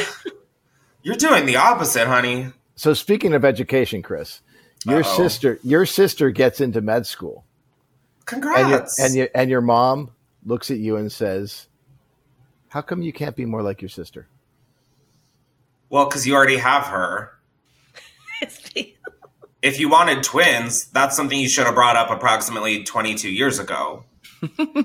you're 1.04 1.16
doing 1.16 1.46
the 1.46 1.56
opposite 1.58 2.08
honey 2.08 2.48
So 2.76 2.94
speaking 2.94 3.34
of 3.34 3.46
education, 3.46 4.02
Chris, 4.02 4.42
your 4.86 5.00
Uh-oh. 5.00 5.18
sister 5.18 5.60
your 5.64 5.86
sister 5.86 6.30
gets 6.32 6.60
into 6.60 6.82
med 6.82 7.06
school, 7.06 7.46
and 8.28 8.42
your 8.42 8.52
congrats 8.52 9.00
and 9.00 9.16
your 9.16 9.30
and 9.36 9.50
your 9.50 9.62
mom 9.62 10.12
looks 10.46 10.70
at 10.70 10.78
you 10.78 10.96
and 10.98 11.12
says, 11.12 11.68
"How 12.70 12.82
come 12.82 13.02
you 13.02 13.14
can't 13.14 13.36
be 13.36 13.46
more 13.46 13.62
like 13.64 13.82
your 13.82 13.90
sister?" 13.90 14.28
well 15.90 16.06
because 16.08 16.26
you 16.28 16.36
already 16.36 16.58
have 16.58 16.86
her 16.88 17.32
if 19.66 19.80
you 19.80 19.90
wanted 19.90 20.22
twins, 20.22 20.86
that's 20.92 21.16
something 21.16 21.40
you 21.40 21.50
should 21.50 21.66
have 21.66 21.74
brought 21.74 21.96
up 21.96 22.12
approximately 22.12 22.84
22 22.84 23.32
years 23.32 23.58
ago. 23.58 24.04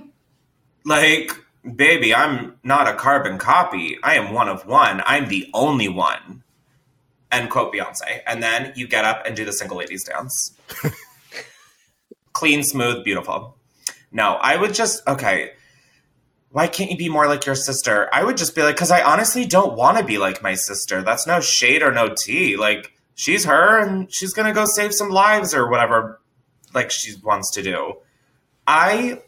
like, 0.87 1.33
baby, 1.77 2.15
I'm 2.15 2.59
not 2.65 2.89
a 2.89 2.95
carbon 2.95 3.37
copy. 3.37 3.99
I 4.03 4.15
am 4.15 4.33
one 4.33 4.49
of 4.49 4.65
one. 4.65 5.03
I'm 5.05 5.29
the 5.29 5.51
only 5.53 5.91
one. 5.91 6.45
End 7.31 7.51
quote 7.51 7.75
Beyonce. 7.75 8.23
And 8.27 8.43
then 8.43 8.73
you 8.75 8.89
get 8.89 9.05
up 9.05 9.27
and 9.27 9.37
do 9.37 9.45
the 9.45 9.53
single 9.53 9.77
ladies 9.77 10.05
dance. 10.05 10.57
Clean, 12.33 12.63
smooth, 12.63 13.05
beautiful. 13.05 13.59
No, 14.11 14.39
I 14.41 14.57
would 14.57 14.73
just, 14.73 15.07
okay. 15.07 15.53
Why 16.53 16.69
can't 16.69 16.91
you 16.91 16.97
be 16.97 17.11
more 17.11 17.29
like 17.29 17.45
your 17.45 17.55
sister? 17.55 18.09
I 18.15 18.25
would 18.25 18.39
just 18.39 18.55
be 18.55 18.63
like, 18.63 18.77
because 18.77 18.91
I 18.91 19.03
honestly 19.03 19.45
don't 19.45 19.77
want 19.77 19.99
to 19.99 20.05
be 20.05 20.17
like 20.17 20.43
my 20.43 20.55
sister. 20.55 21.03
That's 21.03 21.27
no 21.27 21.41
shade 21.41 21.83
or 21.83 21.93
no 21.93 22.15
tea. 22.15 22.57
Like, 22.57 22.95
she's 23.21 23.45
her 23.45 23.79
and 23.79 24.11
she's 24.11 24.33
gonna 24.33 24.55
go 24.55 24.65
save 24.65 24.95
some 24.95 25.11
lives 25.11 25.53
or 25.53 25.69
whatever 25.69 26.19
like 26.73 26.91
she 26.91 27.13
wants 27.23 27.51
to 27.53 27.63
do. 27.63 27.97
I 28.67 29.21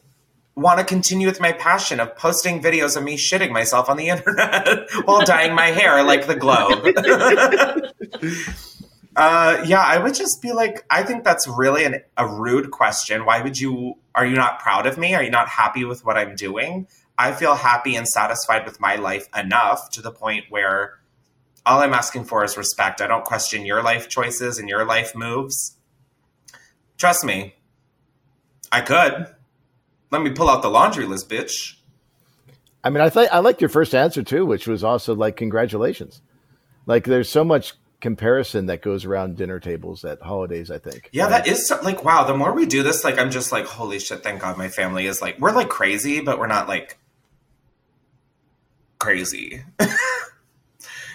want 0.54 0.78
to 0.78 0.84
continue 0.84 1.26
with 1.26 1.40
my 1.40 1.52
passion 1.52 2.00
of 2.00 2.16
posting 2.16 2.62
videos 2.62 2.96
of 2.96 3.02
me 3.02 3.18
shitting 3.18 3.50
myself 3.50 3.90
on 3.90 3.98
the 3.98 4.08
internet 4.14 4.90
while 5.04 5.24
dyeing 5.26 5.54
my 5.54 5.66
hair 5.66 6.02
like 6.02 6.26
the 6.26 6.36
globe. 6.36 6.82
Uh, 9.14 9.62
yeah 9.66 9.82
i 9.82 9.98
would 9.98 10.14
just 10.14 10.40
be 10.40 10.52
like 10.52 10.86
i 10.88 11.02
think 11.02 11.22
that's 11.22 11.46
really 11.46 11.84
an, 11.84 12.00
a 12.16 12.26
rude 12.26 12.70
question. 12.70 13.26
Why 13.26 13.42
would 13.42 13.60
you 13.60 13.98
are 14.14 14.24
you 14.24 14.34
not 14.34 14.58
proud 14.58 14.86
of 14.86 14.96
me? 14.96 15.14
Are 15.14 15.22
you 15.22 15.28
not 15.28 15.50
happy 15.50 15.84
with 15.84 16.02
what 16.02 16.16
i'm 16.16 16.34
doing? 16.34 16.86
I 17.18 17.32
feel 17.32 17.54
happy 17.54 17.94
and 17.94 18.08
satisfied 18.08 18.64
with 18.64 18.80
my 18.80 18.96
life 18.96 19.28
enough 19.36 19.90
to 19.90 20.00
the 20.00 20.12
point 20.12 20.46
where 20.48 20.98
all 21.64 21.80
I'm 21.80 21.94
asking 21.94 22.24
for 22.24 22.44
is 22.44 22.56
respect. 22.56 23.00
I 23.00 23.06
don't 23.06 23.24
question 23.24 23.64
your 23.64 23.82
life 23.82 24.08
choices 24.08 24.58
and 24.58 24.68
your 24.68 24.84
life 24.84 25.14
moves. 25.14 25.76
Trust 26.98 27.24
me, 27.24 27.54
I 28.70 28.80
could. 28.80 29.26
Let 30.10 30.22
me 30.22 30.30
pull 30.30 30.50
out 30.50 30.62
the 30.62 30.68
laundry 30.68 31.06
list, 31.06 31.28
bitch. 31.28 31.76
I 32.84 32.90
mean, 32.90 33.00
I 33.00 33.08
thought 33.10 33.28
I 33.32 33.38
liked 33.38 33.60
your 33.60 33.70
first 33.70 33.94
answer 33.94 34.22
too, 34.22 34.44
which 34.44 34.66
was 34.66 34.82
also 34.84 35.14
like 35.14 35.36
congratulations. 35.36 36.20
Like, 36.86 37.04
there's 37.04 37.28
so 37.28 37.44
much 37.44 37.74
comparison 38.00 38.66
that 38.66 38.82
goes 38.82 39.04
around 39.04 39.36
dinner 39.36 39.60
tables 39.60 40.04
at 40.04 40.20
holidays. 40.20 40.70
I 40.70 40.78
think. 40.78 41.08
Yeah, 41.12 41.24
Right? 41.24 41.44
that 41.44 41.46
is 41.46 41.68
so, 41.68 41.80
like 41.82 42.04
wow. 42.04 42.24
The 42.24 42.36
more 42.36 42.52
we 42.52 42.66
do 42.66 42.82
this, 42.82 43.04
like 43.04 43.18
I'm 43.18 43.30
just 43.30 43.52
like 43.52 43.66
holy 43.66 44.00
shit. 44.00 44.22
Thank 44.24 44.40
God 44.42 44.58
my 44.58 44.68
family 44.68 45.06
is 45.06 45.22
like 45.22 45.38
we're 45.38 45.52
like 45.52 45.68
crazy, 45.68 46.20
but 46.20 46.38
we're 46.38 46.48
not 46.48 46.66
like 46.68 46.98
crazy. 48.98 49.62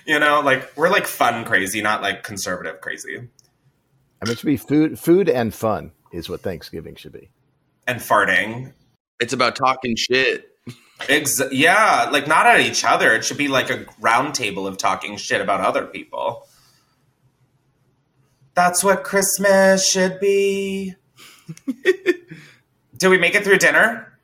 you 0.08 0.20
know, 0.20 0.40
like 0.40 0.76
we're 0.76 0.90
like 0.90 1.06
fun 1.06 1.44
crazy, 1.44 1.82
not 1.82 2.02
like 2.02 2.24
conservative 2.24 2.80
crazy. 2.82 3.18
I 3.18 4.26
mean, 4.26 4.32
it 4.32 4.40
should 4.40 4.48
be 4.48 4.58
food, 4.58 4.98
food 4.98 5.30
and 5.30 5.54
fun 5.54 5.92
is 6.12 6.30
what 6.30 6.42
Thanksgiving 6.42 6.96
should 6.96 7.12
be. 7.12 7.30
And 7.86 8.00
farting. 8.00 8.74
It's 9.20 9.34
about 9.34 9.56
talking 9.56 9.96
shit. 9.96 10.48
Ex- 11.10 11.42
yeah, 11.52 12.10
like 12.12 12.28
not 12.28 12.48
at 12.48 12.62
each 12.62 12.84
other. 12.84 13.14
It 13.14 13.26
should 13.26 13.38
be 13.38 13.50
like 13.50 13.70
a 13.70 13.86
round 14.00 14.34
table 14.34 14.66
of 14.66 14.78
talking 14.78 15.18
shit 15.18 15.42
about 15.42 15.62
other 15.62 15.86
people. 15.86 16.48
That's 18.56 18.84
what 18.84 19.04
Christmas 19.04 19.88
should 19.88 20.20
be. 20.20 20.96
Did 22.98 23.10
we 23.10 23.20
make 23.20 23.36
it 23.36 23.44
through 23.44 23.60
dinner? 23.60 24.18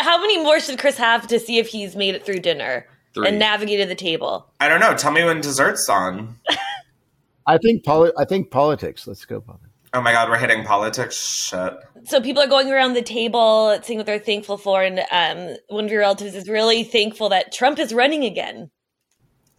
How 0.00 0.20
many 0.20 0.42
more 0.42 0.60
should 0.60 0.78
Chris 0.78 0.98
have 0.98 1.28
to 1.28 1.38
see 1.38 1.58
if 1.58 1.68
he's 1.68 1.96
made 1.96 2.14
it 2.14 2.26
through 2.26 2.40
dinner 2.40 2.86
Three. 3.16 3.28
and 3.28 3.38
navigated 3.38 3.88
the 3.88 3.94
table? 3.94 4.46
I 4.60 4.68
don't 4.68 4.78
know. 4.78 4.94
Tell 4.94 5.10
me 5.10 5.24
when 5.24 5.40
dessert's 5.40 5.88
on. 5.88 6.38
I 7.46 7.56
think 7.56 7.82
poli- 7.82 8.12
I 8.18 8.26
think 8.26 8.50
politics. 8.50 9.06
Let's 9.06 9.24
go 9.24 9.40
politics. 9.40 9.70
Oh 9.94 10.02
my 10.02 10.12
god, 10.12 10.28
we're 10.28 10.36
hitting 10.36 10.64
politics. 10.64 11.16
Shit. 11.16 11.72
So 12.04 12.20
people 12.20 12.42
are 12.42 12.46
going 12.46 12.70
around 12.70 12.92
the 12.92 13.00
table 13.00 13.78
seeing 13.82 13.98
what 13.98 14.04
they're 14.04 14.18
thankful 14.18 14.58
for, 14.58 14.82
and 14.82 15.00
um, 15.10 15.56
one 15.68 15.86
of 15.86 15.90
your 15.90 16.00
relatives 16.00 16.34
is 16.34 16.46
really 16.46 16.84
thankful 16.84 17.30
that 17.30 17.54
Trump 17.54 17.78
is 17.78 17.94
running 17.94 18.22
again. 18.22 18.70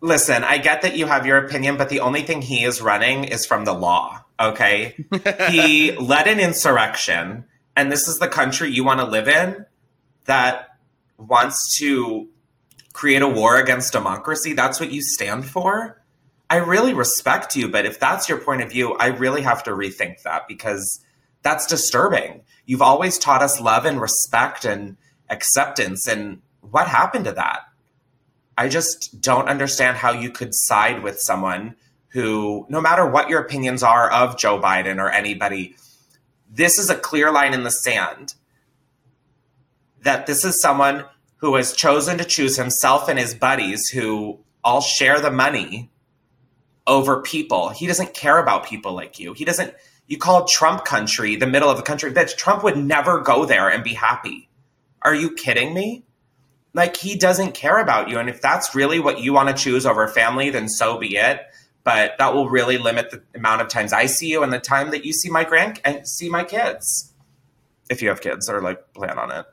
Listen, 0.02 0.44
I 0.44 0.60
get 0.60 0.84
that 0.84 0.96
you 0.96 1.08
have 1.08 1.26
your 1.26 1.38
opinion, 1.38 1.78
but 1.78 1.90
the 1.90 2.02
only 2.02 2.22
thing 2.22 2.44
he 2.44 2.64
is 2.64 2.80
running 2.80 3.24
is 3.24 3.48
from 3.48 3.66
the 3.66 3.74
law, 3.74 4.24
okay? 4.40 5.04
he 5.50 5.94
led 5.94 6.28
an 6.28 6.40
insurrection, 6.40 7.46
and 7.76 7.92
this 7.92 8.08
is 8.08 8.20
the 8.20 8.28
country 8.28 8.70
you 8.70 8.84
want 8.84 9.00
to 9.00 9.08
live 9.08 9.28
in 9.28 9.66
that 10.26 10.78
wants 11.18 11.80
to 11.80 12.30
create 12.98 13.22
a 13.22 13.28
war 13.28 13.58
against 13.58 13.94
democracy. 13.94 14.54
That's 14.54 14.80
what 14.80 14.92
you 14.92 15.04
stand 15.04 15.46
for? 15.46 16.02
I 16.50 16.56
really 16.56 16.96
respect 16.96 17.56
you, 17.56 17.70
but 17.70 17.86
if 17.86 18.00
that's 18.00 18.28
your 18.28 18.40
point 18.40 18.64
of 18.64 18.72
view, 18.72 18.94
I 18.96 19.08
really 19.08 19.44
have 19.44 19.62
to 19.66 19.72
rethink 19.72 20.24
that 20.24 20.48
because 20.48 21.06
that's 21.44 21.68
disturbing. 21.68 22.42
You've 22.66 22.82
always 22.82 23.20
taught 23.20 23.44
us 23.44 23.62
love 23.62 23.86
and 23.86 24.02
respect 24.02 24.66
and 24.66 24.98
acceptance. 25.30 26.08
And 26.08 26.42
what 26.62 26.88
happened 26.88 27.26
to 27.26 27.34
that? 27.34 27.60
I 28.58 28.68
just 28.68 29.22
don't 29.22 29.48
understand 29.48 29.98
how 29.98 30.14
you 30.14 30.32
could 30.32 30.56
side 30.56 31.04
with 31.04 31.20
someone 31.20 31.76
who, 32.08 32.66
no 32.68 32.82
matter 32.82 33.06
what 33.06 33.30
your 33.30 33.42
opinions 33.42 33.84
are 33.84 34.10
of 34.10 34.40
Joe 34.40 34.60
Biden 34.60 34.98
or 35.00 35.12
anybody, 35.12 35.76
this 36.50 36.80
is 36.80 36.90
a 36.90 36.96
clear 36.96 37.32
line 37.32 37.54
in 37.54 37.64
the 37.64 37.70
sand 37.70 38.34
that 40.02 40.26
this 40.26 40.44
is 40.44 40.60
someone 40.60 41.06
who 41.38 41.56
has 41.56 41.74
chosen 41.74 42.18
to 42.18 42.26
choose 42.26 42.58
himself 42.58 43.08
and 43.10 43.20
his 43.20 43.34
buddies 43.36 43.88
who 43.90 44.40
all 44.64 44.82
share 44.82 45.20
the 45.22 45.32
money 45.32 45.90
over 46.86 47.22
people. 47.22 47.70
He 47.70 47.88
doesn't 47.88 48.14
care 48.14 48.38
about 48.40 48.66
people 48.66 48.94
like 48.94 49.20
you. 49.20 49.34
He 49.34 49.46
doesn't, 49.46 49.74
you 50.08 50.18
call 50.18 50.46
Trump 50.46 50.86
country 50.86 51.36
the 51.36 51.48
middle 51.48 51.70
of 51.70 51.78
the 51.78 51.84
country. 51.84 52.12
Bitch, 52.12 52.38
Trump 52.38 52.64
would 52.64 52.78
never 52.78 53.22
go 53.22 53.46
there 53.46 53.70
and 53.70 53.84
be 53.84 53.94
happy. 53.94 54.50
Are 55.02 55.14
you 55.14 55.36
kidding 55.36 55.74
me? 55.74 56.06
Like, 56.74 56.98
he 56.98 57.16
doesn't 57.16 57.54
care 57.54 57.80
about 57.80 58.10
you. 58.10 58.20
And 58.20 58.30
if 58.30 58.42
that's 58.42 58.76
really 58.76 59.00
what 59.00 59.20
you 59.20 59.34
want 59.34 59.50
to 59.50 59.64
choose 59.64 59.86
over 59.86 60.08
family, 60.08 60.50
then 60.50 60.70
so 60.70 60.98
be 60.98 61.18
it. 61.18 61.42
But 61.84 62.18
that 62.18 62.34
will 62.34 62.50
really 62.50 62.78
limit 62.78 63.12
the 63.12 63.24
amount 63.34 63.62
of 63.62 63.70
times 63.70 63.94
I 63.94 64.08
see 64.08 64.28
you 64.28 64.44
and 64.44 64.52
the 64.52 64.60
time 64.60 64.92
that 64.92 65.06
you 65.06 65.14
see 65.14 65.30
my 65.30 65.44
grand 65.44 65.80
and 65.86 66.08
see 66.08 66.30
my 66.30 66.44
kids. 66.44 67.14
If 67.90 68.02
you 68.02 68.10
have 68.10 68.22
kids 68.22 68.50
or 68.50 68.62
like 68.62 68.94
plan 68.94 69.18
on 69.18 69.32
it. 69.32 69.46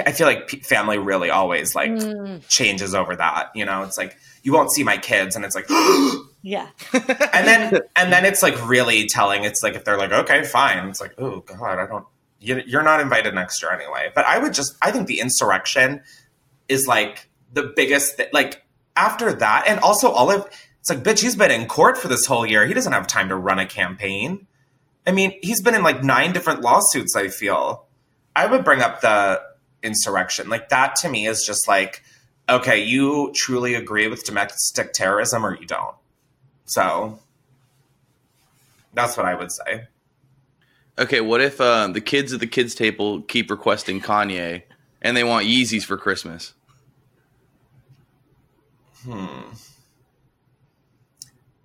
I 0.00 0.12
feel 0.12 0.26
like 0.26 0.50
family 0.64 0.98
really 0.98 1.30
always 1.30 1.74
like 1.74 1.90
mm. 1.90 2.46
changes 2.48 2.94
over 2.94 3.14
that. 3.16 3.50
You 3.54 3.64
know, 3.64 3.82
it's 3.82 3.98
like 3.98 4.16
you 4.42 4.52
won't 4.52 4.70
see 4.70 4.84
my 4.84 4.96
kids, 4.96 5.36
and 5.36 5.44
it's 5.44 5.54
like, 5.54 5.68
yeah. 6.42 6.68
and 6.92 7.46
then 7.46 7.80
and 7.96 8.12
then 8.12 8.24
it's 8.24 8.42
like 8.42 8.68
really 8.68 9.06
telling. 9.06 9.44
It's 9.44 9.62
like 9.62 9.74
if 9.74 9.84
they're 9.84 9.98
like, 9.98 10.12
okay, 10.12 10.44
fine. 10.44 10.88
It's 10.88 11.00
like, 11.00 11.14
oh 11.18 11.40
god, 11.40 11.78
I 11.78 11.86
don't. 11.86 12.06
You're 12.40 12.82
not 12.82 13.00
invited 13.00 13.34
next 13.34 13.62
year 13.62 13.70
anyway. 13.70 14.10
But 14.12 14.24
I 14.24 14.38
would 14.38 14.52
just, 14.52 14.74
I 14.82 14.90
think 14.90 15.06
the 15.06 15.20
insurrection 15.20 16.02
is 16.68 16.88
like 16.88 17.28
the 17.52 17.72
biggest. 17.76 18.16
Th- 18.16 18.30
like 18.32 18.64
after 18.96 19.32
that, 19.32 19.64
and 19.68 19.78
also 19.80 20.08
all 20.10 20.30
of 20.30 20.48
it's 20.80 20.90
like, 20.90 21.04
bitch, 21.04 21.22
he's 21.22 21.36
been 21.36 21.52
in 21.52 21.68
court 21.68 21.96
for 21.96 22.08
this 22.08 22.26
whole 22.26 22.44
year. 22.44 22.66
He 22.66 22.74
doesn't 22.74 22.92
have 22.92 23.06
time 23.06 23.28
to 23.28 23.36
run 23.36 23.60
a 23.60 23.66
campaign. 23.66 24.48
I 25.06 25.12
mean, 25.12 25.38
he's 25.40 25.62
been 25.62 25.76
in 25.76 25.84
like 25.84 26.02
nine 26.02 26.32
different 26.32 26.62
lawsuits. 26.62 27.14
I 27.14 27.28
feel. 27.28 27.86
I 28.34 28.46
would 28.46 28.64
bring 28.64 28.80
up 28.80 29.00
the 29.00 29.40
insurrection. 29.82 30.48
Like 30.48 30.68
that 30.70 30.96
to 30.96 31.08
me 31.08 31.26
is 31.26 31.44
just 31.46 31.68
like, 31.68 32.02
okay, 32.48 32.82
you 32.82 33.32
truly 33.34 33.74
agree 33.74 34.08
with 34.08 34.24
domestic 34.24 34.92
terrorism 34.92 35.44
or 35.44 35.56
you 35.56 35.66
don't. 35.66 35.94
So 36.66 37.18
that's 38.94 39.16
what 39.16 39.26
I 39.26 39.34
would 39.34 39.52
say. 39.52 39.86
Okay, 40.98 41.20
what 41.20 41.40
if 41.40 41.60
uh, 41.60 41.88
the 41.88 42.00
kids 42.00 42.32
at 42.32 42.40
the 42.40 42.46
kids' 42.46 42.74
table 42.74 43.22
keep 43.22 43.50
requesting 43.50 44.00
Kanye 44.00 44.62
and 45.00 45.16
they 45.16 45.24
want 45.24 45.46
Yeezys 45.46 45.84
for 45.84 45.96
Christmas? 45.96 46.52
Hmm. 49.04 49.26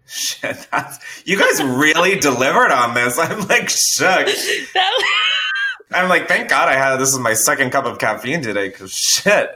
Shit, 0.08 0.68
that's 0.72 1.28
you 1.28 1.38
guys 1.38 1.62
really 1.62 2.18
delivered 2.18 2.72
on 2.72 2.94
this. 2.94 3.20
I'm 3.20 3.46
like 3.48 3.70
shook. 3.70 4.28
I'm 5.92 6.10
like, 6.10 6.28
thank 6.28 6.50
God 6.50 6.68
I 6.68 6.74
had 6.74 6.98
this 6.98 7.14
is 7.14 7.20
my 7.20 7.34
second 7.34 7.72
cup 7.72 7.86
of 7.86 7.98
caffeine 7.98 8.42
today. 8.42 8.70
Cause 8.72 8.92
shit, 8.92 9.50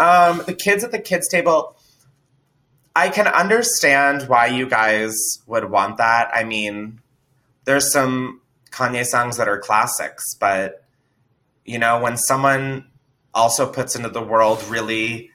um, 0.00 0.42
the 0.46 0.54
kids 0.54 0.82
at 0.82 0.90
the 0.90 0.98
kids 0.98 1.28
table. 1.28 1.76
I 2.94 3.10
can 3.10 3.26
understand 3.26 4.22
why 4.22 4.46
you 4.46 4.66
guys 4.66 5.14
would 5.46 5.70
want 5.70 5.98
that. 5.98 6.30
I 6.34 6.44
mean, 6.44 7.00
there's 7.64 7.92
some 7.92 8.40
Kanye 8.70 9.04
songs 9.04 9.36
that 9.36 9.48
are 9.48 9.58
classics, 9.58 10.34
but 10.34 10.82
you 11.64 11.78
know, 11.78 12.00
when 12.00 12.16
someone 12.16 12.86
also 13.34 13.70
puts 13.70 13.96
into 13.96 14.08
the 14.08 14.22
world 14.22 14.64
really 14.68 15.30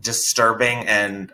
disturbing 0.00 0.86
and 0.86 1.32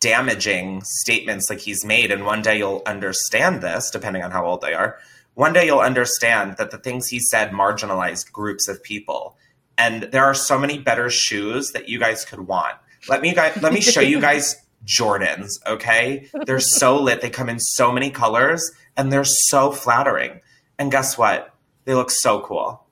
damaging 0.00 0.80
statements 0.82 1.50
like 1.50 1.58
he's 1.58 1.84
made, 1.84 2.10
and 2.10 2.24
one 2.24 2.40
day 2.40 2.56
you'll 2.56 2.82
understand 2.86 3.60
this, 3.60 3.90
depending 3.90 4.22
on 4.22 4.30
how 4.30 4.46
old 4.46 4.62
they 4.62 4.72
are 4.72 4.98
one 5.40 5.54
day 5.54 5.64
you'll 5.64 5.78
understand 5.78 6.58
that 6.58 6.70
the 6.70 6.76
things 6.76 7.08
he 7.08 7.18
said 7.18 7.50
marginalized 7.50 8.30
groups 8.30 8.68
of 8.68 8.82
people. 8.82 9.38
And 9.78 10.02
there 10.02 10.26
are 10.26 10.34
so 10.34 10.58
many 10.58 10.76
better 10.76 11.08
shoes 11.08 11.70
that 11.70 11.88
you 11.88 11.98
guys 11.98 12.26
could 12.26 12.40
want. 12.40 12.76
Let 13.08 13.22
me 13.22 13.32
guys, 13.32 13.56
let 13.62 13.72
me 13.72 13.80
show 13.80 14.02
you 14.02 14.20
guys 14.28 14.60
Jordans, 14.84 15.52
okay? 15.66 16.28
They're 16.44 16.60
so 16.60 17.00
lit. 17.00 17.22
They 17.22 17.30
come 17.30 17.48
in 17.48 17.58
so 17.58 17.90
many 17.90 18.10
colors 18.10 18.70
and 18.98 19.10
they're 19.10 19.24
so 19.24 19.72
flattering. 19.72 20.42
And 20.78 20.90
guess 20.92 21.16
what? 21.16 21.54
They 21.86 21.94
look 21.94 22.10
so 22.10 22.42
cool. 22.42 22.84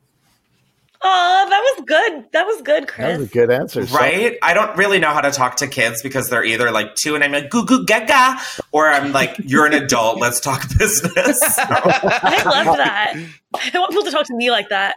Oh, 1.00 1.46
that 1.48 1.60
was 1.60 1.84
good. 1.86 2.32
That 2.32 2.44
was 2.44 2.62
good, 2.62 2.88
Chris. 2.88 3.06
That 3.06 3.18
was 3.20 3.28
a 3.28 3.32
good 3.32 3.50
answer. 3.50 3.82
Right? 3.84 4.36
I 4.42 4.52
don't 4.52 4.76
really 4.76 4.98
know 4.98 5.10
how 5.10 5.20
to 5.20 5.30
talk 5.30 5.56
to 5.58 5.68
kids 5.68 6.02
because 6.02 6.28
they're 6.28 6.44
either 6.44 6.72
like 6.72 6.96
two 6.96 7.14
and 7.14 7.22
I'm 7.22 7.30
like 7.30 7.50
goo 7.50 7.64
goo 7.64 7.84
gaga, 7.84 8.36
or 8.72 8.88
I'm 8.88 9.12
like, 9.12 9.36
you're 9.38 9.66
an 9.66 9.74
adult, 9.74 10.20
let's 10.20 10.40
talk 10.40 10.68
business. 10.78 11.38
So. 11.38 11.62
I 11.62 12.42
love 12.44 12.76
that. 12.76 13.14
I 13.54 13.78
want 13.78 13.90
people 13.90 14.04
to 14.04 14.10
talk 14.10 14.26
to 14.26 14.34
me 14.34 14.50
like 14.50 14.70
that. 14.70 14.96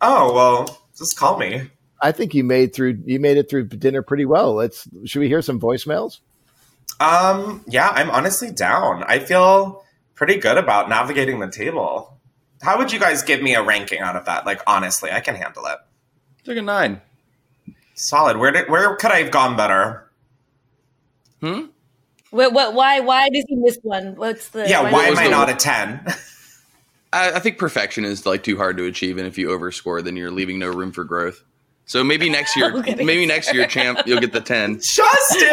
Oh 0.00 0.32
well, 0.32 0.86
just 0.96 1.18
call 1.18 1.36
me. 1.36 1.68
I 2.00 2.12
think 2.12 2.34
you 2.34 2.44
made 2.44 2.74
through 2.74 3.02
you 3.04 3.18
made 3.18 3.36
it 3.36 3.48
through 3.50 3.66
dinner 3.68 4.02
pretty 4.02 4.24
well. 4.24 4.54
Let's 4.54 4.88
should 5.04 5.20
we 5.20 5.28
hear 5.28 5.42
some 5.42 5.60
voicemails? 5.60 6.18
Um, 7.00 7.64
yeah, 7.66 7.88
I'm 7.88 8.10
honestly 8.10 8.50
down. 8.50 9.02
I 9.04 9.18
feel 9.18 9.84
pretty 10.14 10.36
good 10.36 10.58
about 10.58 10.88
navigating 10.88 11.40
the 11.40 11.50
table. 11.50 12.11
How 12.62 12.78
would 12.78 12.92
you 12.92 13.00
guys 13.00 13.22
give 13.22 13.42
me 13.42 13.54
a 13.54 13.62
ranking 13.62 14.00
out 14.00 14.16
of 14.16 14.24
that? 14.26 14.46
Like 14.46 14.62
honestly, 14.66 15.10
I 15.10 15.20
can 15.20 15.34
handle 15.34 15.66
it. 15.66 15.78
Took 16.44 16.56
a 16.56 16.62
nine. 16.62 17.00
Solid. 17.94 18.36
Where 18.36 18.52
did 18.52 18.68
where 18.68 18.96
could 18.96 19.10
I 19.10 19.22
have 19.22 19.30
gone 19.30 19.56
better? 19.56 20.08
Hmm. 21.40 21.66
What? 22.30 22.52
What? 22.52 22.74
Why? 22.74 23.00
Why 23.00 23.28
does 23.28 23.44
he 23.48 23.56
miss 23.56 23.78
one? 23.82 24.14
What's 24.16 24.48
the? 24.48 24.68
Yeah. 24.68 24.82
Why, 24.82 24.92
why 24.92 25.04
am 25.06 25.18
I 25.18 25.26
not 25.26 25.50
a 25.50 25.54
ten? 25.54 26.04
I, 27.12 27.32
I 27.32 27.38
think 27.40 27.58
perfection 27.58 28.04
is 28.04 28.24
like 28.24 28.42
too 28.42 28.56
hard 28.56 28.76
to 28.78 28.84
achieve, 28.84 29.18
and 29.18 29.26
if 29.26 29.36
you 29.36 29.48
overscore, 29.48 30.02
then 30.02 30.16
you're 30.16 30.30
leaving 30.30 30.58
no 30.58 30.68
room 30.68 30.92
for 30.92 31.04
growth. 31.04 31.44
So 31.86 32.02
maybe 32.04 32.30
next 32.30 32.56
year, 32.56 32.72
maybe 32.96 33.26
next 33.26 33.52
year, 33.52 33.66
champ, 33.66 34.00
you'll 34.06 34.20
get 34.20 34.32
the 34.32 34.40
ten. 34.40 34.76
Justin, 34.76 35.48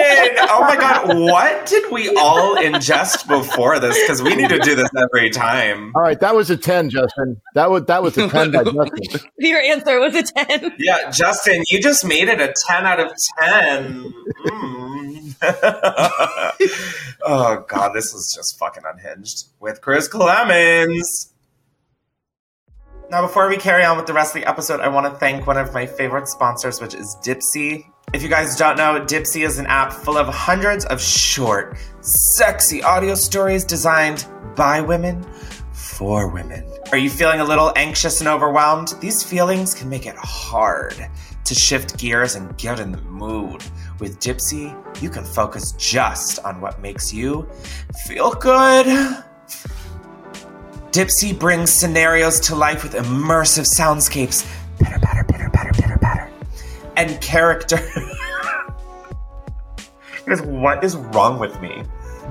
oh 0.49 0.61
my 0.61 0.75
god, 0.75 1.17
what 1.17 1.65
did 1.65 1.91
we 1.91 2.09
all 2.15 2.55
ingest 2.55 3.27
before 3.27 3.79
this? 3.79 3.99
Because 4.01 4.21
we 4.21 4.35
need 4.35 4.49
to 4.49 4.59
do 4.59 4.75
this 4.75 4.89
every 4.97 5.29
time. 5.31 5.91
All 5.95 6.01
right, 6.01 6.19
that 6.19 6.35
was 6.35 6.49
a 6.49 6.57
ten, 6.57 6.89
Justin. 6.89 7.41
That 7.55 7.71
was 7.71 7.85
that 7.85 8.03
was 8.03 8.17
a 8.17 8.29
ten 8.29 8.51
by 8.51 8.63
Justin. 8.63 9.29
Your 9.37 9.59
answer 9.59 9.99
was 9.99 10.15
a 10.15 10.23
ten. 10.23 10.75
Yeah, 10.77 11.09
Justin, 11.11 11.63
you 11.69 11.81
just 11.81 12.05
made 12.05 12.27
it 12.27 12.39
a 12.39 12.53
ten 12.67 12.85
out 12.85 12.99
of 12.99 13.11
ten. 13.39 14.13
Mm. 14.45 15.19
oh 17.23 17.65
god, 17.67 17.93
this 17.93 18.13
is 18.13 18.33
just 18.35 18.57
fucking 18.59 18.83
unhinged 18.85 19.45
with 19.59 19.81
Chris 19.81 20.07
Klemens. 20.07 21.31
Now, 23.11 23.23
before 23.23 23.49
we 23.49 23.57
carry 23.57 23.83
on 23.83 23.97
with 23.97 24.05
the 24.05 24.13
rest 24.13 24.35
of 24.35 24.41
the 24.43 24.47
episode, 24.47 24.81
I 24.81 24.87
want 24.87 25.11
to 25.11 25.19
thank 25.19 25.47
one 25.47 25.57
of 25.57 25.73
my 25.73 25.87
favorite 25.87 26.27
sponsors, 26.27 26.79
which 26.79 26.93
is 26.93 27.17
Dipsea. 27.23 27.89
If 28.13 28.21
you 28.21 28.29
guys 28.29 28.55
don't 28.55 28.77
know, 28.77 29.03
Dipsea 29.03 29.47
is 29.47 29.57
an 29.57 29.65
app 29.65 29.91
full 29.91 30.15
of 30.15 30.27
hundreds 30.27 30.85
of 30.85 31.01
short, 31.01 31.75
sexy 32.01 32.83
audio 32.83 33.15
stories 33.15 33.65
designed 33.65 34.27
by 34.55 34.81
women 34.81 35.25
for 35.73 36.27
women. 36.27 36.63
Are 36.91 36.99
you 36.99 37.09
feeling 37.09 37.39
a 37.39 37.45
little 37.45 37.73
anxious 37.75 38.19
and 38.19 38.29
overwhelmed? 38.29 38.93
These 39.01 39.23
feelings 39.23 39.73
can 39.73 39.89
make 39.89 40.05
it 40.05 40.15
hard 40.15 41.09
to 41.45 41.55
shift 41.55 41.97
gears 41.97 42.35
and 42.35 42.55
get 42.59 42.79
in 42.79 42.91
the 42.91 43.01
mood. 43.01 43.63
With 43.99 44.19
Dipsea, 44.19 45.01
you 45.01 45.09
can 45.09 45.23
focus 45.23 45.71
just 45.79 46.37
on 46.45 46.61
what 46.61 46.79
makes 46.79 47.11
you 47.11 47.49
feel 48.05 48.33
good. 48.33 48.85
Dipsea 50.91 51.37
brings 51.37 51.69
scenarios 51.69 52.39
to 52.39 52.55
life 52.55 52.81
with 52.81 52.93
immersive 52.93 53.65
soundscapes, 53.65 54.43
pitter 54.79 54.97
patter, 54.99 55.23
pitter 55.23 55.49
patter, 55.51 55.71
pitter 55.71 55.99
patter, 55.99 56.31
and 56.97 57.21
character. 57.21 57.77
what 60.45 60.83
is 60.83 60.95
wrong 60.95 61.37
with 61.37 61.61
me? 61.61 61.83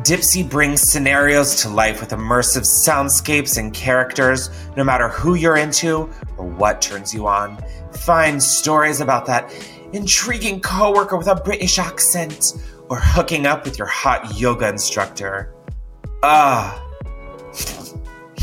Dipsea 0.02 0.50
brings 0.50 0.82
scenarios 0.82 1.62
to 1.62 1.68
life 1.68 2.00
with 2.00 2.10
immersive 2.10 2.62
soundscapes 2.62 3.58
and 3.58 3.72
characters, 3.72 4.50
no 4.76 4.82
matter 4.82 5.08
who 5.08 5.34
you're 5.34 5.56
into 5.56 6.10
or 6.36 6.44
what 6.44 6.82
turns 6.82 7.14
you 7.14 7.28
on. 7.28 7.62
Find 7.92 8.42
stories 8.42 9.00
about 9.00 9.24
that 9.26 9.54
intriguing 9.92 10.60
coworker 10.60 11.16
with 11.16 11.28
a 11.28 11.36
British 11.36 11.78
accent 11.78 12.54
or 12.88 12.98
hooking 12.98 13.46
up 13.46 13.64
with 13.64 13.78
your 13.78 13.86
hot 13.86 14.36
yoga 14.36 14.68
instructor. 14.68 15.54
Ah. 16.24 16.86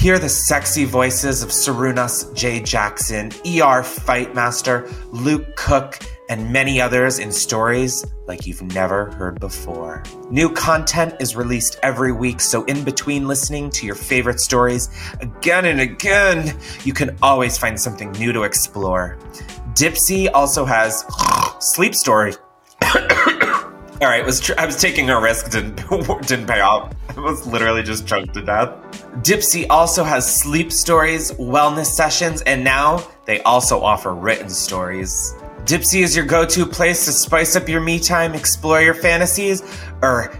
Hear 0.06 0.20
the 0.20 0.30
sexy 0.30 0.86
voices 0.86 1.41
of 1.41 1.49
Sarunas 1.49 2.32
J. 2.36 2.60
Jackson, 2.60 3.30
ER 3.43 3.82
Fightmaster, 3.82 4.88
Luke 5.12 5.56
Cook, 5.56 5.97
and 6.30 6.53
many 6.53 6.80
others 6.80 7.18
in 7.18 7.32
stories 7.32 8.06
like 8.28 8.45
you've 8.45 8.62
never 8.62 9.10
heard 9.14 9.39
before. 9.39 10.03
New 10.30 10.51
content 10.51 11.16
is 11.20 11.36
released 11.36 11.80
every 11.82 12.12
week, 12.12 12.39
so 12.39 12.64
in 12.66 12.84
between 12.84 13.28
listening 13.28 13.72
to 13.72 13.88
your 13.88 13.95
favorite 13.95 14.39
stories 14.39 14.89
again 15.22 15.66
and 15.66 15.82
again, 15.82 16.56
you 16.84 16.93
can 16.93 17.18
always 17.24 17.58
find 17.58 17.82
something 17.82 18.12
new 18.12 18.32
to 18.32 18.43
explore. 18.43 19.18
Dipsea 19.74 20.30
also 20.36 20.66
has 20.66 21.03
Sleep 21.60 21.95
Story. 21.95 22.36
All 24.06 24.12
right, 24.12 24.24
was 24.24 24.39
tr- 24.39 24.53
I 24.60 24.68
was 24.68 24.80
taking 24.80 25.10
a 25.10 25.20
risk, 25.20 25.49
didn't 25.49 25.78
didn't 26.28 26.45
pay 26.45 26.60
off. 26.60 26.93
I 27.18 27.20
was 27.20 27.47
literally 27.47 27.82
just 27.82 28.06
choked 28.06 28.36
to 28.36 28.43
death. 28.43 28.70
Dipsea 29.24 29.66
also 29.72 30.03
has 30.03 30.32
sleep 30.32 30.72
stories, 30.72 31.32
wellness 31.32 31.88
sessions, 31.88 32.43
and 32.43 32.64
now 32.64 33.03
they 33.26 33.41
also 33.41 33.82
offer 33.82 34.14
written 34.14 34.47
stories. 34.47 35.34
Dipsea 35.64 36.03
is 36.03 36.16
your 36.16 36.24
go-to 36.24 36.68
place 36.68 37.06
to 37.06 37.12
spice 37.12 37.56
up 37.56 37.68
your 37.68 37.82
me 37.82 37.99
time, 37.99 38.36
explore 38.36 38.80
your 38.80 38.93
fantasies, 38.93 39.64
or 40.03 40.32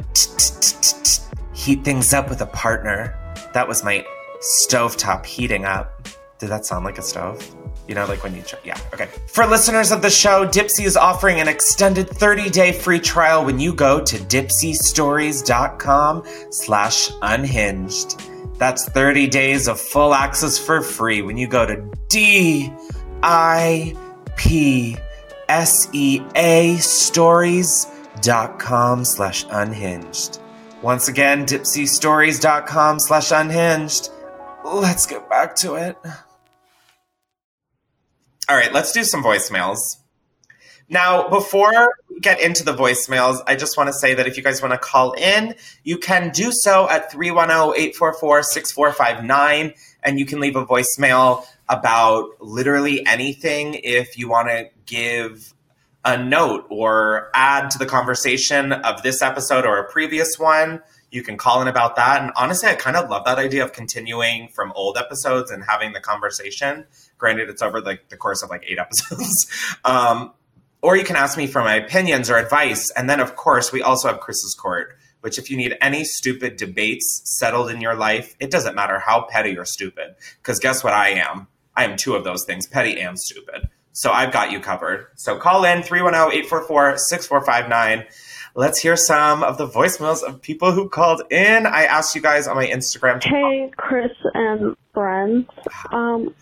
heat 1.56 1.84
things 1.84 2.14
up 2.14 2.30
with 2.30 2.42
a 2.42 2.48
partner. 2.54 3.18
That 3.56 3.68
was 3.68 3.84
my 3.84 4.06
stovetop 4.42 5.26
heating 5.26 5.66
up. 5.66 6.08
Did 6.38 6.50
that 6.50 6.68
sound 6.68 6.86
like 6.86 7.00
a 7.00 7.02
stove? 7.02 7.55
You 7.88 7.96
know, 7.96 8.06
like 8.06 8.24
when 8.24 8.36
you, 8.36 8.42
ch- 8.42 8.56
yeah, 8.64 8.80
okay. 8.94 9.08
For 9.28 9.46
listeners 9.46 9.92
of 9.92 10.02
the 10.02 10.10
show, 10.10 10.48
Dipsea 10.48 10.86
is 10.86 10.98
offering 10.98 11.40
an 11.40 11.48
extended 11.48 12.08
30-day 12.08 12.72
free 12.72 13.00
trial 13.00 13.46
when 13.46 13.60
you 13.60 13.72
go 13.74 14.04
to 14.04 14.18
dipseastories.com 14.18 16.24
slash 16.50 17.12
unhinged. 17.22 18.20
That's 18.58 18.90
30 18.90 19.28
days 19.28 19.68
of 19.68 19.80
full 19.80 20.16
access 20.16 20.58
for 20.58 20.82
free 20.82 21.22
when 21.22 21.38
you 21.38 21.48
go 21.48 21.64
to 21.66 21.76
D-I-P-S-E-A 22.08 22.76
stories.com 26.78 29.06
slash 29.06 29.46
unhinged. 29.52 30.40
Once 30.82 31.08
again, 31.08 31.46
dipseastories.com 31.46 33.00
slash 33.00 33.32
unhinged. 33.32 34.10
Let's 34.64 35.06
get 35.06 35.30
back 35.30 35.56
to 35.58 35.76
it. 35.76 35.98
All 38.48 38.56
right, 38.56 38.72
let's 38.72 38.92
do 38.92 39.04
some 39.04 39.24
voicemails. 39.24 39.78
Now, 40.88 41.30
before 41.30 41.90
we 42.10 42.20
get 42.20 42.40
into 42.40 42.64
the 42.64 42.76
voicemails, 42.76 43.42
I 43.48 43.56
just 43.56 43.76
want 43.76 43.88
to 43.88 43.94
say 43.94 44.14
that 44.14 44.28
if 44.28 44.38
you 44.38 44.44
guys 44.44 44.62
want 44.62 44.72
to 44.74 44.78
call 44.78 45.14
in, 45.14 45.56
you 45.84 45.98
can 45.98 46.30
do 46.30 46.52
so 46.52 46.88
at 46.88 47.12
310 47.12 47.74
844 47.76 48.44
6459, 48.44 49.74
and 50.04 50.20
you 50.20 50.28
can 50.28 50.40
leave 50.40 50.56
a 50.56 50.64
voicemail 50.64 51.44
about 51.68 52.30
literally 52.40 53.04
anything 53.08 53.80
if 53.84 54.16
you 54.16 54.30
want 54.30 54.50
to 54.50 54.70
give 54.86 55.56
a 56.04 56.24
note 56.24 56.68
or 56.70 57.32
add 57.34 57.72
to 57.72 57.80
the 57.80 57.88
conversation 57.88 58.72
of 58.72 59.02
this 59.02 59.24
episode 59.24 59.66
or 59.66 59.80
a 59.80 59.90
previous 59.92 60.38
one. 60.38 60.84
You 61.10 61.24
can 61.24 61.36
call 61.36 61.64
in 61.64 61.68
about 61.68 61.96
that. 61.96 62.22
And 62.22 62.32
honestly, 62.36 62.70
I 62.70 62.76
kind 62.76 62.96
of 62.96 63.10
love 63.10 63.26
that 63.26 63.40
idea 63.40 63.64
of 63.64 63.74
continuing 63.74 64.50
from 64.50 64.72
old 64.76 64.98
episodes 64.98 65.50
and 65.50 65.64
having 65.64 65.94
the 65.94 66.00
conversation. 66.00 66.86
Granted, 67.18 67.50
it's 67.50 67.62
over 67.62 67.82
like 67.82 68.10
the 68.10 68.18
course 68.18 68.44
of 68.44 68.50
like 68.50 68.64
eight 68.68 68.80
episodes. 68.86 69.48
um, 69.86 70.34
or 70.82 70.96
you 70.96 71.04
can 71.04 71.16
ask 71.16 71.38
me 71.38 71.48
for 71.48 71.62
my 71.62 71.76
opinions 71.76 72.30
or 72.30 72.38
advice. 72.38 72.92
And 72.92 73.10
then, 73.10 73.20
of 73.20 73.36
course, 73.36 73.72
we 73.72 73.82
also 73.82 74.08
have 74.08 74.20
Chris's 74.20 74.54
Court, 74.54 74.96
which, 75.22 75.40
if 75.40 75.50
you 75.50 75.58
need 75.58 75.76
any 75.82 76.04
stupid 76.04 76.58
debates 76.58 77.22
settled 77.40 77.72
in 77.72 77.82
your 77.82 77.96
life, 77.96 78.36
it 78.40 78.52
doesn't 78.52 78.76
matter 78.76 79.00
how 79.00 79.26
petty 79.28 79.58
or 79.58 79.66
stupid. 79.66 80.16
Because 80.38 80.60
guess 80.60 80.84
what 80.84 80.94
I 80.94 81.10
am? 81.12 81.48
I 81.76 81.86
am 81.86 81.98
two 81.98 82.16
of 82.16 82.24
those 82.24 82.46
things 82.46 82.68
petty 82.68 83.00
and 83.02 83.20
stupid. 83.20 83.68
So 83.94 84.12
I've 84.12 84.32
got 84.32 84.52
you 84.52 84.60
covered. 84.60 85.08
So 85.16 85.38
call 85.40 85.64
in 85.64 85.82
310 85.82 86.38
844 86.44 86.98
6459. 86.98 88.06
Let's 88.58 88.80
hear 88.80 88.96
some 88.96 89.44
of 89.44 89.58
the 89.58 89.68
voicemails 89.68 90.22
of 90.24 90.42
people 90.42 90.72
who 90.72 90.88
called 90.88 91.22
in. 91.32 91.66
I 91.66 91.86
asked 91.86 92.14
you 92.16 92.22
guys 92.22 92.48
on 92.48 92.56
my 92.56 92.68
Instagram. 92.68 93.20
To- 93.22 93.30
Hey, 93.30 93.72
Chris 93.76 94.12
and 94.34 94.76
friends. 94.94 95.48
Um, 95.92 96.34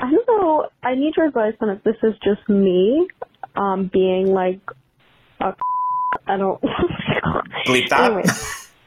I 0.00 0.10
don't 0.10 0.26
know. 0.26 0.68
I 0.82 0.94
need 0.94 1.12
your 1.16 1.26
advice 1.26 1.54
on 1.60 1.68
if 1.70 1.82
this 1.84 1.96
is 2.02 2.14
just 2.24 2.48
me 2.48 3.06
um, 3.54 3.90
being 3.92 4.28
like 4.28 4.60
a. 5.40 5.54
I 6.26 6.36
don't. 6.36 6.60
Bleep 7.66 7.88
that. 7.90 8.10
Anyway, 8.10 8.24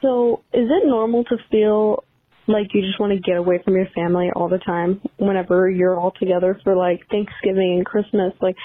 so 0.02 0.44
is 0.54 0.70
it 0.70 0.88
normal 0.88 1.24
to 1.26 1.38
feel 1.50 2.04
like 2.48 2.68
you 2.74 2.82
just 2.82 3.00
want 3.00 3.14
to 3.14 3.20
get 3.20 3.38
away 3.38 3.62
from 3.64 3.76
your 3.76 3.88
family 3.96 4.30
all 4.36 4.50
the 4.50 4.58
time 4.58 5.02
whenever 5.18 5.70
you're 5.70 5.98
all 5.98 6.12
together 6.20 6.60
for 6.64 6.76
like 6.76 7.08
Thanksgiving 7.10 7.76
and 7.78 7.86
Christmas? 7.86 8.34
Like, 8.42 8.56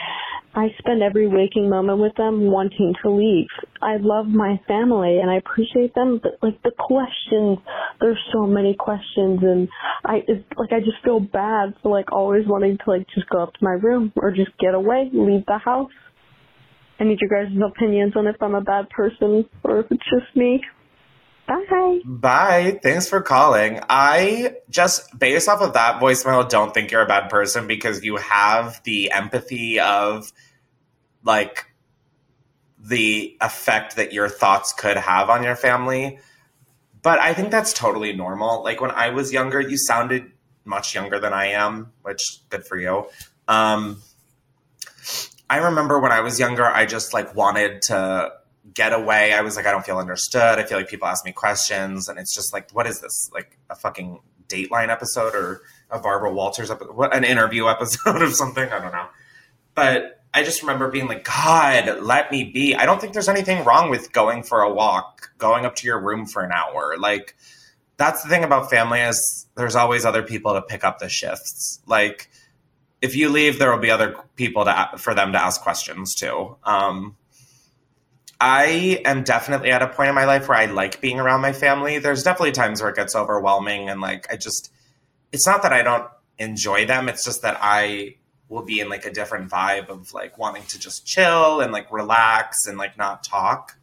I 0.55 0.69
spend 0.79 1.03
every 1.03 1.29
waking 1.29 1.69
moment 1.69 1.99
with 1.99 2.15
them 2.17 2.51
wanting 2.51 2.95
to 3.03 3.11
leave. 3.11 3.47
I 3.83 3.97
love 4.01 4.27
my 4.27 4.61
family 4.67 5.19
and 5.19 5.31
I 5.31 5.37
appreciate 5.37 5.95
them, 5.95 6.21
but 6.23 6.33
like 6.43 6.61
the 6.63 6.73
questions, 6.79 7.59
there's 8.01 8.19
so 8.33 8.47
many 8.47 8.75
questions 8.75 9.41
and 9.43 9.69
I, 10.05 10.23
it's 10.27 10.45
like 10.57 10.73
I 10.73 10.81
just 10.81 11.05
feel 11.05 11.21
bad 11.21 11.75
for 11.83 11.93
like 11.93 12.13
always 12.13 12.47
wanting 12.47 12.79
to 12.79 12.91
like 12.91 13.07
just 13.15 13.29
go 13.29 13.43
up 13.43 13.53
to 13.53 13.59
my 13.63 13.73
room 13.73 14.13
or 14.17 14.31
just 14.31 14.51
get 14.59 14.75
away, 14.75 15.11
leave 15.13 15.45
the 15.47 15.59
house. 15.59 15.91
I 16.99 17.05
need 17.05 17.19
your 17.21 17.31
guys' 17.31 17.57
opinions 17.57 18.15
on 18.17 18.27
if 18.27 18.43
I'm 18.43 18.55
a 18.55 18.61
bad 18.61 18.89
person 18.91 19.45
or 19.63 19.81
if 19.81 19.87
it's 19.91 20.05
just 20.11 20.35
me. 20.35 20.61
Bye. 21.49 22.01
Bye. 22.05 22.81
Thanks 22.83 23.09
for 23.09 23.23
calling. 23.23 23.81
I 23.89 24.57
just, 24.69 25.19
based 25.19 25.49
off 25.49 25.63
of 25.63 25.73
that 25.73 26.01
voicemail, 26.01 26.49
don't 26.49 26.75
think 26.75 26.91
you're 26.91 27.03
a 27.03 27.07
bad 27.07 27.31
person 27.31 27.67
because 27.67 28.05
you 28.05 28.17
have 28.17 28.83
the 28.85 29.11
empathy 29.13 29.81
of 29.81 30.31
like 31.25 31.67
the 32.79 33.37
effect 33.41 33.97
that 33.97 34.13
your 34.13 34.29
thoughts 34.29 34.75
could 34.75 34.99
have 34.99 35.31
on 35.31 35.43
your 35.43 35.57
family. 35.57 36.19
But 37.01 37.19
I 37.19 37.33
think 37.33 37.51
that's 37.51 37.73
totally 37.73 38.13
normal. 38.13 38.63
Like 38.63 38.81
when 38.81 38.91
I 38.91 39.11
was 39.11 39.33
younger, 39.33 39.61
you 39.61 39.79
sounded 39.79 40.31
much 40.65 40.95
younger 40.95 41.19
than 41.19 41.33
I 41.33 41.47
am, 41.53 41.93
which 42.03 42.41
good 42.51 42.67
for 42.67 42.79
you. 42.79 43.07
Um, 43.47 44.03
I 45.49 45.59
remember 45.59 45.99
when 45.99 46.13
I 46.13 46.21
was 46.21 46.39
younger, 46.39 46.67
I 46.67 46.85
just 46.85 47.15
like 47.15 47.35
wanted 47.35 47.83
to 47.83 48.33
get 48.75 48.93
away. 48.93 49.33
I 49.33 49.41
was 49.41 49.57
like, 49.57 49.67
I 49.67 49.71
don't 49.71 49.85
feel 49.85 49.99
understood. 49.99 50.59
I 50.59 50.65
feel 50.65 50.79
like 50.79 50.89
people 50.89 51.09
ask 51.09 51.25
me 51.25 51.33
questions, 51.33 52.09
and 52.09 52.19
it's 52.19 52.35
just 52.35 52.53
like, 52.53 52.71
what 52.73 52.87
is 52.87 53.01
this? 53.01 53.31
Like 53.33 53.59
a 53.71 53.75
fucking 53.75 54.21
Dateline 54.49 54.89
episode 54.89 55.35
or 55.35 55.63
a 55.91 55.99
Barbara 55.99 56.33
Walters 56.33 56.71
episode, 56.71 56.97
what, 56.97 57.15
an 57.15 57.25
interview 57.25 57.69
episode 57.69 58.23
of 58.23 58.35
something? 58.35 58.69
I 58.69 58.81
don't 58.81 58.93
know. 58.93 59.07
But 59.75 60.23
I 60.35 60.43
just 60.43 60.63
remember 60.63 60.91
being 60.91 61.07
like, 61.07 61.25
God, 61.25 62.03
let 62.03 62.31
me 62.31 62.45
be. 62.45 62.75
I 62.75 62.87
don't 62.87 63.01
think 63.01 63.13
there's 63.13 63.29
anything 63.29 63.65
wrong 63.65 63.91
with 63.91 64.13
going 64.13 64.43
for 64.43 64.61
a 64.61 64.73
walk, 64.73 65.31
going 65.39 65.65
up 65.65 65.77
to 65.77 65.87
your 65.87 66.01
room 66.01 66.27
for 66.27 66.43
an 66.43 66.53
hour. 66.53 66.97
Like, 66.99 67.37
that's 67.97 68.23
the 68.23 68.29
thing 68.29 68.45
about 68.45 68.71
family 68.71 69.01
is 69.01 69.47
there's 69.57 69.77
always 69.77 70.05
other 70.05 70.23
people 70.23 70.55
to 70.55 70.63
pick 70.63 70.85
up 70.85 70.99
the 70.99 71.09
shifts. 71.09 71.81
Like, 71.87 72.31
if 73.01 73.17
you 73.17 73.29
leave, 73.29 73.59
there 73.59 73.71
will 73.71 73.81
be 73.81 73.91
other 73.91 74.17
people 74.37 74.65
to 74.65 74.91
for 74.99 75.15
them 75.15 75.33
to 75.33 75.41
ask 75.41 75.61
questions 75.61 76.15
to. 76.17 76.57
Um, 76.65 77.17
I 78.41 79.01
am 79.05 79.25
definitely 79.25 79.71
at 79.73 79.83
a 79.83 79.89
point 79.89 80.09
in 80.09 80.15
my 80.15 80.25
life 80.25 80.49
where 80.49 80.59
I 80.59 80.67
like 80.67 81.01
being 81.01 81.19
around 81.19 81.41
my 81.41 81.53
family. 81.53 81.99
There's 81.99 82.23
definitely 82.23 82.53
times 82.53 82.81
where 82.81 82.91
it 82.91 82.97
gets 82.97 83.17
overwhelming 83.17 83.89
and 83.89 84.01
like 84.01 84.33
I 84.33 84.37
just 84.37 84.73
it's 85.33 85.47
not 85.47 85.63
that 85.63 85.73
I 85.73 85.83
don't 85.83 86.09
enjoy 86.39 86.87
them, 86.87 87.09
it's 87.09 87.25
just 87.25 87.43
that 87.43 87.59
I 87.61 88.17
will 88.49 88.65
be 88.65 88.81
in 88.81 88.89
like 88.89 89.05
a 89.05 89.13
different 89.13 89.51
vibe 89.51 89.89
of 89.89 90.15
like 90.15 90.39
wanting 90.39 90.63
to 90.65 90.79
just 90.79 91.05
chill 91.05 91.61
and 91.61 91.73
like 91.73 91.93
relax 91.93 92.67
and 92.67 92.79
like 92.79 92.97
not 92.97 93.25
talk. 93.25 93.77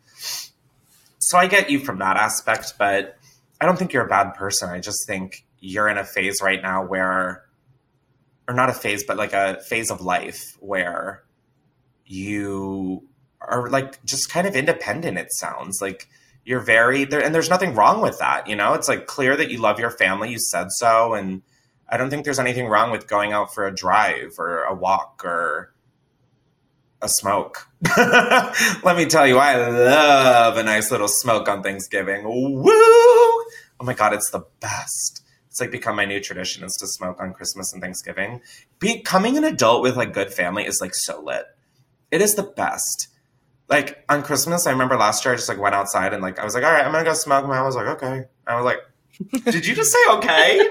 So 1.19 1.37
I 1.37 1.47
get 1.47 1.69
you 1.69 1.79
from 1.79 1.99
that 1.99 2.17
aspect, 2.17 2.73
but 2.79 3.17
I 3.59 3.65
don't 3.65 3.77
think 3.77 3.93
you're 3.93 4.05
a 4.05 4.09
bad 4.09 4.33
person. 4.33 4.69
I 4.69 4.79
just 4.79 5.05
think 5.05 5.45
you're 5.59 5.87
in 5.87 5.97
a 5.97 6.03
phase 6.03 6.37
right 6.41 6.61
now 6.61 6.85
where 6.85 7.43
or 8.47 8.53
not 8.53 8.69
a 8.69 8.73
phase, 8.73 9.03
but 9.03 9.17
like 9.17 9.33
a 9.33 9.61
phase 9.61 9.91
of 9.91 10.01
life 10.01 10.55
where 10.59 11.23
you 12.05 13.07
are 13.47 13.69
like 13.69 14.03
just 14.05 14.29
kind 14.29 14.47
of 14.47 14.55
independent 14.55 15.17
it 15.17 15.33
sounds. 15.33 15.79
Like 15.81 16.07
you're 16.45 16.61
very 16.61 17.03
there 17.03 17.21
and 17.21 17.35
there's 17.35 17.49
nothing 17.49 17.73
wrong 17.73 18.01
with 18.01 18.19
that 18.19 18.47
you 18.47 18.55
know? 18.55 18.73
It's 18.73 18.87
like 18.87 19.07
clear 19.07 19.35
that 19.35 19.51
you 19.51 19.57
love 19.59 19.79
your 19.79 19.89
family 19.89 20.31
you 20.31 20.39
said 20.39 20.67
so 20.69 21.13
and 21.13 21.41
i 21.89 21.97
don't 21.97 22.09
think 22.09 22.23
there's 22.23 22.39
anything 22.39 22.67
wrong 22.67 22.91
with 22.91 23.07
going 23.07 23.33
out 23.33 23.53
for 23.53 23.67
a 23.67 23.75
drive 23.75 24.31
or 24.37 24.63
a 24.63 24.73
walk 24.73 25.21
or 25.25 25.73
a 27.01 27.09
smoke. 27.09 27.67
Let 27.97 28.95
me 28.95 29.05
tell 29.05 29.27
you 29.27 29.37
i 29.37 29.55
love 29.55 30.57
a 30.57 30.63
nice 30.63 30.91
little 30.91 31.09
smoke 31.09 31.49
on 31.49 31.61
thanksgiving. 31.61 32.23
Woo! 32.23 32.63
Oh 32.65 33.83
my 33.83 33.93
god 33.93 34.13
it's 34.13 34.29
the 34.29 34.45
best. 34.59 35.23
It's 35.49 35.59
like 35.59 35.71
become 35.71 35.95
my 35.95 36.05
new 36.05 36.19
tradition 36.19 36.63
is 36.63 36.75
to 36.79 36.87
smoke 36.87 37.19
on 37.19 37.33
christmas 37.33 37.73
and 37.73 37.81
thanksgiving. 37.81 38.41
Becoming 38.79 39.37
an 39.37 39.43
adult 39.43 39.81
with 39.81 39.97
like 39.97 40.13
good 40.13 40.31
family 40.33 40.65
is 40.65 40.79
like 40.79 40.93
so 40.93 41.21
lit. 41.21 41.45
It 42.11 42.21
is 42.21 42.35
the 42.35 42.43
best 42.43 43.09
like 43.69 44.03
on 44.09 44.23
Christmas, 44.23 44.67
I 44.67 44.71
remember 44.71 44.95
last 44.97 45.23
year 45.25 45.33
I 45.33 45.37
just 45.37 45.49
like 45.49 45.59
went 45.59 45.75
outside 45.75 46.13
and 46.13 46.21
like 46.21 46.39
I 46.39 46.43
was 46.45 46.53
like, 46.53 46.63
all 46.63 46.71
right, 46.71 46.85
I'm 46.85 46.91
gonna 46.91 47.03
go 47.03 47.13
smoke. 47.13 47.45
My 47.47 47.55
mom 47.57 47.65
was 47.65 47.75
like, 47.75 47.87
okay. 47.87 48.25
I 48.47 48.55
was 48.55 48.65
like, 48.65 48.79
did 49.45 49.65
you 49.65 49.73
just 49.75 49.91
say 49.91 49.99
okay? 50.11 50.69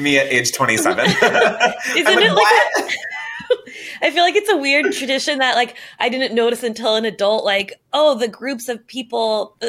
Me 0.00 0.18
at 0.18 0.26
age 0.26 0.52
27. 0.52 1.04
Isn't 1.06 1.22
I'm 1.26 2.18
it 2.18 2.32
like 2.32 2.36
what? 2.36 2.94
I 4.02 4.10
feel 4.10 4.22
like 4.24 4.34
it's 4.34 4.50
a 4.50 4.56
weird 4.56 4.92
tradition 4.92 5.38
that 5.38 5.54
like 5.56 5.76
I 6.00 6.08
didn't 6.08 6.34
notice 6.34 6.62
until 6.62 6.96
an 6.96 7.04
adult. 7.04 7.44
Like, 7.44 7.80
oh, 7.92 8.16
the 8.18 8.28
groups 8.28 8.68
of 8.68 8.84
people, 8.86 9.56
uh, 9.62 9.68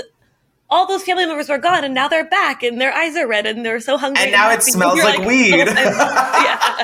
all 0.69 0.88
those 0.88 1.03
family 1.03 1.26
members 1.26 1.49
were 1.49 1.59
gone, 1.59 1.84
and 1.84 1.93
now 1.93 2.07
they're 2.07 2.28
back, 2.28 2.63
and 2.63 2.82
their 2.82 2.93
eyes 2.93 3.15
are 3.15 3.28
red, 3.28 3.45
and 3.45 3.63
they're 3.63 3.80
so 3.80 3.97
hungry. 3.97 4.24
And 4.24 4.32
now 4.32 4.51
it 4.51 4.63
smells 4.63 4.95
You're 4.95 5.05
like 5.05 5.19
weed. 5.28 5.53
oh, 5.53 5.74
yeah. 5.76 6.84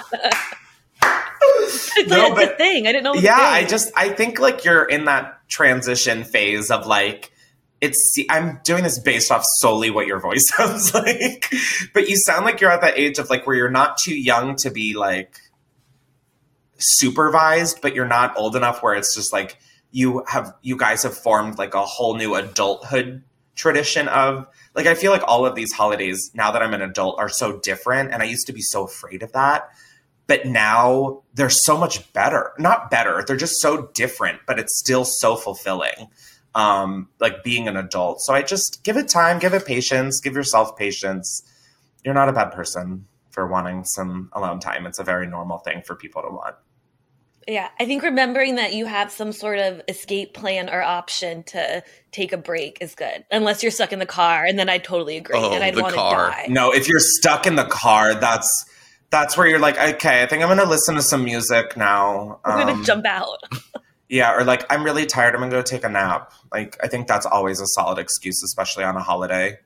it's, 1.62 2.08
No, 2.08 2.28
a, 2.28 2.32
it's 2.32 2.42
a 2.42 2.46
but- 2.48 2.58
thing. 2.58 2.86
I 2.88 2.92
didn't 2.92 3.04
know. 3.06 3.14
A 3.14 3.22
yeah. 3.22 3.38
I 3.38 3.64
just 3.64 3.92
I 3.96 4.10
think 4.10 4.40
like 4.40 4.64
you're 4.66 4.84
in 4.84 5.06
that 5.06 5.39
transition 5.50 6.24
phase 6.24 6.72
of 6.72 6.88
like 6.88 7.32
it's 7.82 8.18
I'm 8.30 8.60
doing 8.64 8.84
this 8.84 9.00
based 9.00 9.32
off 9.32 9.44
solely 9.46 9.90
what 9.90 10.08
your 10.08 10.20
voice 10.20 10.50
sounds 10.56 10.94
like. 10.94 11.52
But 11.94 12.10
you 12.10 12.16
sound 12.18 12.46
like 12.46 12.62
you're 12.62 12.72
at 12.72 12.82
that 12.82 12.98
age 12.98 13.20
of 13.20 13.30
like 13.30 13.46
where 13.48 13.56
you're 13.56 13.70
not 13.70 13.98
too 13.98 14.18
young 14.18 14.56
to 14.58 14.70
be 14.70 14.96
like 14.96 15.40
supervised, 16.78 17.82
but 17.82 17.96
you're 17.96 18.08
not 18.08 18.38
old 18.38 18.56
enough 18.56 18.82
where 18.82 18.96
it's 18.96 19.16
just 19.16 19.34
like 19.34 19.58
you 19.92 20.24
have 20.28 20.54
you 20.62 20.78
guys 20.78 21.04
have 21.04 21.18
formed 21.18 21.58
like 21.58 21.74
a 21.74 21.86
whole 21.86 22.16
new 22.16 22.36
adulthood 22.36 23.24
tradition 23.56 24.08
of 24.08 24.48
like 24.76 24.86
I 24.86 24.96
feel 24.96 25.12
like 25.12 25.24
all 25.28 25.46
of 25.46 25.56
these 25.56 25.74
holidays 25.74 26.32
now 26.34 26.52
that 26.52 26.62
I'm 26.62 26.74
an 26.74 26.82
adult 26.82 27.20
are 27.20 27.30
so 27.30 27.60
different 27.60 28.14
and 28.14 28.22
I 28.22 28.26
used 28.26 28.48
to 28.48 28.54
be 28.54 28.62
so 28.62 28.86
afraid 28.86 29.24
of 29.24 29.34
that 29.34 29.70
but 30.30 30.46
now 30.46 31.22
they're 31.34 31.50
so 31.50 31.78
much 31.78 32.12
better 32.14 32.52
not 32.58 32.90
better 32.90 33.22
they're 33.28 33.36
just 33.36 33.60
so 33.60 33.90
different 33.94 34.40
but 34.48 34.58
it's 34.58 34.80
still 34.80 35.04
so 35.04 35.36
fulfilling 35.36 36.08
um 36.56 37.10
like 37.20 37.44
being 37.44 37.68
an 37.68 37.76
adult 37.76 38.22
so 38.22 38.34
i 38.34 38.42
just 38.42 38.82
give 38.86 38.96
it 38.96 39.10
time 39.10 39.38
give 39.40 39.54
it 39.54 39.66
patience 39.66 40.22
give 40.22 40.34
yourself 40.36 40.78
patience 40.78 41.42
you're 42.06 42.14
not 42.14 42.30
a 42.30 42.34
bad 42.34 42.52
person 42.52 43.06
for 43.32 43.46
wanting 43.48 43.84
some 43.84 44.30
alone 44.34 44.60
time 44.62 44.86
it's 44.86 45.00
a 45.00 45.04
very 45.04 45.28
normal 45.28 45.58
thing 45.58 45.82
for 45.86 45.96
people 45.96 46.22
to 46.22 46.30
want 46.30 46.56
Yeah, 47.48 47.70
I 47.80 47.86
think 47.86 48.04
remembering 48.04 48.56
that 48.56 48.74
you 48.74 48.86
have 48.86 49.12
some 49.12 49.32
sort 49.32 49.58
of 49.60 49.82
escape 49.88 50.34
plan 50.36 50.70
or 50.70 50.82
option 50.84 51.44
to 51.44 51.84
take 52.12 52.32
a 52.32 52.38
break 52.38 52.78
is 52.80 52.94
good. 52.96 53.26
Unless 53.32 53.64
you're 53.64 53.72
stuck 53.72 53.92
in 53.92 53.98
the 54.00 54.06
car, 54.06 54.46
and 54.46 54.60
then 54.60 54.70
I 54.70 54.78
totally 54.78 55.18
agree, 55.18 55.40
Oh, 55.40 55.54
and 55.54 55.64
I'd 55.64 55.74
the 55.76 55.82
want 55.82 55.94
to 55.96 56.00
car. 56.00 56.30
die. 56.30 56.46
no 56.50 56.72
if 56.72 56.88
you're 56.88 57.00
stuck 57.18 57.48
in 57.48 57.56
the 57.56 57.66
car 57.66 58.14
that's 58.14 58.66
that's 59.12 59.36
where 59.38 59.48
you're 59.48 59.60
like 59.60 59.78
okay 59.80 60.22
i 60.24 60.26
think 60.26 60.44
i'm 60.44 60.50
gonna 60.50 60.70
listen 60.70 60.96
to 60.96 61.02
some 61.02 61.24
music 61.24 61.76
now 61.78 62.40
I'm 62.46 62.60
gonna 62.60 62.74
Um, 62.74 62.84
jump 62.86 63.06
out. 63.06 63.38
Yeah, 64.12 64.36
or 64.36 64.44
like 64.44 64.66
I'm 64.72 64.84
really 64.84 65.06
tired. 65.06 65.36
I'm 65.36 65.42
gonna 65.42 65.52
go 65.52 65.62
take 65.62 65.84
a 65.84 65.90
nap. 65.90 66.34
Like 66.52 66.76
I 66.82 66.88
think 66.88 67.08
that's 67.08 67.28
always 67.28 67.62
a 67.62 67.68
solid 67.68 68.00
excuse, 68.00 68.42
especially 68.44 68.84
on 68.84 68.96
a 68.96 69.04
holiday. 69.04 69.60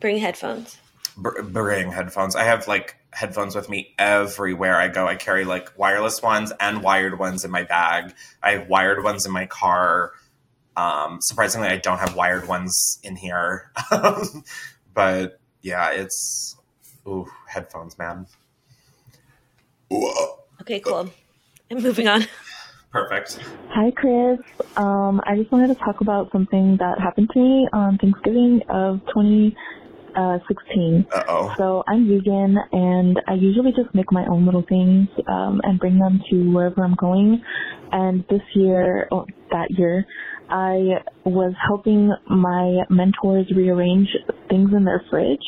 Bring 0.00 0.18
headphones. 0.18 0.76
Br- 1.16 1.42
bring 1.42 1.92
headphones. 1.92 2.34
I 2.34 2.42
have 2.42 2.66
like 2.66 2.96
headphones 3.12 3.54
with 3.54 3.68
me 3.68 3.94
everywhere 4.00 4.74
I 4.80 4.88
go. 4.88 5.06
I 5.06 5.14
carry 5.14 5.44
like 5.44 5.78
wireless 5.78 6.20
ones 6.22 6.52
and 6.58 6.82
wired 6.82 7.20
ones 7.20 7.44
in 7.44 7.52
my 7.52 7.62
bag. 7.62 8.12
I 8.42 8.50
have 8.58 8.68
wired 8.68 9.04
ones 9.04 9.26
in 9.26 9.30
my 9.30 9.46
car. 9.46 10.10
Um, 10.76 11.18
surprisingly, 11.20 11.68
I 11.68 11.76
don't 11.76 11.98
have 11.98 12.16
wired 12.16 12.48
ones 12.48 12.98
in 13.04 13.14
here. 13.14 13.70
but 14.92 15.38
yeah, 15.62 15.90
it's 15.90 16.56
ooh 17.06 17.28
headphones, 17.56 17.98
man. 17.98 18.26
Whoa. 19.88 20.40
Okay, 20.60 20.78
cool. 20.80 21.10
I'm 21.70 21.82
moving 21.82 22.06
on. 22.06 22.26
Perfect. 22.92 23.38
Hi, 23.70 23.90
Chris. 23.90 24.38
Um, 24.76 25.20
I 25.26 25.36
just 25.36 25.50
wanted 25.50 25.68
to 25.68 25.74
talk 25.76 26.02
about 26.02 26.30
something 26.32 26.76
that 26.78 27.00
happened 27.00 27.30
to 27.32 27.38
me 27.38 27.66
on 27.72 27.98
Thanksgiving 27.98 28.60
of 28.68 29.00
2016. 29.14 31.06
Uh 31.12 31.22
oh. 31.28 31.54
So 31.56 31.82
I'm 31.88 32.06
vegan, 32.08 32.58
and 32.72 33.20
I 33.26 33.34
usually 33.34 33.72
just 33.72 33.94
make 33.94 34.12
my 34.12 34.26
own 34.30 34.44
little 34.44 34.64
things 34.68 35.08
um, 35.26 35.60
and 35.64 35.78
bring 35.78 35.98
them 35.98 36.20
to 36.30 36.52
wherever 36.52 36.84
I'm 36.84 36.94
going. 36.94 37.42
And 37.92 38.24
this 38.28 38.42
year, 38.54 39.08
oh, 39.10 39.26
that 39.50 39.70
year, 39.70 40.04
I 40.48 41.00
was 41.24 41.54
helping 41.66 42.14
my 42.28 42.82
mentors 42.90 43.50
rearrange 43.54 44.08
things 44.48 44.70
in 44.76 44.84
their 44.84 45.02
fridge 45.10 45.40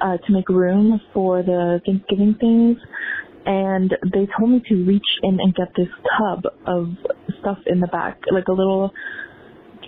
uh, 0.00 0.16
to 0.18 0.32
make 0.32 0.48
room 0.48 1.00
for 1.12 1.42
the 1.42 1.80
Thanksgiving 1.84 2.36
things. 2.38 2.78
And 3.46 3.92
they 4.12 4.26
told 4.38 4.50
me 4.50 4.62
to 4.68 4.84
reach 4.84 5.02
in 5.22 5.38
and 5.40 5.54
get 5.54 5.68
this 5.76 5.88
tub 6.18 6.44
of 6.66 6.88
stuff 7.40 7.58
in 7.66 7.80
the 7.80 7.88
back, 7.88 8.20
like 8.32 8.48
a 8.48 8.52
little 8.52 8.90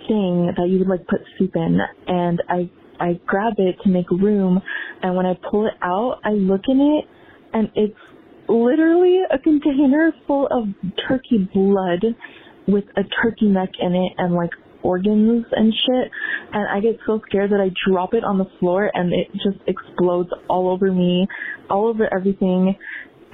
thing 0.07 0.53
that 0.57 0.67
you 0.69 0.79
would 0.79 0.87
like 0.87 1.07
put 1.07 1.21
soup 1.37 1.55
in. 1.55 1.79
And 2.07 2.41
I 2.49 2.69
I 2.99 3.19
grab 3.25 3.53
it 3.57 3.75
to 3.83 3.89
make 3.89 4.09
room, 4.09 4.59
and 5.03 5.15
when 5.15 5.25
I 5.25 5.37
pull 5.51 5.67
it 5.67 5.73
out, 5.83 6.19
I 6.23 6.31
look 6.31 6.61
in 6.67 6.81
it, 6.81 7.05
and 7.53 7.69
it's 7.75 7.97
literally 8.49 9.19
a 9.31 9.37
container 9.37 10.11
full 10.25 10.47
of 10.47 10.67
turkey 11.07 11.47
blood 11.53 12.03
with 12.67 12.85
a 12.95 13.03
turkey 13.21 13.47
neck 13.47 13.69
in 13.79 13.93
it 13.93 14.13
and 14.17 14.33
like 14.33 14.51
organs 14.83 15.45
and 15.51 15.73
shit. 15.73 16.11
And 16.53 16.67
I 16.69 16.79
get 16.79 16.99
so 17.05 17.21
scared 17.27 17.51
that 17.51 17.59
I 17.59 17.69
drop 17.89 18.13
it 18.13 18.23
on 18.23 18.37
the 18.37 18.47
floor 18.59 18.89
and 18.93 19.13
it 19.13 19.27
just 19.33 19.59
explodes 19.67 20.29
all 20.49 20.69
over 20.69 20.91
me, 20.91 21.27
all 21.69 21.87
over 21.87 22.11
everything. 22.13 22.75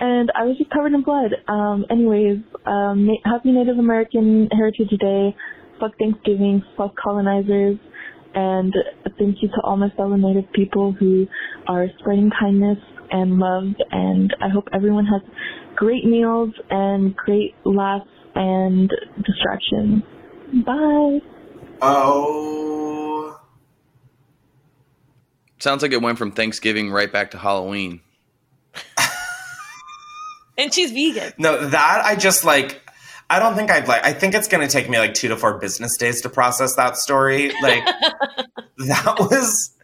and 0.00 0.30
I 0.34 0.44
was 0.44 0.56
just 0.58 0.70
covered 0.70 0.92
in 0.92 1.02
blood. 1.02 1.32
Um, 1.48 1.86
anyways, 1.90 2.38
um, 2.66 3.08
happy 3.24 3.52
Native 3.52 3.78
American 3.78 4.48
Heritage 4.52 4.90
Day. 5.00 5.34
Fuck 5.80 5.92
Thanksgiving. 5.98 6.62
Fuck 6.76 6.94
colonizers. 7.02 7.78
And 8.34 8.74
thank 9.18 9.36
you 9.42 9.48
to 9.48 9.60
all 9.62 9.76
my 9.76 9.90
fellow 9.96 10.16
Native 10.16 10.50
people 10.52 10.92
who 10.92 11.26
are 11.68 11.86
spreading 11.98 12.30
kindness 12.38 12.78
and 13.10 13.38
love. 13.38 13.64
And 13.90 14.34
I 14.42 14.48
hope 14.48 14.68
everyone 14.72 15.06
has 15.06 15.22
great 15.76 16.04
meals 16.04 16.50
and 16.70 17.14
great 17.16 17.54
laughs 17.64 18.08
and 18.34 18.90
distractions. 19.24 20.02
Bye. 20.62 21.20
Oh. 21.82 23.40
Sounds 25.58 25.82
like 25.82 25.92
it 25.92 26.02
went 26.02 26.18
from 26.18 26.32
Thanksgiving 26.32 26.90
right 26.90 27.12
back 27.12 27.32
to 27.32 27.38
Halloween. 27.38 28.00
And 30.56 30.72
she's 30.72 30.92
vegan. 30.92 31.32
No, 31.38 31.68
that 31.68 32.02
I 32.04 32.16
just 32.16 32.44
like. 32.44 32.80
I 33.28 33.38
don't 33.38 33.56
think 33.56 33.70
I'd 33.70 33.88
like. 33.88 34.04
I 34.04 34.12
think 34.12 34.34
it's 34.34 34.48
going 34.48 34.66
to 34.66 34.70
take 34.70 34.88
me 34.88 34.98
like 34.98 35.14
two 35.14 35.28
to 35.28 35.36
four 35.36 35.58
business 35.58 35.96
days 35.96 36.20
to 36.22 36.28
process 36.28 36.76
that 36.76 36.96
story. 36.96 37.50
Like 37.62 37.84
that 38.78 39.16
was 39.18 39.74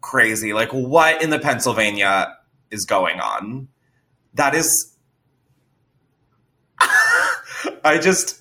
crazy. 0.00 0.52
Like 0.52 0.70
what 0.70 1.22
in 1.22 1.30
the 1.30 1.38
Pennsylvania 1.38 2.36
is 2.70 2.84
going 2.84 3.18
on? 3.18 3.68
That 4.34 4.54
is. 4.54 4.94
I 7.82 7.98
just 7.98 8.39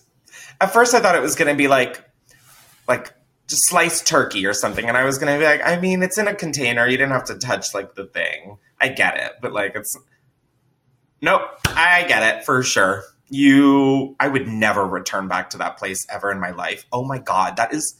at 0.62 0.74
first 0.74 0.93
I 0.93 0.99
thought 0.99 1.16
it 1.16 1.22
was 1.22 1.36
going 1.36 1.47
to 1.47 1.57
be 1.57 1.68
like 1.68 2.03
like 2.88 3.14
just 3.47 3.68
sliced 3.68 4.07
turkey 4.07 4.45
or 4.45 4.53
something, 4.53 4.88
and 4.88 4.97
I 4.97 5.03
was 5.03 5.18
going 5.18 5.34
to 5.34 5.39
be 5.39 5.45
like, 5.45 5.62
I 5.66 5.80
mean, 5.80 6.03
it's 6.03 6.18
in 6.18 6.28
a 6.28 6.36
container. 6.36 6.88
You 6.88 6.97
didn't 6.97 7.14
have 7.14 7.26
to 7.26 7.36
touch 7.36 7.74
like 7.74 7.95
the 7.95 8.05
thing. 8.05 8.57
I 8.80 8.89
get 8.89 9.18
it, 9.18 9.34
but 9.41 9.53
like 9.53 9.76
it's 9.76 9.97
Nope, 11.22 11.41
I 11.66 12.05
get 12.07 12.24
it 12.24 12.45
for 12.45 12.64
sure. 12.64 13.03
You, 13.30 14.16
I 14.20 14.28
would 14.28 14.47
never 14.47 14.86
return 14.86 15.28
back 15.28 15.49
to 15.51 15.57
that 15.57 15.78
place 15.78 16.07
ever 16.10 16.32
in 16.32 16.39
my 16.39 16.51
life. 16.51 16.86
Oh 16.91 17.03
my 17.03 17.20
god, 17.20 17.57
that 17.57 17.74
is. 17.74 17.95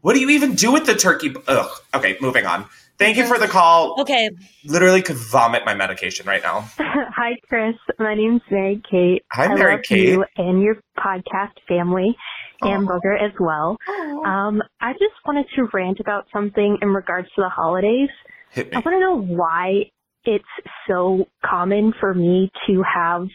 What 0.00 0.14
do 0.14 0.20
you 0.20 0.30
even 0.30 0.56
do 0.56 0.72
with 0.72 0.84
the 0.84 0.94
turkey? 0.94 1.32
Ugh. 1.46 1.70
Okay, 1.94 2.16
moving 2.20 2.44
on. 2.44 2.66
Thank 3.02 3.16
you 3.16 3.26
for 3.26 3.38
the 3.38 3.48
call. 3.48 4.00
Okay, 4.00 4.30
Literally 4.64 5.02
could 5.02 5.16
vomit 5.16 5.64
my 5.66 5.74
medication 5.74 6.26
right 6.26 6.42
now. 6.42 6.70
Hi, 6.78 7.32
Chris. 7.48 7.74
My 7.98 8.14
name's 8.14 8.42
Mary 8.50 8.80
Kate. 8.88 9.24
Hi, 9.32 9.46
I 9.46 9.54
Mary 9.54 9.82
Kate. 9.82 10.08
you 10.08 10.24
and 10.36 10.62
your 10.62 10.76
podcast 10.96 11.58
family 11.66 12.16
and 12.60 12.88
Aw. 12.88 12.92
Booger 12.92 13.20
as 13.20 13.32
well. 13.40 13.76
Um, 14.24 14.62
I 14.80 14.92
just 14.92 15.14
wanted 15.26 15.46
to 15.56 15.68
rant 15.72 15.98
about 16.00 16.26
something 16.32 16.78
in 16.80 16.88
regards 16.88 17.28
to 17.34 17.42
the 17.42 17.48
holidays. 17.48 18.10
Hit 18.50 18.68
I 18.72 18.78
want 18.78 18.94
to 18.94 19.00
know 19.00 19.20
why 19.20 19.90
it's 20.24 20.44
so 20.88 21.26
common 21.44 21.92
for 21.98 22.14
me 22.14 22.50
to 22.66 22.82
have 22.82 23.26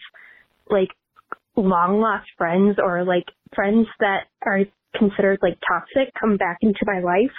like 0.70 0.88
long 1.56 2.00
lost 2.00 2.28
friends 2.38 2.78
or 2.82 3.04
like 3.04 3.24
friends 3.54 3.86
that 4.00 4.24
are 4.46 4.60
considered 4.96 5.38
like 5.42 5.58
toxic 5.66 6.12
come 6.18 6.36
back 6.36 6.58
into 6.62 6.80
my 6.86 7.00
life. 7.00 7.34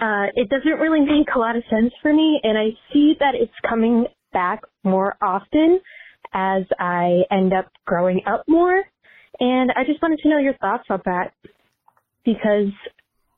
Uh, 0.00 0.26
it 0.34 0.48
doesn't 0.48 0.78
really 0.80 1.00
make 1.00 1.28
a 1.34 1.38
lot 1.38 1.56
of 1.56 1.62
sense 1.70 1.92
for 2.02 2.12
me, 2.12 2.40
and 2.42 2.58
I 2.58 2.70
see 2.92 3.14
that 3.20 3.34
it's 3.34 3.52
coming 3.68 4.06
back 4.32 4.62
more 4.82 5.16
often 5.22 5.80
as 6.32 6.64
I 6.78 7.22
end 7.30 7.52
up 7.52 7.68
growing 7.86 8.22
up 8.26 8.44
more. 8.48 8.82
And 9.40 9.70
I 9.76 9.84
just 9.84 10.02
wanted 10.02 10.18
to 10.20 10.28
know 10.28 10.38
your 10.38 10.54
thoughts 10.54 10.84
on 10.90 11.00
that 11.04 11.32
because 12.24 12.72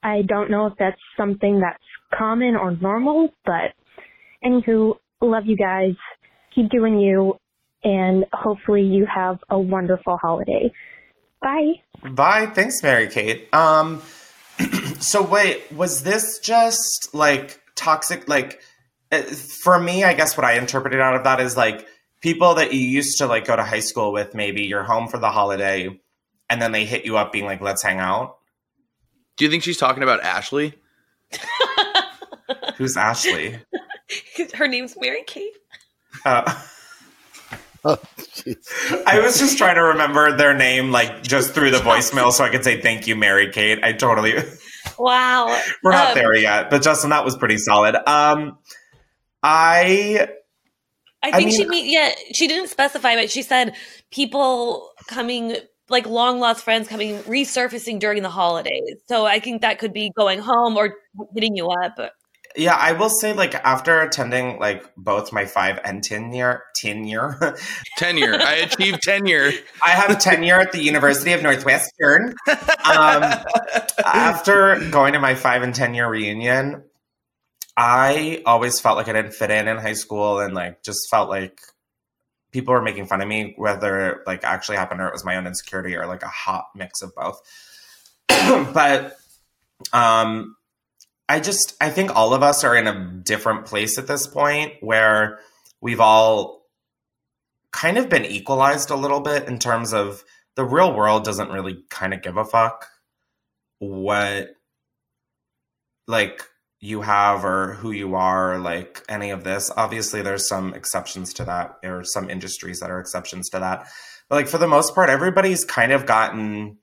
I 0.03 0.23
don't 0.23 0.51
know 0.51 0.67
if 0.67 0.75
that's 0.79 1.01
something 1.17 1.61
that's 1.61 1.83
common 2.17 2.57
or 2.57 2.77
normal, 2.77 3.31
but 3.45 3.73
anywho, 4.45 4.95
love 5.21 5.45
you 5.47 5.57
guys. 5.57 5.95
Keep 6.55 6.71
doing 6.71 6.99
you, 6.99 7.39
and 7.85 8.25
hopefully 8.33 8.83
you 8.83 9.07
have 9.13 9.39
a 9.51 9.59
wonderful 9.59 10.17
holiday. 10.21 10.73
Bye. 11.43 11.73
Bye. 12.11 12.47
Thanks, 12.55 12.83
Mary 12.83 13.09
Kate. 13.09 13.53
Um, 13.55 14.03
so 15.01 15.23
wait, 15.23 15.71
was 15.73 16.03
this 16.03 16.39
just 16.39 17.11
like 17.13 17.61
toxic? 17.75 18.29
Like, 18.29 18.61
uh, 19.13 19.23
for 19.23 19.79
me, 19.79 20.05
I 20.05 20.15
guess 20.15 20.37
what 20.37 20.45
I 20.45 20.59
interpreted 20.59 21.01
out 21.01 21.15
of 21.15 21.25
that 21.25 21.41
is 21.41 21.57
like 21.57 21.87
people 22.21 22.55
that 22.55 22.73
you 22.73 22.81
used 22.81 23.19
to 23.19 23.27
like 23.27 23.47
go 23.47 23.57
to 23.57 23.63
high 23.63 23.81
school 23.81 24.13
with, 24.13 24.35
maybe 24.35 24.63
you're 24.65 24.85
home 24.85 25.09
for 25.09 25.19
the 25.19 25.31
holiday 25.31 26.01
and 26.49 26.63
then 26.63 26.73
they 26.73 26.85
hit 26.85 27.05
you 27.05 27.17
up 27.17 27.33
being 27.33 27.45
like, 27.45 27.61
let's 27.61 27.83
hang 27.83 27.99
out. 27.99 28.37
Do 29.37 29.45
you 29.45 29.51
think 29.51 29.63
she's 29.63 29.77
talking 29.77 30.03
about 30.03 30.21
Ashley? 30.23 30.75
Who's 32.77 32.97
Ashley? 32.97 33.59
Her 34.55 34.69
name's 34.69 34.97
Mary 34.99 35.25
Kate. 35.27 35.57
Uh, 36.25 36.63
Oh, 37.89 38.01
jeez. 38.19 38.57
I 39.07 39.21
was 39.21 39.39
just 39.39 39.59
trying 39.59 39.77
to 39.77 39.83
remember 39.83 40.37
their 40.37 40.53
name, 40.55 40.91
like 40.91 41.23
just 41.23 41.53
through 41.53 41.71
the 41.71 41.79
voicemail, 41.79 42.33
so 42.33 42.43
I 42.43 42.49
could 42.49 42.65
say 42.65 42.81
thank 42.81 43.07
you, 43.07 43.15
Mary 43.15 43.53
Kate. 43.53 43.79
I 43.85 43.93
totally, 43.93 44.35
Wow. 44.99 45.47
we're 45.83 45.93
not 45.93 46.09
Um, 46.11 46.15
there 46.15 46.35
yet, 46.37 46.71
but 46.71 46.83
Justin, 46.83 47.11
that 47.11 47.25
was 47.25 47.37
pretty 47.37 47.59
solid. 47.59 47.95
Um, 48.09 48.59
I 49.43 50.29
I 51.23 51.29
I 51.29 51.33
think 51.33 51.51
she 51.53 51.59
mean- 51.61 51.71
mean 51.71 51.93
yeah, 51.93 52.13
she 52.35 52.47
didn't 52.49 52.69
specify, 52.69 53.15
but 53.15 53.31
she 53.31 53.43
said 53.43 53.75
people 54.11 54.91
coming 55.09 55.57
like 55.89 56.07
long 56.07 56.41
lost 56.41 56.65
friends 56.65 56.89
coming 56.89 57.19
resurfacing 57.25 58.01
during 58.01 58.23
the 58.23 58.29
holidays. 58.31 58.97
So 59.09 59.25
I 59.25 59.39
think 59.39 59.63
that 59.63 59.79
could 59.79 59.93
be 59.93 60.11
going 60.17 60.41
home 60.41 60.77
or 60.77 60.95
hitting 61.35 61.55
you 61.57 61.69
up. 61.69 61.99
Yeah, 62.57 62.75
I 62.75 62.93
will 62.93 63.11
say, 63.11 63.33
like, 63.33 63.55
after 63.55 64.01
attending 64.01 64.59
like 64.59 64.85
both 64.97 65.33
my 65.33 65.45
five 65.45 65.79
and 65.85 66.03
tenure, 66.03 66.63
tenure, 66.75 67.57
Tenure. 67.99 68.41
I 68.41 68.55
achieved 68.55 69.03
tenure. 69.03 69.53
I 69.85 69.91
have 69.91 70.19
tenure 70.19 70.61
at 70.61 70.73
the 70.73 70.83
University 70.83 71.33
of 71.33 71.43
Northwestern. 71.43 72.35
Um, 72.49 73.25
after 74.05 74.79
going 74.91 75.13
to 75.15 75.21
my 75.21 75.35
five 75.35 75.63
and 75.63 75.75
ten 75.75 75.95
year 75.95 76.09
reunion, 76.09 76.85
I 77.77 78.43
always 78.47 78.81
felt 78.81 78.97
like 78.97 79.09
I 79.09 79.13
didn't 79.13 79.35
fit 79.35 79.51
in 79.51 79.69
in 79.69 79.77
high 79.77 79.95
school, 79.95 80.41
and 80.41 80.55
like 80.55 80.83
just 80.83 81.09
felt 81.11 81.29
like 81.29 81.61
people 82.53 82.73
were 82.73 82.83
making 82.83 83.07
fun 83.07 83.21
of 83.21 83.29
me, 83.29 83.55
whether 83.59 84.11
it, 84.11 84.19
like 84.27 84.45
actually 84.45 84.77
happened 84.77 85.01
or 85.01 85.09
it 85.09 85.13
was 85.13 85.25
my 85.25 85.37
own 85.37 85.47
insecurity 85.47 85.95
or 85.95 86.07
like 86.07 86.23
a 86.23 86.29
hot 86.29 86.67
mix 86.75 87.03
of 87.03 87.15
both. 87.15 87.41
but 88.29 89.17
um 89.93 90.57
I 91.29 91.41
just 91.41 91.75
I 91.81 91.91
think 91.91 92.15
all 92.15 92.35
of 92.35 92.43
us 92.43 92.65
are 92.65 92.77
in 92.77 92.87
a 92.87 93.05
different 93.23 93.67
place 93.67 93.99
at 93.99 94.07
this 94.07 94.27
point 94.27 94.75
where 94.81 95.41
we've 95.81 96.01
all 96.01 96.67
kind 97.73 97.99
of 97.99 98.09
been 98.09 98.25
equalized 98.25 98.91
a 98.91 98.97
little 98.97 99.21
bit 99.21 99.49
in 99.49 99.59
terms 99.59 99.93
of 99.93 100.25
the 100.55 100.65
real 100.65 100.95
world 100.95 101.25
doesn't 101.25 101.51
really 101.51 101.85
kind 101.91 102.15
of 102.15 102.23
give 102.23 102.37
a 102.37 102.45
fuck 102.45 102.87
what 103.79 104.51
like 106.07 106.43
you 106.81 107.03
have 107.03 107.45
or 107.45 107.75
who 107.75 107.91
you 107.91 108.15
are 108.15 108.55
or 108.55 108.59
like 108.59 109.03
any 109.09 109.31
of 109.31 109.45
this. 109.45 109.71
Obviously 109.77 110.23
there's 110.23 110.49
some 110.49 110.73
exceptions 110.75 111.33
to 111.35 111.45
that 111.45 111.77
or 111.85 112.05
some 112.05 112.31
industries 112.31 112.81
that 112.81 112.91
are 112.91 113.01
exceptions 113.01 113.49
to 113.51 113.59
that. 113.59 113.89
But 114.29 114.37
like 114.37 114.49
for 114.49 114.59
the 114.59 114.69
most 114.69 114.95
part 114.95 115.11
everybody's 115.11 115.65
kind 115.65 115.93
of 115.93 116.07
gotten 116.07 116.79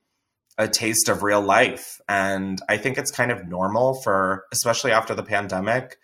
a 0.58 0.68
taste 0.68 1.10
of 1.10 1.24
real 1.24 1.42
life. 1.42 2.00
And 2.08 2.60
I 2.70 2.78
think 2.78 2.98
it's 2.98 3.12
kind 3.12 3.32
of 3.32 3.48
normal 3.48 3.96
for, 4.02 4.46
especially 4.52 4.92
after 4.92 5.16
the 5.16 5.24
pandemic, 5.24 5.98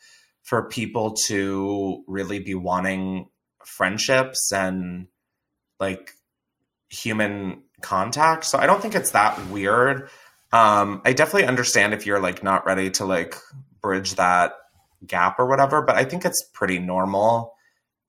for 0.43 0.67
people 0.69 1.15
to 1.27 2.03
really 2.07 2.39
be 2.39 2.55
wanting 2.55 3.29
friendships 3.65 4.51
and 4.51 5.07
like 5.79 6.11
human 6.89 7.63
contact. 7.81 8.45
So 8.45 8.57
I 8.57 8.65
don't 8.65 8.81
think 8.81 8.95
it's 8.95 9.11
that 9.11 9.39
weird. 9.49 10.09
Um, 10.51 11.01
I 11.05 11.13
definitely 11.13 11.47
understand 11.47 11.93
if 11.93 12.05
you're 12.05 12.19
like 12.19 12.43
not 12.43 12.65
ready 12.65 12.89
to 12.91 13.05
like 13.05 13.35
bridge 13.81 14.15
that 14.15 14.53
gap 15.05 15.39
or 15.39 15.45
whatever, 15.45 15.81
but 15.81 15.95
I 15.95 16.03
think 16.03 16.25
it's 16.25 16.43
pretty 16.53 16.79
normal. 16.79 17.53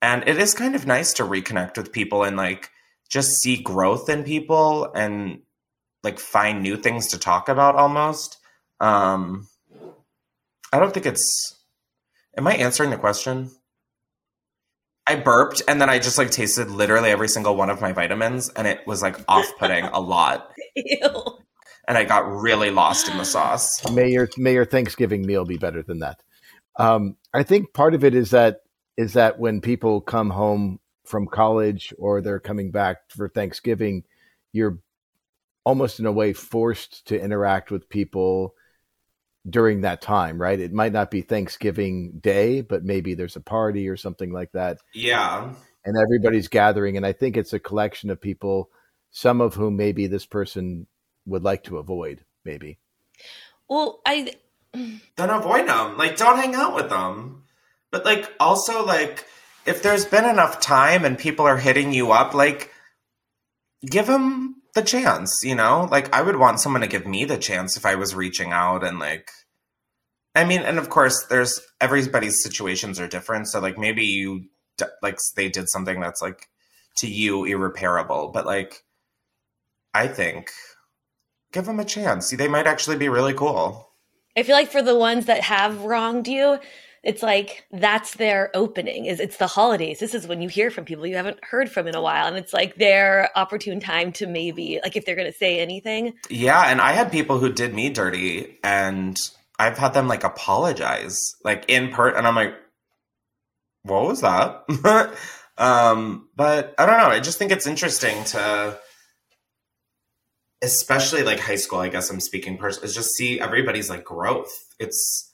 And 0.01 0.27
it 0.27 0.37
is 0.39 0.55
kind 0.55 0.75
of 0.75 0.87
nice 0.87 1.13
to 1.13 1.23
reconnect 1.23 1.77
with 1.77 1.91
people 1.91 2.23
and 2.23 2.35
like 2.35 2.71
just 3.09 3.39
see 3.41 3.61
growth 3.61 4.09
in 4.09 4.23
people 4.23 4.91
and 4.93 5.41
like 6.03 6.19
find 6.19 6.61
new 6.61 6.77
things 6.77 7.07
to 7.09 7.19
talk 7.19 7.49
about 7.49 7.75
almost. 7.75 8.37
Um 8.79 9.47
I 10.73 10.79
don't 10.79 10.93
think 10.93 11.05
it's 11.05 11.59
am 12.37 12.47
I 12.47 12.55
answering 12.55 12.89
the 12.89 12.97
question? 12.97 13.51
I 15.07 15.15
burped 15.15 15.61
and 15.67 15.81
then 15.81 15.89
I 15.89 15.99
just 15.99 16.17
like 16.17 16.31
tasted 16.31 16.69
literally 16.69 17.09
every 17.09 17.27
single 17.27 17.55
one 17.55 17.69
of 17.69 17.81
my 17.81 17.91
vitamins 17.91 18.49
and 18.49 18.67
it 18.67 18.85
was 18.85 19.01
like 19.01 19.17
off-putting 19.27 19.85
a 19.85 19.99
lot 19.99 20.51
Ew. 20.75 21.39
and 21.87 21.97
I 21.97 22.03
got 22.05 22.31
really 22.31 22.69
lost 22.71 23.09
in 23.09 23.17
the 23.17 23.25
sauce. 23.25 23.89
may 23.91 24.09
your 24.09 24.29
may 24.37 24.53
your 24.53 24.65
Thanksgiving 24.65 25.25
meal 25.25 25.43
be 25.43 25.57
better 25.57 25.81
than 25.81 25.99
that. 25.99 26.21
Um, 26.77 27.17
I 27.33 27.43
think 27.43 27.73
part 27.73 27.93
of 27.93 28.03
it 28.03 28.15
is 28.15 28.31
that 28.31 28.61
is 28.97 29.13
that 29.13 29.39
when 29.39 29.59
people 29.61 30.01
come 30.01 30.29
home 30.29 30.79
from 31.05 31.27
college 31.27 31.93
or 31.97 32.21
they're 32.21 32.39
coming 32.39 32.71
back 32.71 32.97
for 33.09 33.27
Thanksgiving, 33.27 34.03
you're 34.53 34.79
almost 35.63 35.99
in 35.99 36.05
a 36.05 36.11
way 36.11 36.33
forced 36.33 37.07
to 37.07 37.19
interact 37.21 37.71
with 37.71 37.89
people 37.89 38.55
during 39.49 39.81
that 39.81 40.01
time, 40.01 40.39
right? 40.39 40.59
It 40.59 40.71
might 40.73 40.93
not 40.93 41.09
be 41.11 41.21
Thanksgiving 41.21 42.19
Day, 42.19 42.61
but 42.61 42.83
maybe 42.83 43.13
there's 43.15 43.35
a 43.35 43.41
party 43.41 43.87
or 43.89 43.97
something 43.97 44.31
like 44.31 44.51
that 44.53 44.77
Yeah. 44.93 45.53
and 45.83 45.97
everybody's 45.97 46.47
gathering 46.47 46.95
and 46.95 47.05
i 47.07 47.11
think 47.11 47.35
it's 47.35 47.53
a 47.53 47.59
collection 47.59 48.11
of 48.11 48.21
people 48.21 48.69
some 49.09 49.41
of 49.41 49.55
whom 49.55 49.75
maybe 49.75 50.05
this 50.05 50.27
person 50.27 50.85
would 51.25 51.43
like 51.43 51.63
to 51.63 51.77
avoid 51.79 52.23
maybe 52.45 52.77
Well, 53.67 53.99
I 54.05 54.35
Then 54.73 55.01
avoid 55.29 55.67
them. 55.67 55.97
Like 55.97 56.17
don't 56.17 56.37
hang 56.37 56.53
out 56.55 56.75
with 56.75 56.89
them. 56.89 57.43
But 57.91 58.05
like 58.05 58.31
also 58.39 58.85
like 58.85 59.25
if 59.65 59.81
there's 59.81 60.05
been 60.05 60.25
enough 60.25 60.59
time 60.61 61.03
and 61.03 61.17
people 61.17 61.45
are 61.45 61.57
hitting 61.57 61.93
you 61.93 62.11
up 62.11 62.33
like 62.33 62.71
give 63.85 64.05
them 64.07 64.60
the 64.73 64.81
chance, 64.81 65.33
you 65.43 65.55
know? 65.55 65.87
Like 65.89 66.13
I 66.13 66.21
would 66.21 66.37
want 66.37 66.59
someone 66.59 66.81
to 66.81 66.87
give 66.87 67.05
me 67.05 67.25
the 67.25 67.37
chance 67.37 67.77
if 67.77 67.85
I 67.85 67.95
was 67.95 68.15
reaching 68.15 68.51
out 68.51 68.83
and 68.83 68.99
like 68.99 69.31
I 70.33 70.45
mean, 70.45 70.61
and 70.61 70.77
of 70.77 70.89
course 70.89 71.25
there's 71.25 71.59
everybody's 71.81 72.41
situations 72.41 72.99
are 72.99 73.07
different, 73.07 73.47
so 73.47 73.59
like 73.59 73.77
maybe 73.77 74.05
you 74.05 74.45
like 75.01 75.17
they 75.35 75.49
did 75.49 75.69
something 75.69 75.99
that's 75.99 76.21
like 76.21 76.47
to 76.97 77.07
you 77.07 77.43
irreparable, 77.43 78.29
but 78.33 78.45
like 78.45 78.83
I 79.93 80.07
think 80.07 80.51
give 81.51 81.65
them 81.65 81.79
a 81.79 81.85
chance. 81.85 82.29
They 82.29 82.47
might 82.47 82.67
actually 82.67 82.97
be 82.97 83.09
really 83.09 83.33
cool. 83.33 83.89
I 84.37 84.43
feel 84.43 84.55
like 84.55 84.71
for 84.71 84.81
the 84.81 84.97
ones 84.97 85.25
that 85.25 85.41
have 85.41 85.83
wronged 85.83 86.27
you, 86.27 86.59
it's 87.03 87.23
like 87.23 87.65
that's 87.71 88.15
their 88.15 88.51
opening. 88.53 89.05
Is 89.05 89.19
it's 89.19 89.37
the 89.37 89.47
holidays. 89.47 89.99
This 89.99 90.13
is 90.13 90.27
when 90.27 90.41
you 90.41 90.49
hear 90.49 90.69
from 90.69 90.85
people 90.85 91.07
you 91.07 91.15
haven't 91.15 91.43
heard 91.43 91.69
from 91.69 91.87
in 91.87 91.95
a 91.95 92.01
while, 92.01 92.27
and 92.27 92.37
it's 92.37 92.53
like 92.53 92.75
their 92.75 93.29
opportune 93.35 93.79
time 93.79 94.11
to 94.13 94.27
maybe 94.27 94.79
like 94.83 94.95
if 94.95 95.05
they're 95.05 95.15
going 95.15 95.31
to 95.31 95.37
say 95.37 95.59
anything. 95.59 96.13
Yeah, 96.29 96.61
and 96.61 96.79
I 96.79 96.91
had 96.91 97.11
people 97.11 97.39
who 97.39 97.51
did 97.51 97.73
me 97.73 97.89
dirty, 97.89 98.59
and 98.63 99.19
I've 99.57 99.77
had 99.77 99.93
them 99.93 100.07
like 100.07 100.23
apologize, 100.23 101.17
like 101.43 101.65
in 101.67 101.89
part, 101.89 102.15
and 102.15 102.27
I'm 102.27 102.35
like, 102.35 102.53
what 103.83 104.03
was 104.03 104.21
that? 104.21 104.63
um, 105.57 106.29
but 106.35 106.75
I 106.77 106.85
don't 106.85 106.99
know. 106.99 107.09
I 107.09 107.19
just 107.19 107.39
think 107.39 107.51
it's 107.51 107.65
interesting 107.65 108.23
to, 108.25 108.79
especially 110.61 111.23
like 111.23 111.39
high 111.39 111.55
school. 111.55 111.79
I 111.79 111.89
guess 111.89 112.11
I'm 112.11 112.19
speaking 112.19 112.57
person 112.57 112.83
is 112.83 112.93
just 112.93 113.15
see 113.15 113.39
everybody's 113.39 113.89
like 113.89 114.03
growth. 114.03 114.53
It's 114.79 115.30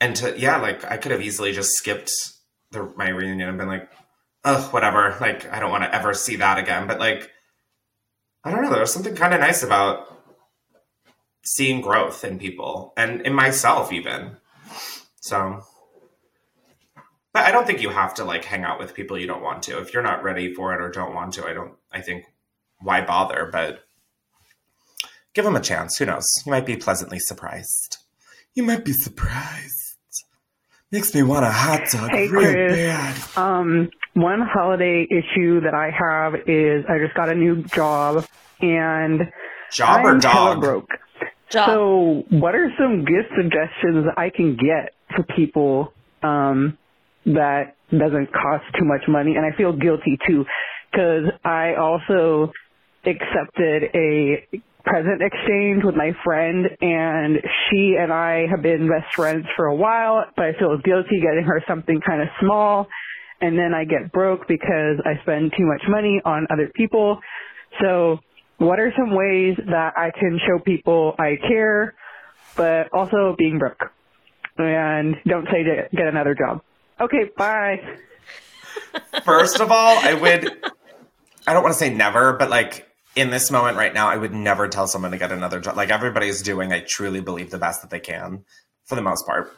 and 0.00 0.16
to 0.16 0.38
yeah, 0.38 0.58
like 0.58 0.84
I 0.84 0.96
could 0.96 1.12
have 1.12 1.22
easily 1.22 1.52
just 1.52 1.70
skipped 1.72 2.12
the 2.70 2.92
my 2.96 3.08
reunion 3.08 3.48
and 3.48 3.58
been 3.58 3.68
like, 3.68 3.90
oh, 4.44 4.68
whatever. 4.70 5.16
Like 5.20 5.50
I 5.52 5.60
don't 5.60 5.70
want 5.70 5.84
to 5.84 5.94
ever 5.94 6.14
see 6.14 6.36
that 6.36 6.58
again. 6.58 6.86
But 6.86 6.98
like, 6.98 7.30
I 8.44 8.50
don't 8.50 8.62
know. 8.62 8.70
There 8.70 8.80
was 8.80 8.92
something 8.92 9.14
kind 9.14 9.34
of 9.34 9.40
nice 9.40 9.62
about 9.62 10.16
seeing 11.46 11.80
growth 11.80 12.24
in 12.24 12.38
people 12.38 12.92
and 12.96 13.20
in 13.20 13.32
myself 13.32 13.92
even 13.92 14.36
so 15.20 15.62
but 17.32 17.44
i 17.44 17.52
don't 17.52 17.66
think 17.66 17.80
you 17.80 17.88
have 17.88 18.12
to 18.12 18.24
like 18.24 18.44
hang 18.44 18.64
out 18.64 18.80
with 18.80 18.94
people 18.94 19.16
you 19.16 19.28
don't 19.28 19.42
want 19.42 19.62
to 19.62 19.78
if 19.80 19.94
you're 19.94 20.02
not 20.02 20.24
ready 20.24 20.52
for 20.52 20.74
it 20.74 20.82
or 20.82 20.90
don't 20.90 21.14
want 21.14 21.32
to 21.32 21.46
i 21.46 21.52
don't 21.52 21.74
i 21.92 22.00
think 22.00 22.24
why 22.80 23.00
bother 23.00 23.48
but 23.52 23.84
give 25.34 25.44
them 25.44 25.54
a 25.54 25.60
chance 25.60 25.96
who 25.96 26.04
knows 26.04 26.28
you 26.44 26.50
might 26.50 26.66
be 26.66 26.76
pleasantly 26.76 27.20
surprised 27.20 27.98
you 28.54 28.64
might 28.64 28.84
be 28.84 28.92
surprised 28.92 29.75
makes 30.92 31.14
me 31.14 31.22
want 31.22 31.44
a 31.44 31.50
hot 31.50 31.82
dog 31.90 32.10
Hey, 32.10 32.28
real 32.28 32.42
Chris. 32.42 32.76
bad 32.76 33.38
Um, 33.38 33.90
one 34.14 34.40
holiday 34.40 35.06
issue 35.10 35.60
that 35.62 35.74
I 35.74 35.90
have 35.90 36.34
is 36.48 36.84
I 36.88 36.98
just 36.98 37.14
got 37.14 37.28
a 37.28 37.34
new 37.34 37.64
job 37.64 38.24
and 38.60 39.20
job 39.72 40.04
or 40.04 40.10
I'm 40.10 40.20
hella 40.20 40.54
dog 40.54 40.60
broke. 40.60 40.90
Job. 41.50 41.68
So, 41.68 42.24
what 42.30 42.54
are 42.54 42.72
some 42.78 43.04
gift 43.04 43.28
suggestions 43.36 44.06
I 44.16 44.30
can 44.30 44.56
get 44.56 44.94
for 45.14 45.22
people 45.36 45.92
um, 46.22 46.76
that 47.26 47.76
doesn't 47.90 48.32
cost 48.32 48.64
too 48.78 48.84
much 48.84 49.02
money? 49.06 49.36
And 49.36 49.44
I 49.44 49.56
feel 49.56 49.72
guilty 49.72 50.18
too 50.26 50.44
because 50.90 51.24
I 51.44 51.74
also 51.74 52.52
accepted 53.04 53.90
a 53.94 54.48
present 54.86 55.20
exchange 55.20 55.82
with 55.84 55.96
my 55.96 56.12
friend, 56.24 56.66
and 56.80 57.38
she 57.68 57.96
and 57.98 58.12
I 58.12 58.46
have 58.48 58.62
been 58.62 58.88
best 58.88 59.12
friends 59.14 59.44
for 59.56 59.66
a 59.66 59.74
while. 59.74 60.24
But 60.36 60.46
I 60.46 60.52
feel 60.58 60.78
guilty 60.78 61.20
getting 61.20 61.44
her 61.44 61.62
something 61.68 62.00
kind 62.00 62.22
of 62.22 62.28
small. 62.40 62.88
and 63.40 63.58
then 63.58 63.74
I 63.74 63.84
get 63.84 64.12
broke 64.12 64.48
because 64.48 65.00
I 65.04 65.20
spend 65.22 65.52
too 65.56 65.66
much 65.66 65.82
money 65.88 66.20
on 66.24 66.46
other 66.50 66.70
people. 66.74 67.18
So 67.80 68.18
what 68.58 68.80
are 68.80 68.92
some 68.96 69.14
ways 69.14 69.56
that 69.66 69.92
I 69.96 70.10
can 70.18 70.38
show 70.46 70.58
people 70.58 71.14
I 71.18 71.36
care, 71.46 71.94
but 72.56 72.88
also 72.92 73.34
being 73.36 73.58
broke? 73.58 73.92
And 74.56 75.16
don't 75.26 75.46
say 75.52 75.62
to 75.64 75.88
get 75.94 76.06
another 76.06 76.34
job. 76.34 76.62
Okay, 76.98 77.30
bye. 77.36 77.76
First 79.24 79.60
of 79.60 79.70
all, 79.70 79.98
I 79.98 80.14
would, 80.14 80.50
I 81.46 81.52
don't 81.52 81.62
want 81.62 81.74
to 81.74 81.78
say 81.78 81.92
never, 81.92 82.32
but 82.32 82.48
like 82.48 82.88
in 83.16 83.30
this 83.30 83.50
moment 83.50 83.76
right 83.76 83.92
now, 83.92 84.08
I 84.08 84.16
would 84.16 84.32
never 84.34 84.68
tell 84.68 84.86
someone 84.86 85.10
to 85.10 85.18
get 85.18 85.32
another 85.32 85.58
job. 85.58 85.76
Like 85.76 85.90
everybody 85.90 86.28
is 86.28 86.42
doing, 86.42 86.72
I 86.72 86.80
truly 86.80 87.20
believe 87.20 87.50
the 87.50 87.58
best 87.58 87.80
that 87.80 87.90
they 87.90 87.98
can 88.00 88.44
for 88.84 88.94
the 88.94 89.02
most 89.02 89.26
part. 89.26 89.56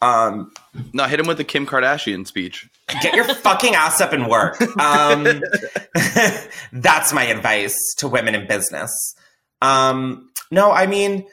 Um, 0.00 0.52
No, 0.92 1.04
hit 1.04 1.18
him 1.18 1.26
with 1.26 1.38
the 1.38 1.44
Kim 1.44 1.66
Kardashian 1.66 2.26
speech. 2.26 2.68
get 3.02 3.14
your 3.14 3.24
fucking 3.34 3.74
ass 3.74 4.00
up 4.00 4.12
and 4.12 4.28
work. 4.28 4.60
Um, 4.78 5.24
that's 6.72 7.12
my 7.12 7.24
advice 7.24 7.76
to 7.98 8.08
women 8.08 8.34
in 8.34 8.46
business. 8.46 9.16
Um, 9.60 10.30
no, 10.50 10.70
I 10.70 10.86
mean, 10.86 11.26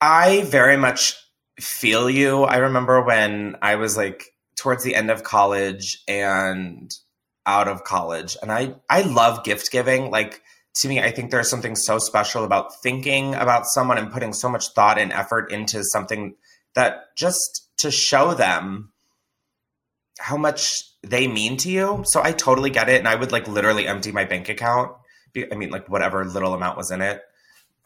I 0.00 0.42
very 0.44 0.76
much 0.78 1.14
feel 1.60 2.08
you. 2.08 2.44
I 2.44 2.56
remember 2.58 3.02
when 3.02 3.56
I 3.60 3.74
was 3.76 3.96
like 3.96 4.24
towards 4.56 4.82
the 4.82 4.94
end 4.94 5.10
of 5.10 5.22
college 5.22 6.02
and 6.08 6.90
out 7.44 7.68
of 7.68 7.84
college, 7.84 8.36
and 8.40 8.50
I 8.50 8.74
I 8.88 9.02
love 9.02 9.44
gift 9.44 9.70
giving. 9.70 10.10
Like 10.10 10.40
to 10.76 10.88
me, 10.88 11.00
I 11.00 11.10
think 11.10 11.30
there's 11.30 11.50
something 11.50 11.74
so 11.74 11.98
special 11.98 12.44
about 12.44 12.80
thinking 12.82 13.34
about 13.34 13.66
someone 13.66 13.98
and 13.98 14.12
putting 14.12 14.32
so 14.32 14.48
much 14.48 14.68
thought 14.68 14.98
and 14.98 15.12
effort 15.12 15.52
into 15.52 15.82
something 15.84 16.36
that 16.74 17.16
just 17.16 17.68
to 17.78 17.90
show 17.90 18.34
them 18.34 18.92
how 20.18 20.36
much 20.36 20.82
they 21.02 21.26
mean 21.26 21.56
to 21.58 21.70
you. 21.70 22.02
So 22.06 22.22
I 22.22 22.32
totally 22.32 22.70
get 22.70 22.88
it. 22.88 22.98
And 22.98 23.08
I 23.08 23.14
would 23.14 23.32
like 23.32 23.48
literally 23.48 23.86
empty 23.86 24.12
my 24.12 24.24
bank 24.24 24.48
account. 24.48 24.92
I 25.36 25.54
mean, 25.54 25.70
like 25.70 25.88
whatever 25.88 26.24
little 26.24 26.54
amount 26.54 26.76
was 26.76 26.90
in 26.90 27.00
it. 27.00 27.22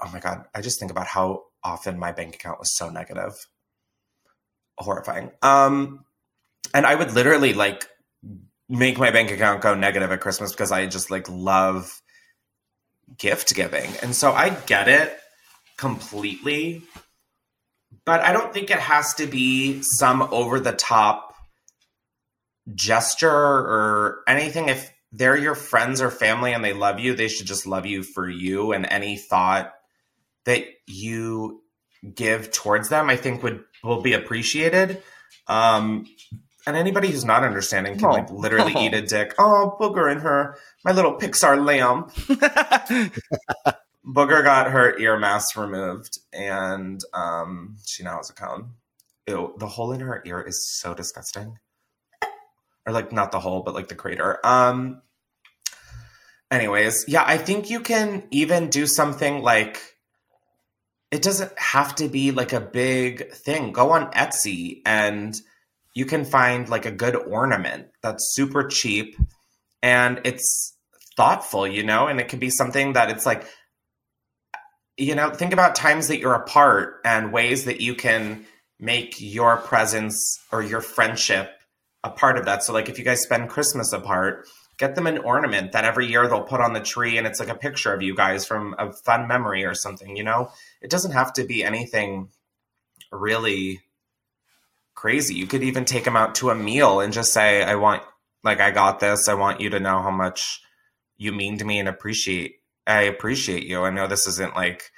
Oh 0.00 0.10
my 0.12 0.20
God. 0.20 0.44
I 0.54 0.60
just 0.60 0.78
think 0.78 0.90
about 0.90 1.06
how 1.06 1.44
often 1.62 1.98
my 1.98 2.12
bank 2.12 2.34
account 2.34 2.58
was 2.58 2.76
so 2.76 2.90
negative. 2.90 3.32
Horrifying. 4.76 5.30
Um, 5.42 6.04
and 6.74 6.84
I 6.84 6.94
would 6.94 7.12
literally 7.12 7.54
like 7.54 7.86
make 8.68 8.98
my 8.98 9.10
bank 9.10 9.30
account 9.30 9.62
go 9.62 9.74
negative 9.74 10.10
at 10.10 10.20
Christmas 10.20 10.50
because 10.50 10.72
I 10.72 10.86
just 10.86 11.10
like 11.10 11.28
love 11.28 12.02
gift 13.18 13.54
giving. 13.54 13.90
And 14.02 14.14
so 14.14 14.32
I 14.32 14.50
get 14.50 14.88
it 14.88 15.18
completely. 15.76 16.82
But 18.04 18.20
I 18.20 18.32
don't 18.32 18.52
think 18.52 18.70
it 18.70 18.78
has 18.78 19.14
to 19.14 19.26
be 19.26 19.82
some 19.82 20.22
over 20.22 20.60
the 20.60 20.72
top 20.72 21.34
gesture 22.74 23.30
or 23.30 24.22
anything. 24.26 24.68
If 24.68 24.92
they're 25.12 25.36
your 25.36 25.54
friends 25.54 26.00
or 26.00 26.10
family 26.10 26.52
and 26.52 26.64
they 26.64 26.72
love 26.72 26.98
you, 26.98 27.14
they 27.14 27.28
should 27.28 27.46
just 27.46 27.66
love 27.66 27.86
you 27.86 28.02
for 28.02 28.28
you. 28.28 28.72
And 28.72 28.84
any 28.86 29.16
thought 29.16 29.72
that 30.44 30.64
you 30.86 31.62
give 32.14 32.50
towards 32.50 32.88
them, 32.88 33.08
I 33.08 33.16
think 33.16 33.42
would 33.42 33.64
will 33.82 34.02
be 34.02 34.12
appreciated. 34.12 35.02
Um, 35.46 36.06
and 36.66 36.76
anybody 36.76 37.08
who's 37.10 37.24
not 37.24 37.44
understanding 37.44 37.98
can 37.98 38.08
like 38.10 38.30
Oh. 38.30 38.34
literally 38.34 38.74
eat 38.78 38.94
a 38.94 39.02
dick. 39.02 39.34
Oh, 39.38 39.76
booger 39.80 40.10
in 40.10 40.18
her, 40.20 40.56
my 40.84 40.92
little 40.92 41.14
Pixar 41.18 41.64
lamp. 41.64 42.10
Booger 44.06 44.44
got 44.44 44.70
her 44.70 44.98
ear 44.98 45.18
mask 45.18 45.56
removed, 45.56 46.18
and 46.32 47.00
um, 47.14 47.76
she 47.86 48.02
now 48.02 48.18
has 48.18 48.28
a 48.28 48.34
cone. 48.34 48.72
Ew, 49.26 49.54
the 49.58 49.66
hole 49.66 49.92
in 49.92 50.00
her 50.00 50.22
ear 50.26 50.42
is 50.42 50.68
so 50.78 50.92
disgusting. 50.92 51.58
Or 52.86 52.92
like 52.92 53.12
not 53.12 53.32
the 53.32 53.40
hole, 53.40 53.62
but 53.62 53.74
like 53.74 53.88
the 53.88 53.94
crater. 53.94 54.38
Um. 54.44 55.00
Anyways, 56.50 57.06
yeah, 57.08 57.24
I 57.26 57.38
think 57.38 57.70
you 57.70 57.80
can 57.80 58.24
even 58.30 58.68
do 58.68 58.86
something 58.86 59.42
like. 59.42 59.80
It 61.10 61.22
doesn't 61.22 61.58
have 61.58 61.94
to 61.96 62.08
be 62.08 62.30
like 62.30 62.52
a 62.52 62.60
big 62.60 63.30
thing. 63.32 63.72
Go 63.72 63.92
on 63.92 64.10
Etsy 64.12 64.82
and 64.84 65.34
you 65.94 66.04
can 66.04 66.24
find 66.24 66.68
like 66.68 66.86
a 66.86 66.90
good 66.90 67.16
ornament 67.16 67.86
that's 68.02 68.34
super 68.34 68.66
cheap 68.66 69.16
and 69.82 70.20
it's 70.24 70.76
thoughtful, 71.16 71.66
you 71.66 71.84
know, 71.84 72.08
and 72.08 72.20
it 72.20 72.28
could 72.28 72.40
be 72.40 72.50
something 72.50 72.94
that 72.94 73.10
it's 73.10 73.24
like 73.24 73.46
you 74.96 75.14
know, 75.14 75.30
think 75.30 75.52
about 75.52 75.74
times 75.74 76.08
that 76.08 76.18
you're 76.18 76.34
apart 76.34 77.00
and 77.04 77.32
ways 77.32 77.64
that 77.64 77.80
you 77.80 77.94
can 77.94 78.46
make 78.78 79.16
your 79.18 79.56
presence 79.56 80.38
or 80.52 80.62
your 80.62 80.80
friendship 80.80 81.50
a 82.04 82.10
part 82.10 82.38
of 82.38 82.44
that. 82.44 82.62
So, 82.62 82.72
like, 82.72 82.88
if 82.88 82.98
you 82.98 83.04
guys 83.04 83.22
spend 83.22 83.48
Christmas 83.48 83.92
apart, 83.92 84.46
get 84.78 84.94
them 84.94 85.06
an 85.06 85.18
ornament 85.18 85.72
that 85.72 85.84
every 85.84 86.06
year 86.06 86.28
they'll 86.28 86.42
put 86.42 86.60
on 86.60 86.74
the 86.74 86.80
tree 86.80 87.16
and 87.18 87.26
it's 87.26 87.40
like 87.40 87.48
a 87.48 87.54
picture 87.54 87.92
of 87.92 88.02
you 88.02 88.14
guys 88.14 88.44
from 88.44 88.74
a 88.78 88.92
fun 88.92 89.26
memory 89.26 89.64
or 89.64 89.74
something, 89.74 90.16
you 90.16 90.22
know? 90.22 90.50
It 90.80 90.90
doesn't 90.90 91.12
have 91.12 91.32
to 91.34 91.44
be 91.44 91.64
anything 91.64 92.28
really 93.10 93.80
crazy. 95.04 95.34
You 95.34 95.46
could 95.46 95.62
even 95.62 95.84
take 95.84 96.04
them 96.04 96.16
out 96.16 96.36
to 96.36 96.48
a 96.48 96.54
meal 96.54 97.00
and 97.00 97.12
just 97.12 97.34
say, 97.34 97.62
I 97.62 97.74
want, 97.74 98.02
like, 98.42 98.60
I 98.60 98.70
got 98.70 99.00
this. 99.00 99.28
I 99.28 99.34
want 99.34 99.60
you 99.60 99.68
to 99.68 99.78
know 99.78 100.00
how 100.00 100.10
much 100.10 100.62
you 101.18 101.30
mean 101.30 101.58
to 101.58 101.64
me 101.66 101.78
and 101.78 101.90
appreciate 101.90 102.54
I 102.86 103.02
appreciate 103.02 103.66
you. 103.66 103.82
I 103.82 103.90
know 103.90 104.06
this 104.06 104.26
isn't 104.26 104.56
like 104.56 104.90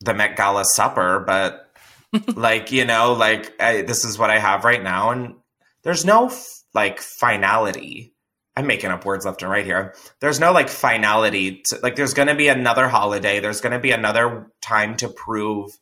the 0.00 0.14
Met 0.14 0.36
Gala 0.36 0.64
supper, 0.64 1.20
but 1.20 1.70
like, 2.34 2.72
you 2.72 2.86
know, 2.86 3.12
like 3.12 3.60
I, 3.60 3.82
this 3.82 4.06
is 4.06 4.18
what 4.18 4.30
I 4.30 4.38
have 4.38 4.64
right 4.64 4.82
now. 4.82 5.10
And 5.10 5.34
there's 5.82 6.06
no 6.06 6.28
f- 6.28 6.62
like 6.72 7.00
finality. 7.00 8.14
I'm 8.56 8.66
making 8.66 8.90
up 8.90 9.04
words 9.04 9.26
left 9.26 9.42
and 9.42 9.50
right 9.50 9.66
here. 9.66 9.94
There's 10.20 10.40
no 10.40 10.52
like 10.52 10.70
finality. 10.70 11.62
To, 11.66 11.78
like, 11.82 11.96
there's 11.96 12.14
going 12.14 12.28
to 12.28 12.34
be 12.34 12.48
another 12.48 12.88
holiday. 12.88 13.38
There's 13.38 13.60
going 13.60 13.74
to 13.74 13.78
be 13.78 13.90
another 13.90 14.50
time 14.62 14.96
to 14.96 15.10
prove 15.10 15.76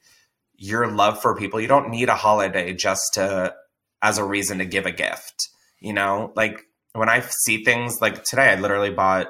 your 0.65 0.91
love 0.91 1.21
for 1.21 1.37
people. 1.37 1.61
You 1.61 1.69
don't 1.69 1.91
need 1.91 2.09
a 2.09 2.15
holiday 2.15 2.73
just 2.73 3.15
to, 3.15 3.55
as 4.03 4.19
a 4.19 4.25
reason 4.25 4.59
to 4.59 4.65
give 4.65 4.87
a 4.87 4.93
gift. 4.93 5.49
You 5.81 5.93
know, 5.93 6.33
like 6.35 6.63
when 6.95 7.11
I 7.11 7.21
see 7.21 7.65
things 7.65 8.01
like 8.01 8.25
today, 8.25 8.51
I 8.51 8.55
literally 8.55 8.91
bought 8.91 9.29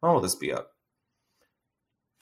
when 0.00 0.12
will 0.12 0.20
this 0.20 0.34
be 0.34 0.52
up? 0.52 0.68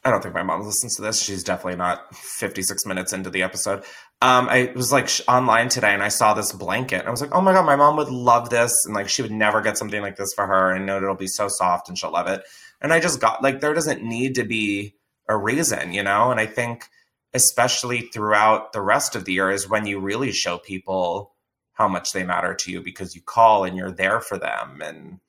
I 0.04 0.10
don't 0.10 0.22
think 0.22 0.34
my 0.34 0.42
mom 0.42 0.62
listens 0.62 0.96
to 0.96 1.02
this. 1.02 1.22
She's 1.22 1.44
definitely 1.44 1.76
not 1.76 2.14
56 2.14 2.86
minutes 2.86 3.12
into 3.12 3.30
the 3.30 3.42
episode. 3.42 3.84
Um, 4.22 4.48
I 4.48 4.72
was 4.74 4.92
like 4.92 5.08
sh- 5.08 5.22
online 5.28 5.68
today 5.68 5.92
and 5.92 6.02
I 6.02 6.08
saw 6.08 6.34
this 6.34 6.52
blanket. 6.52 7.06
I 7.06 7.10
was 7.10 7.20
like, 7.20 7.34
oh 7.34 7.40
my 7.40 7.52
God, 7.52 7.66
my 7.66 7.76
mom 7.76 7.96
would 7.96 8.08
love 8.08 8.50
this. 8.50 8.72
And 8.84 8.94
like, 8.94 9.08
she 9.08 9.22
would 9.22 9.30
never 9.30 9.60
get 9.60 9.78
something 9.78 10.00
like 10.00 10.16
this 10.16 10.32
for 10.34 10.46
her. 10.46 10.72
And 10.72 10.86
know 10.86 10.98
it'll 10.98 11.16
be 11.16 11.26
so 11.26 11.48
soft 11.48 11.88
and 11.88 11.98
she'll 11.98 12.12
love 12.12 12.28
it. 12.28 12.42
And 12.80 12.92
I 12.92 13.00
just 13.00 13.20
got 13.20 13.42
like, 13.42 13.60
there 13.60 13.74
doesn't 13.74 14.02
need 14.02 14.34
to 14.36 14.44
be 14.44 14.94
a 15.28 15.36
reason, 15.36 15.92
you 15.92 16.02
know? 16.02 16.30
And 16.30 16.40
I 16.40 16.46
think, 16.46 16.84
especially 17.32 18.02
throughout 18.02 18.72
the 18.72 18.80
rest 18.80 19.14
of 19.14 19.24
the 19.24 19.32
year, 19.32 19.50
is 19.50 19.68
when 19.68 19.86
you 19.86 20.00
really 20.00 20.32
show 20.32 20.58
people 20.58 21.34
how 21.72 21.88
much 21.88 22.12
they 22.12 22.24
matter 22.24 22.54
to 22.54 22.70
you 22.70 22.82
because 22.82 23.14
you 23.14 23.22
call 23.22 23.64
and 23.64 23.76
you're 23.76 23.90
there 23.90 24.20
for 24.20 24.38
them. 24.38 24.82
And, 24.82 25.20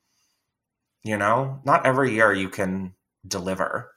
you 1.02 1.16
know, 1.16 1.60
not 1.64 1.86
every 1.86 2.12
year 2.12 2.32
you 2.32 2.48
can 2.48 2.94
deliver. 3.26 3.92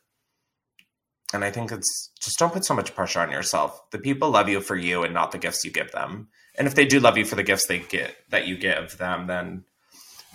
And 1.34 1.44
I 1.44 1.52
think 1.52 1.72
it's 1.72 2.12
just 2.22 2.40
don't 2.40 2.54
put 2.54 2.64
so 2.64 2.76
much 2.76 2.96
pressure 2.96 3.20
on 3.20 3.32
yourself. 3.32 3.90
The 3.92 3.98
people 3.98 4.30
love 4.30 4.48
you 4.48 4.62
for 4.62 4.76
you 4.76 5.04
and 5.04 5.14
not 5.14 5.32
the 5.32 5.38
gifts 5.38 5.66
you 5.66 5.72
give 5.72 5.92
them. 5.92 6.30
And 6.58 6.68
if 6.68 6.76
they 6.76 6.86
do 6.86 7.00
love 7.00 7.18
you 7.18 7.26
for 7.26 7.36
the 7.36 7.44
gifts 7.44 7.68
they 7.68 7.80
get 7.80 8.16
that 8.30 8.48
you 8.48 8.58
give 8.58 8.98
them, 8.98 9.28
then 9.28 9.66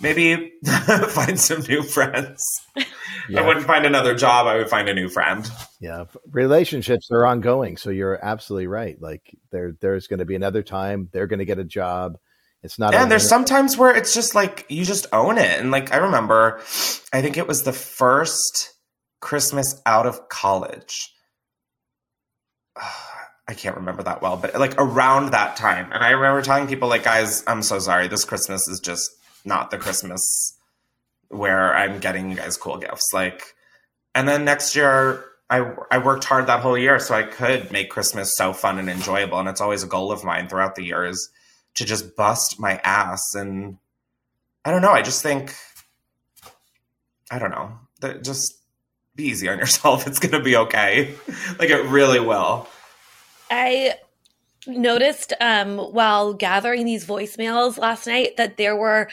maybe 0.01 0.53
find 1.09 1.39
some 1.39 1.61
new 1.61 1.83
friends. 1.83 2.45
I 2.77 3.41
wouldn't 3.45 3.65
find 3.65 3.85
another 3.85 4.15
job, 4.15 4.47
I 4.47 4.57
would 4.57 4.69
find 4.69 4.89
a 4.89 4.93
new 4.93 5.07
friend. 5.07 5.49
Yeah, 5.79 6.05
relationships 6.31 7.09
are 7.11 7.25
ongoing, 7.25 7.77
so 7.77 7.89
you're 7.89 8.19
absolutely 8.23 8.67
right. 8.67 9.01
Like 9.01 9.35
there, 9.51 9.73
there's 9.79 10.07
going 10.07 10.19
to 10.19 10.25
be 10.25 10.35
another 10.35 10.63
time 10.63 11.09
they're 11.11 11.27
going 11.27 11.39
to 11.39 11.45
get 11.45 11.59
a 11.59 11.63
job. 11.63 12.17
It's 12.63 12.77
not. 12.77 12.93
and 12.93 13.05
a- 13.05 13.09
there's 13.09 13.27
sometimes 13.27 13.77
where 13.77 13.95
it's 13.95 14.13
just 14.13 14.35
like 14.35 14.65
you 14.69 14.85
just 14.85 15.07
own 15.11 15.39
it 15.39 15.59
and 15.59 15.71
like 15.71 15.91
i 15.93 15.97
remember 15.97 16.59
i 17.11 17.19
think 17.19 17.35
it 17.35 17.47
was 17.47 17.63
the 17.63 17.73
first 17.73 18.75
christmas 19.19 19.81
out 19.87 20.05
of 20.05 20.29
college 20.29 21.11
i 23.47 23.53
can't 23.55 23.75
remember 23.77 24.03
that 24.03 24.21
well 24.21 24.37
but 24.37 24.53
like 24.59 24.75
around 24.77 25.31
that 25.31 25.55
time 25.57 25.91
and 25.91 26.03
i 26.03 26.11
remember 26.11 26.41
telling 26.43 26.67
people 26.67 26.87
like 26.87 27.03
guys 27.03 27.43
i'm 27.47 27.63
so 27.63 27.79
sorry 27.79 28.07
this 28.07 28.25
christmas 28.25 28.67
is 28.67 28.79
just 28.79 29.09
not 29.45 29.71
the 29.71 29.77
christmas 29.77 30.57
where 31.29 31.75
i'm 31.75 31.99
getting 31.99 32.29
you 32.29 32.35
guys 32.35 32.57
cool 32.57 32.77
gifts. 32.77 33.11
Like 33.13 33.55
and 34.13 34.27
then 34.27 34.45
next 34.45 34.75
year 34.75 35.25
I, 35.49 35.73
I 35.89 35.97
worked 35.97 36.23
hard 36.23 36.47
that 36.47 36.61
whole 36.61 36.77
year 36.77 36.97
so 36.97 37.13
I 37.13 37.23
could 37.23 37.71
make 37.71 37.89
Christmas 37.89 38.33
so 38.37 38.53
fun 38.53 38.79
and 38.79 38.89
enjoyable. 38.89 39.37
And 39.37 39.49
it's 39.49 39.59
always 39.59 39.83
a 39.83 39.87
goal 39.87 40.11
of 40.11 40.23
mine 40.23 40.47
throughout 40.47 40.75
the 40.75 40.83
years 40.83 41.29
to 41.75 41.83
just 41.83 42.15
bust 42.15 42.57
my 42.57 42.79
ass. 42.85 43.35
And 43.35 43.77
i 44.63 44.71
don't 44.71 44.81
know. 44.81 44.91
I 44.91 45.01
just 45.01 45.21
think 45.21 45.53
i 47.29 47.37
don't 47.37 47.51
know. 47.51 47.71
That 47.99 48.23
just 48.23 48.57
be 49.15 49.25
easy 49.25 49.49
on 49.49 49.57
yourself. 49.59 50.07
It's 50.07 50.19
gonna 50.19 50.43
be 50.43 50.55
okay. 50.55 51.15
Like 51.59 51.69
it 51.69 51.85
really 51.85 52.19
will. 52.19 52.67
I 53.49 53.95
noticed 54.65 55.33
um, 55.41 55.77
while 55.77 56.33
gathering 56.33 56.85
these 56.85 57.05
voicemails 57.05 57.77
last 57.77 58.07
night 58.07 58.37
that 58.37 58.57
there 58.57 58.75
were 58.75 59.09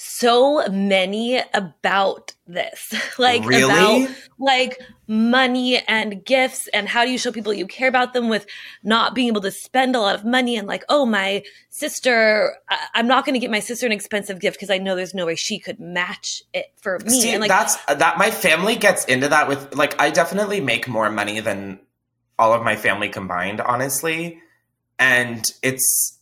so 0.00 0.64
many 0.68 1.42
about 1.54 2.32
this 2.46 2.94
like 3.18 3.44
Really? 3.44 3.64
about 3.64 4.16
like 4.38 4.80
money 5.08 5.78
and 5.88 6.24
gifts 6.24 6.68
and 6.68 6.88
how 6.88 7.04
do 7.04 7.10
you 7.10 7.18
show 7.18 7.32
people 7.32 7.52
you 7.52 7.66
care 7.66 7.88
about 7.88 8.12
them 8.12 8.28
with 8.28 8.46
not 8.84 9.14
being 9.14 9.28
able 9.28 9.40
to 9.40 9.50
spend 9.50 9.96
a 9.96 10.00
lot 10.00 10.14
of 10.14 10.24
money 10.24 10.56
and 10.56 10.68
like 10.68 10.84
oh 10.88 11.04
my 11.04 11.42
sister 11.70 12.54
I- 12.68 12.86
i'm 12.94 13.08
not 13.08 13.24
going 13.24 13.34
to 13.34 13.40
get 13.40 13.50
my 13.50 13.58
sister 13.60 13.86
an 13.86 13.92
expensive 13.92 14.38
gift 14.38 14.56
because 14.56 14.70
i 14.70 14.78
know 14.78 14.94
there's 14.94 15.14
no 15.14 15.26
way 15.26 15.34
she 15.34 15.58
could 15.58 15.80
match 15.80 16.42
it 16.54 16.66
for 16.80 16.98
me 17.00 17.20
See, 17.20 17.32
and 17.32 17.40
like 17.40 17.48
that's 17.48 17.76
that 17.86 18.18
my 18.18 18.30
family 18.30 18.76
gets 18.76 19.04
into 19.06 19.28
that 19.28 19.48
with 19.48 19.74
like 19.74 20.00
I 20.00 20.10
definitely 20.10 20.60
make 20.60 20.86
more 20.86 21.10
money 21.10 21.40
than 21.40 21.80
all 22.38 22.52
of 22.52 22.62
my 22.62 22.76
family 22.76 23.08
combined, 23.08 23.60
honestly. 23.60 24.40
And 24.98 25.44
it's 25.62 26.17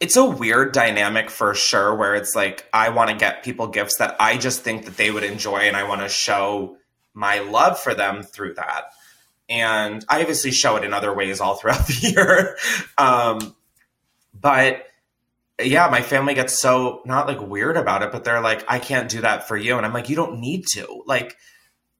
it's 0.00 0.16
a 0.16 0.24
weird 0.24 0.72
dynamic 0.72 1.30
for 1.30 1.54
sure 1.54 1.94
where 1.94 2.14
it's 2.14 2.34
like 2.34 2.68
I 2.72 2.90
want 2.90 3.10
to 3.10 3.16
get 3.16 3.42
people 3.42 3.68
gifts 3.68 3.98
that 3.98 4.16
I 4.20 4.36
just 4.36 4.62
think 4.62 4.84
that 4.84 4.96
they 4.96 5.10
would 5.10 5.24
enjoy 5.24 5.58
and 5.58 5.76
I 5.76 5.88
want 5.88 6.02
to 6.02 6.08
show 6.08 6.76
my 7.14 7.38
love 7.40 7.80
for 7.80 7.94
them 7.94 8.22
through 8.22 8.54
that. 8.54 8.92
And 9.48 10.04
I 10.08 10.20
obviously 10.20 10.50
show 10.50 10.76
it 10.76 10.84
in 10.84 10.92
other 10.92 11.14
ways 11.14 11.40
all 11.40 11.54
throughout 11.54 11.86
the 11.86 12.08
year. 12.14 12.56
Um, 12.98 13.56
but 14.38 14.86
yeah, 15.62 15.88
my 15.90 16.02
family 16.02 16.34
gets 16.34 16.58
so 16.58 17.00
not 17.06 17.26
like 17.26 17.40
weird 17.40 17.78
about 17.78 18.02
it, 18.02 18.12
but 18.12 18.24
they're 18.24 18.42
like, 18.42 18.64
I 18.68 18.78
can't 18.78 19.08
do 19.08 19.22
that 19.22 19.48
for 19.48 19.56
you. 19.56 19.78
And 19.78 19.86
I'm 19.86 19.94
like, 19.94 20.10
you 20.10 20.16
don't 20.16 20.40
need 20.40 20.66
to. 20.72 21.02
Like, 21.06 21.36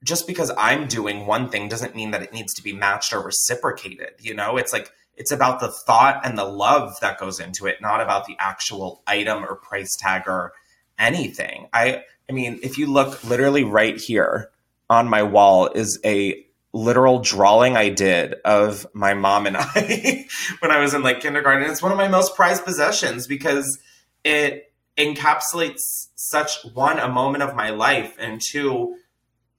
just 0.04 0.26
because 0.26 0.52
I'm 0.58 0.88
doing 0.88 1.26
one 1.26 1.48
thing 1.48 1.68
doesn't 1.68 1.96
mean 1.96 2.10
that 2.10 2.22
it 2.22 2.34
needs 2.34 2.52
to 2.54 2.62
be 2.62 2.74
matched 2.74 3.14
or 3.14 3.22
reciprocated. 3.22 4.10
You 4.20 4.34
know, 4.34 4.58
it's 4.58 4.74
like, 4.74 4.92
it's 5.16 5.32
about 5.32 5.60
the 5.60 5.70
thought 5.70 6.20
and 6.24 6.36
the 6.36 6.44
love 6.44 6.98
that 7.00 7.18
goes 7.18 7.40
into 7.40 7.66
it, 7.66 7.80
not 7.80 8.00
about 8.00 8.26
the 8.26 8.36
actual 8.38 9.02
item 9.06 9.44
or 9.44 9.56
price 9.56 9.96
tag 9.96 10.22
or 10.26 10.52
anything. 10.98 11.68
I, 11.72 12.02
I 12.28 12.32
mean, 12.32 12.60
if 12.62 12.78
you 12.78 12.86
look 12.86 13.24
literally 13.24 13.64
right 13.64 13.98
here 13.98 14.50
on 14.88 15.08
my 15.08 15.22
wall 15.22 15.68
is 15.74 15.98
a 16.04 16.46
literal 16.72 17.20
drawing 17.20 17.76
I 17.76 17.88
did 17.88 18.34
of 18.44 18.86
my 18.92 19.14
mom 19.14 19.46
and 19.46 19.56
I 19.60 20.26
when 20.60 20.70
I 20.70 20.78
was 20.78 20.94
in 20.94 21.02
like 21.02 21.20
kindergarten. 21.20 21.68
It's 21.70 21.82
one 21.82 21.92
of 21.92 21.98
my 21.98 22.08
most 22.08 22.36
prized 22.36 22.64
possessions 22.64 23.26
because 23.26 23.78
it 24.24 24.72
encapsulates 24.98 26.08
such 26.14 26.58
one 26.74 26.98
a 26.98 27.08
moment 27.08 27.42
of 27.42 27.54
my 27.54 27.70
life 27.70 28.16
and 28.18 28.40
two 28.40 28.96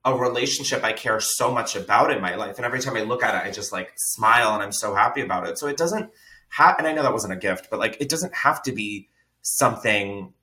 a 0.07 0.15
relationship 0.15 0.83
I 0.83 0.93
care 0.93 1.19
so 1.19 1.51
much 1.51 1.75
about 1.75 2.11
in 2.11 2.21
my 2.21 2.35
life. 2.35 2.57
And 2.57 2.65
every 2.65 2.79
time 2.79 2.95
I 2.95 3.01
look 3.01 3.23
at 3.23 3.35
it, 3.35 3.47
I 3.47 3.51
just 3.51 3.71
like 3.73 3.91
smile 3.97 4.53
and 4.53 4.63
I'm 4.63 4.71
so 4.71 4.95
happy 4.95 5.21
about 5.21 5.47
it. 5.47 5.57
So 5.57 5.67
it 5.67 5.77
doesn't 5.77 6.09
have, 6.49 6.77
and 6.77 6.87
I 6.87 6.93
know 6.93 7.03
that 7.03 7.11
wasn't 7.11 7.33
a 7.33 7.37
gift, 7.37 7.69
but 7.69 7.79
like 7.79 7.97
it 7.99 8.09
doesn't 8.09 8.33
have 8.33 8.63
to 8.63 8.71
be 8.71 9.09
something 9.41 10.33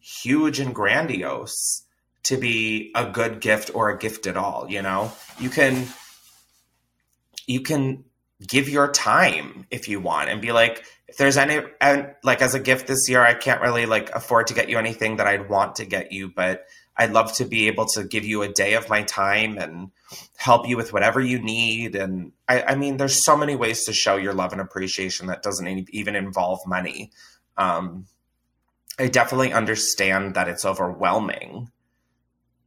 huge 0.00 0.58
and 0.58 0.74
grandiose 0.74 1.84
to 2.22 2.36
be 2.36 2.90
a 2.94 3.06
good 3.10 3.40
gift 3.40 3.70
or 3.74 3.90
a 3.90 3.98
gift 3.98 4.26
at 4.26 4.36
all. 4.36 4.70
You 4.70 4.82
know, 4.82 5.12
you 5.38 5.50
can, 5.50 5.86
you 7.46 7.60
can 7.60 8.04
give 8.46 8.68
your 8.68 8.90
time 8.90 9.66
if 9.70 9.88
you 9.88 10.00
want 10.00 10.30
and 10.30 10.40
be 10.40 10.52
like, 10.52 10.84
if 11.08 11.16
there's 11.18 11.36
any, 11.36 11.60
and 11.80 12.14
like 12.22 12.40
as 12.40 12.54
a 12.54 12.60
gift 12.60 12.86
this 12.86 13.08
year, 13.08 13.20
I 13.20 13.34
can't 13.34 13.60
really 13.60 13.84
like 13.84 14.10
afford 14.14 14.46
to 14.46 14.54
get 14.54 14.70
you 14.70 14.78
anything 14.78 15.16
that 15.16 15.26
I'd 15.26 15.48
want 15.48 15.76
to 15.76 15.84
get 15.84 16.12
you, 16.12 16.28
but 16.28 16.64
I'd 17.00 17.12
love 17.12 17.32
to 17.36 17.46
be 17.46 17.66
able 17.66 17.86
to 17.94 18.04
give 18.04 18.26
you 18.26 18.42
a 18.42 18.48
day 18.48 18.74
of 18.74 18.90
my 18.90 19.02
time 19.04 19.56
and 19.56 19.90
help 20.36 20.68
you 20.68 20.76
with 20.76 20.92
whatever 20.92 21.18
you 21.18 21.38
need. 21.38 21.96
And 21.96 22.32
I, 22.46 22.60
I 22.62 22.74
mean, 22.74 22.98
there's 22.98 23.24
so 23.24 23.38
many 23.38 23.56
ways 23.56 23.84
to 23.84 23.94
show 23.94 24.16
your 24.16 24.34
love 24.34 24.52
and 24.52 24.60
appreciation 24.60 25.26
that 25.28 25.42
doesn't 25.42 25.88
even 25.94 26.14
involve 26.14 26.60
money. 26.66 27.10
Um, 27.56 28.04
I 28.98 29.06
definitely 29.06 29.50
understand 29.50 30.34
that 30.34 30.46
it's 30.46 30.66
overwhelming 30.66 31.70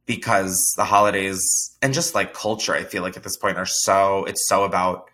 because 0.04 0.74
the 0.76 0.84
holidays 0.84 1.76
and 1.80 1.94
just 1.94 2.16
like 2.16 2.34
culture, 2.34 2.74
I 2.74 2.82
feel 2.82 3.04
like 3.04 3.16
at 3.16 3.22
this 3.22 3.36
point 3.36 3.56
are 3.56 3.64
so, 3.66 4.24
it's 4.24 4.48
so 4.48 4.64
about 4.64 5.08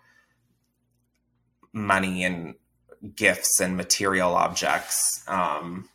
money 1.71 2.23
and 2.23 2.55
gifts 3.15 3.59
and 3.59 3.77
material 3.77 4.33
objects. 4.33 5.23
Um, 5.27 5.89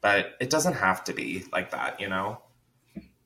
but 0.00 0.32
it 0.40 0.50
doesn't 0.50 0.74
have 0.74 1.04
to 1.04 1.12
be 1.12 1.44
like 1.52 1.70
that, 1.70 2.00
you 2.00 2.08
know? 2.08 2.41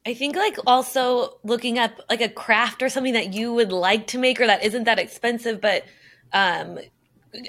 I 0.07 0.15
think 0.15 0.37
like 0.37 0.57
also 0.69 1.39
looking 1.43 1.81
up 1.81 2.01
like 2.09 2.21
a 2.21 2.29
craft 2.29 2.81
or 2.81 2.89
something 2.89 3.15
that 3.15 3.35
you 3.35 3.53
would 3.53 3.73
like 3.73 4.07
to 4.09 4.19
make 4.19 4.41
or 4.41 4.47
that 4.47 4.63
isn't 4.63 4.85
that 4.85 5.01
expensive, 5.01 5.61
but 5.61 5.85
um 6.33 6.79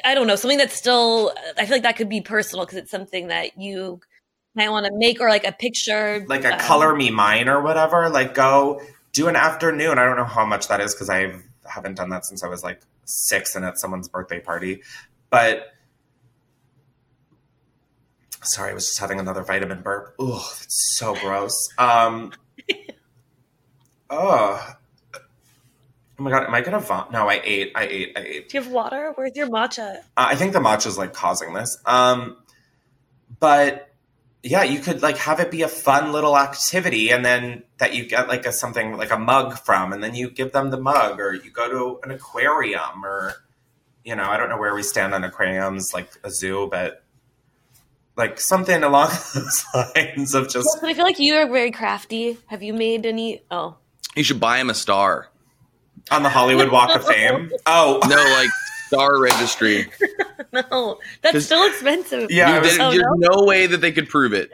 I 0.04 0.16
don't 0.16 0.26
know, 0.26 0.36
something 0.36 0.58
that's 0.58 0.76
still 0.76 1.34
I 1.56 1.66
feel 1.66 1.76
like 1.76 1.84
that 1.84 1.98
could 1.98 2.10
be 2.10 2.22
personal 2.22 2.66
because 2.66 2.80
it's 2.80 2.90
something 2.90 3.28
that 3.28 3.60
you 3.60 4.02
might 4.56 4.70
want 4.70 4.88
to 4.88 4.92
make 4.96 5.22
or 5.22 5.30
like 5.30 5.46
a 5.46 5.52
picture 5.52 6.26
like 6.28 6.44
a 6.46 6.54
um, 6.54 6.60
color 6.60 6.96
me 6.96 7.12
mine 7.12 7.48
or 7.48 7.62
whatever 7.62 8.10
like 8.10 8.34
go 8.34 8.82
do 9.14 9.28
an 9.28 9.36
afternoon. 9.36 10.00
I 10.00 10.06
don't 10.06 10.18
know 10.18 10.26
how 10.26 10.46
much 10.46 10.68
that 10.68 10.82
is 10.82 10.96
because 10.96 11.12
i 11.12 11.32
haven't 11.64 11.96
done 11.96 12.10
that 12.10 12.26
since 12.26 12.44
i 12.44 12.48
was 12.48 12.64
like 12.64 12.82
six 13.04 13.56
and 13.56 13.66
at 13.66 13.78
someone's 13.78 14.08
birthday 14.08 14.40
party 14.40 14.82
but 15.30 15.74
sorry 18.42 18.72
i 18.72 18.74
was 18.74 18.88
just 18.88 19.00
having 19.00 19.20
another 19.20 19.44
vitamin 19.44 19.82
burp. 19.82 20.16
Oh 20.18 20.50
it's 20.64 20.98
so 20.98 21.14
gross. 21.14 21.56
Um 21.78 22.32
oh 24.10 24.76
oh 25.14 26.24
my 26.24 26.30
god 26.32 26.46
am 26.46 26.54
i 26.54 26.62
gonna 26.62 26.80
vomit 26.80 27.12
no 27.12 27.28
i 27.28 27.42
ate 27.44 27.72
i 27.76 27.84
ate 27.84 28.18
i 28.18 28.22
ate 28.22 28.50
Do 28.50 28.58
you 28.58 28.64
have 28.64 28.72
water? 28.72 29.12
Where's 29.16 29.36
your 29.36 29.48
matcha? 29.50 29.98
uh, 29.98 30.02
I 30.16 30.36
think 30.36 30.54
the 30.54 30.60
matcha 30.60 30.88
is 30.88 30.98
like 30.98 31.14
causing 31.14 31.54
this. 31.54 31.78
Um, 31.86 32.38
but 33.40 33.84
yeah, 34.44 34.64
you 34.64 34.80
could 34.80 35.02
like 35.02 35.18
have 35.18 35.40
it 35.40 35.52
be 35.52 35.64
a 35.64 35.68
fun 35.68 36.12
little 36.14 36.38
activity, 36.38 37.10
and 37.12 37.26
then 37.26 37.64
that 37.80 37.94
you 37.94 38.06
get 38.06 38.28
like 38.30 38.46
a 38.46 38.54
something 38.54 38.96
like 38.96 39.12
a 39.12 39.18
mug 39.18 39.58
from, 39.60 39.92
and 39.92 40.02
then 40.02 40.16
you 40.16 40.30
give 40.30 40.54
them 40.54 40.70
the 40.70 40.80
mug, 40.80 41.20
or 41.20 41.34
you 41.34 41.52
go 41.52 41.70
to 41.70 42.00
an 42.04 42.12
aquarium, 42.16 43.04
or 43.04 43.34
you 44.06 44.16
know, 44.16 44.24
I 44.24 44.38
don't 44.38 44.48
know 44.48 44.58
where 44.58 44.74
we 44.74 44.84
stand 44.84 45.14
on 45.14 45.24
aquariums, 45.24 45.92
like 45.94 46.10
a 46.24 46.32
zoo, 46.32 46.68
but 46.72 47.04
like 48.18 48.40
something 48.40 48.84
along 48.84 49.10
those 49.36 49.66
lines 49.74 50.34
of 50.36 50.50
just 50.50 50.68
But 50.82 50.90
I 50.90 50.94
feel 50.94 51.04
like 51.06 51.20
you 51.20 51.36
are 51.36 51.48
very 51.48 51.72
crafty. 51.72 52.38
Have 52.48 52.64
you 52.64 52.74
made 52.74 53.06
any? 53.06 53.42
Oh, 53.52 53.76
You 54.16 54.24
should 54.24 54.40
buy 54.40 54.58
him 54.60 54.70
a 54.70 54.74
star. 54.74 55.30
on 56.12 56.24
the 56.24 56.30
Hollywood 56.30 56.72
Walk 56.72 56.96
of 56.96 57.06
Fame. 57.06 57.52
Oh, 57.66 58.00
No, 58.10 58.16
like 58.16 58.50
star 58.88 59.20
registry. 59.22 59.88
no, 60.54 60.98
that's 61.22 61.46
still 61.46 61.66
expensive. 61.68 62.32
Yeah, 62.32 62.56
You- 62.56 62.62
was- 62.62 62.80
Oh, 62.80 62.92
there's 62.92 63.04
no 63.18 63.44
way 63.46 63.68
that 63.68 63.78
they 63.82 63.92
could 63.92 64.10
prove 64.10 64.34
it. 64.34 64.50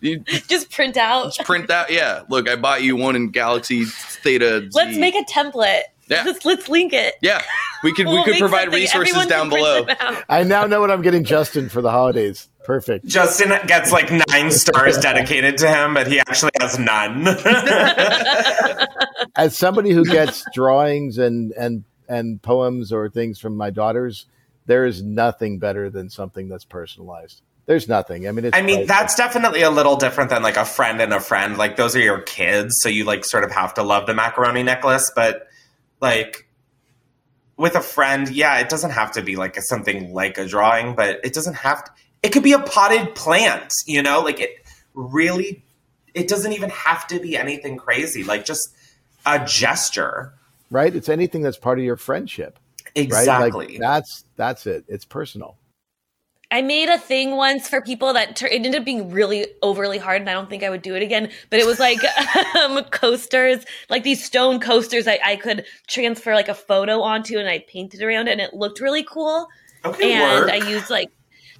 You 0.00 0.20
Just 0.20 0.70
print 0.70 0.96
out. 0.96 1.34
just 1.34 1.44
print 1.44 1.68
out. 1.70 1.90
Yeah, 1.90 2.22
look, 2.28 2.48
I 2.48 2.54
bought 2.54 2.82
you 2.84 2.94
one 2.94 3.16
in 3.16 3.30
Galaxy 3.30 3.84
Theta. 3.84 4.68
Let's 4.72 4.96
make 4.96 5.16
a 5.16 5.24
template. 5.24 5.82
Yeah. 6.08 6.22
Let's, 6.24 6.44
let's 6.44 6.68
link 6.68 6.92
it. 6.92 7.14
Yeah, 7.20 7.42
we 7.82 7.92
could 7.92 8.06
we 8.06 8.14
We'll 8.14 8.24
could 8.24 8.38
provide 8.38 8.72
resources 8.72 9.14
Everyone 9.14 9.28
down 9.28 9.48
below. 9.50 9.86
I 10.28 10.42
now 10.42 10.66
know 10.66 10.80
what 10.80 10.90
I'm 10.90 11.02
getting 11.02 11.24
Justin 11.24 11.68
for 11.68 11.82
the 11.82 11.90
holidays. 11.90 12.48
Perfect. 12.64 13.06
Justin 13.06 13.50
gets 13.66 13.92
like 13.92 14.10
nine 14.28 14.50
stars 14.50 14.98
dedicated 14.98 15.58
to 15.58 15.68
him, 15.68 15.94
but 15.94 16.06
he 16.06 16.20
actually 16.20 16.50
has 16.60 16.78
none. 16.78 17.26
As 19.36 19.56
somebody 19.56 19.90
who 19.90 20.04
gets 20.04 20.44
drawings 20.52 21.18
and 21.18 21.52
and 21.52 21.84
and 22.08 22.42
poems 22.42 22.92
or 22.92 23.08
things 23.08 23.38
from 23.38 23.56
my 23.56 23.70
daughters, 23.70 24.26
there 24.66 24.84
is 24.84 25.02
nothing 25.02 25.58
better 25.58 25.90
than 25.90 26.10
something 26.10 26.48
that's 26.48 26.64
personalized. 26.64 27.42
There's 27.66 27.86
nothing. 27.86 28.26
I 28.26 28.32
mean, 28.32 28.46
it's 28.46 28.56
I 28.56 28.62
mean, 28.62 28.80
like- 28.80 28.88
that's 28.88 29.14
definitely 29.14 29.62
a 29.62 29.70
little 29.70 29.96
different 29.96 30.30
than 30.30 30.42
like 30.42 30.56
a 30.56 30.64
friend 30.64 31.00
and 31.02 31.12
a 31.12 31.20
friend. 31.20 31.58
Like 31.58 31.76
those 31.76 31.94
are 31.96 32.00
your 32.00 32.22
kids, 32.22 32.74
so 32.80 32.88
you 32.88 33.04
like 33.04 33.24
sort 33.24 33.44
of 33.44 33.50
have 33.50 33.74
to 33.74 33.82
love 33.82 34.06
the 34.06 34.14
macaroni 34.14 34.62
necklace. 34.62 35.10
But 35.14 35.47
like 36.00 36.48
with 37.56 37.74
a 37.74 37.80
friend, 37.80 38.28
yeah, 38.30 38.58
it 38.60 38.68
doesn't 38.68 38.92
have 38.92 39.12
to 39.12 39.22
be 39.22 39.36
like 39.36 39.56
a, 39.56 39.62
something 39.62 40.12
like 40.12 40.38
a 40.38 40.46
drawing, 40.46 40.94
but 40.94 41.20
it 41.24 41.34
doesn't 41.34 41.54
have 41.54 41.84
to. 41.84 41.90
It 42.22 42.30
could 42.30 42.42
be 42.42 42.52
a 42.52 42.58
potted 42.58 43.14
plant, 43.14 43.72
you 43.86 44.02
know. 44.02 44.20
Like 44.22 44.40
it 44.40 44.50
really, 44.94 45.62
it 46.14 46.28
doesn't 46.28 46.52
even 46.52 46.70
have 46.70 47.06
to 47.08 47.20
be 47.20 47.36
anything 47.36 47.76
crazy. 47.76 48.24
Like 48.24 48.44
just 48.44 48.74
a 49.26 49.44
gesture. 49.44 50.32
right. 50.70 50.94
It's 50.94 51.08
anything 51.08 51.42
that's 51.42 51.58
part 51.58 51.78
of 51.78 51.84
your 51.84 51.96
friendship. 51.96 52.58
Right. 52.96 53.02
Exactly. 53.04 53.66
Like 53.68 53.78
that's 53.80 54.24
that's 54.36 54.66
it. 54.66 54.84
It's 54.88 55.04
personal. 55.04 55.57
I 56.50 56.62
made 56.62 56.88
a 56.88 56.98
thing 56.98 57.36
once 57.36 57.68
for 57.68 57.82
people 57.82 58.14
that 58.14 58.36
tur- 58.36 58.46
it 58.46 58.54
ended 58.54 58.74
up 58.74 58.84
being 58.84 59.10
really 59.10 59.46
overly 59.62 59.98
hard, 59.98 60.22
and 60.22 60.30
I 60.30 60.32
don't 60.32 60.48
think 60.48 60.62
I 60.62 60.70
would 60.70 60.80
do 60.80 60.94
it 60.94 61.02
again. 61.02 61.30
But 61.50 61.60
it 61.60 61.66
was 61.66 61.78
like 61.78 61.98
um, 62.56 62.82
coasters, 62.84 63.64
like 63.90 64.02
these 64.02 64.24
stone 64.24 64.58
coasters 64.58 65.06
I, 65.06 65.18
I 65.24 65.36
could 65.36 65.66
transfer 65.88 66.34
like 66.34 66.48
a 66.48 66.54
photo 66.54 67.02
onto, 67.02 67.38
and 67.38 67.48
I 67.48 67.64
painted 67.68 68.02
around 68.02 68.28
it, 68.28 68.32
and 68.32 68.40
it 68.40 68.54
looked 68.54 68.80
really 68.80 69.02
cool. 69.02 69.48
okay, 69.84 70.14
and 70.14 70.46
work. 70.46 70.50
I 70.50 70.68
used 70.68 70.88
like, 70.88 71.10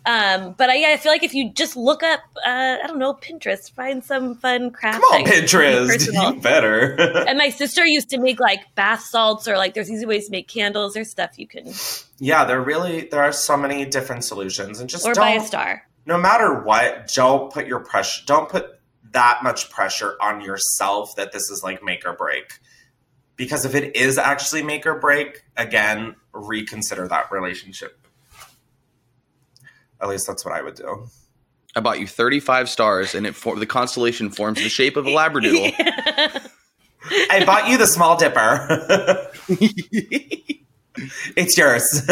um, 0.08 0.54
but 0.56 0.70
I, 0.70 0.76
yeah, 0.76 0.88
I 0.88 0.96
feel 0.96 1.12
like 1.12 1.22
if 1.22 1.34
you 1.34 1.52
just 1.52 1.76
look 1.76 2.02
up, 2.02 2.20
uh, 2.38 2.78
I 2.82 2.86
don't 2.86 2.98
know, 2.98 3.12
Pinterest, 3.12 3.70
find 3.70 4.02
some 4.02 4.36
fun 4.36 4.70
craft. 4.70 5.02
Come 5.02 5.02
on, 5.02 5.24
that 5.24 5.30
can 5.30 5.42
be 5.42 5.46
Pinterest, 5.46 6.34
you 6.34 6.40
better. 6.40 6.98
and 7.28 7.36
my 7.36 7.50
sister 7.50 7.84
used 7.84 8.08
to 8.10 8.18
make 8.18 8.40
like 8.40 8.60
bath 8.74 9.02
salts, 9.02 9.46
or 9.46 9.58
like 9.58 9.74
there's 9.74 9.90
easy 9.90 10.06
ways 10.06 10.24
to 10.24 10.30
make 10.30 10.48
candles. 10.48 10.94
There's 10.94 11.10
stuff 11.10 11.38
you 11.38 11.46
can, 11.46 11.70
yeah, 12.18 12.46
there 12.46 12.62
really 12.62 13.08
there 13.08 13.22
are 13.22 13.32
so 13.32 13.58
many 13.58 13.84
different 13.84 14.24
solutions, 14.24 14.80
and 14.80 14.88
just 14.88 15.06
or 15.06 15.14
buy 15.14 15.32
a 15.32 15.44
star. 15.44 15.86
no 16.06 16.16
matter 16.16 16.62
what, 16.62 17.12
don't 17.14 17.52
put 17.52 17.66
your 17.66 17.80
pressure, 17.80 18.22
don't 18.24 18.48
put 18.48 18.80
that 19.12 19.42
much 19.42 19.68
pressure 19.68 20.16
on 20.22 20.40
yourself 20.40 21.16
that 21.16 21.32
this 21.32 21.50
is 21.50 21.62
like 21.62 21.82
make 21.82 22.06
or 22.06 22.14
break. 22.14 22.54
Because 23.36 23.66
if 23.66 23.74
it 23.74 23.94
is 23.94 24.16
actually 24.16 24.62
make 24.62 24.86
or 24.86 24.98
break, 24.98 25.42
again, 25.56 26.16
reconsider 26.32 27.06
that 27.08 27.30
relationship. 27.30 27.97
At 30.00 30.08
least 30.08 30.26
that's 30.26 30.44
what 30.44 30.54
I 30.54 30.62
would 30.62 30.74
do. 30.74 31.06
I 31.76 31.80
bought 31.80 32.00
you 32.00 32.06
35 32.06 32.68
stars, 32.68 33.14
and 33.14 33.26
it 33.26 33.34
for- 33.34 33.56
the 33.56 33.66
constellation 33.66 34.30
forms 34.30 34.58
the 34.62 34.68
shape 34.68 34.96
of 34.96 35.06
a 35.06 35.10
labradoodle. 35.10 35.72
I 37.30 37.44
bought 37.44 37.68
you 37.68 37.78
the 37.78 37.86
small 37.86 38.16
dipper. 38.16 39.30
it's 41.36 41.56
yours. 41.56 42.02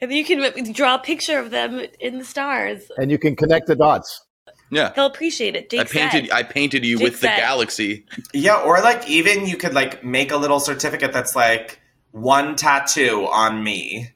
and 0.00 0.12
you 0.12 0.24
can 0.24 0.72
draw 0.72 0.94
a 0.96 0.98
picture 0.98 1.38
of 1.38 1.50
them 1.50 1.82
in 2.00 2.18
the 2.18 2.24
stars. 2.24 2.90
And 2.96 3.10
you 3.10 3.18
can 3.18 3.36
connect 3.36 3.66
the 3.66 3.76
dots. 3.76 4.22
Yeah, 4.70 4.92
They'll 4.96 5.06
appreciate 5.06 5.54
it. 5.54 5.70
Jake 5.70 5.80
I 5.80 5.84
painted. 5.84 6.26
said. 6.26 6.34
I 6.34 6.42
painted 6.42 6.84
you 6.84 6.98
Jake 6.98 7.04
with 7.04 7.20
the 7.20 7.28
galaxy. 7.28 8.04
yeah, 8.34 8.56
or 8.60 8.80
like 8.80 9.08
even 9.08 9.46
you 9.46 9.56
could 9.56 9.74
like 9.74 10.02
make 10.02 10.32
a 10.32 10.36
little 10.36 10.58
certificate 10.58 11.12
that's 11.12 11.36
like 11.36 11.78
one 12.10 12.56
tattoo 12.56 13.28
on 13.30 13.62
me. 13.62 14.10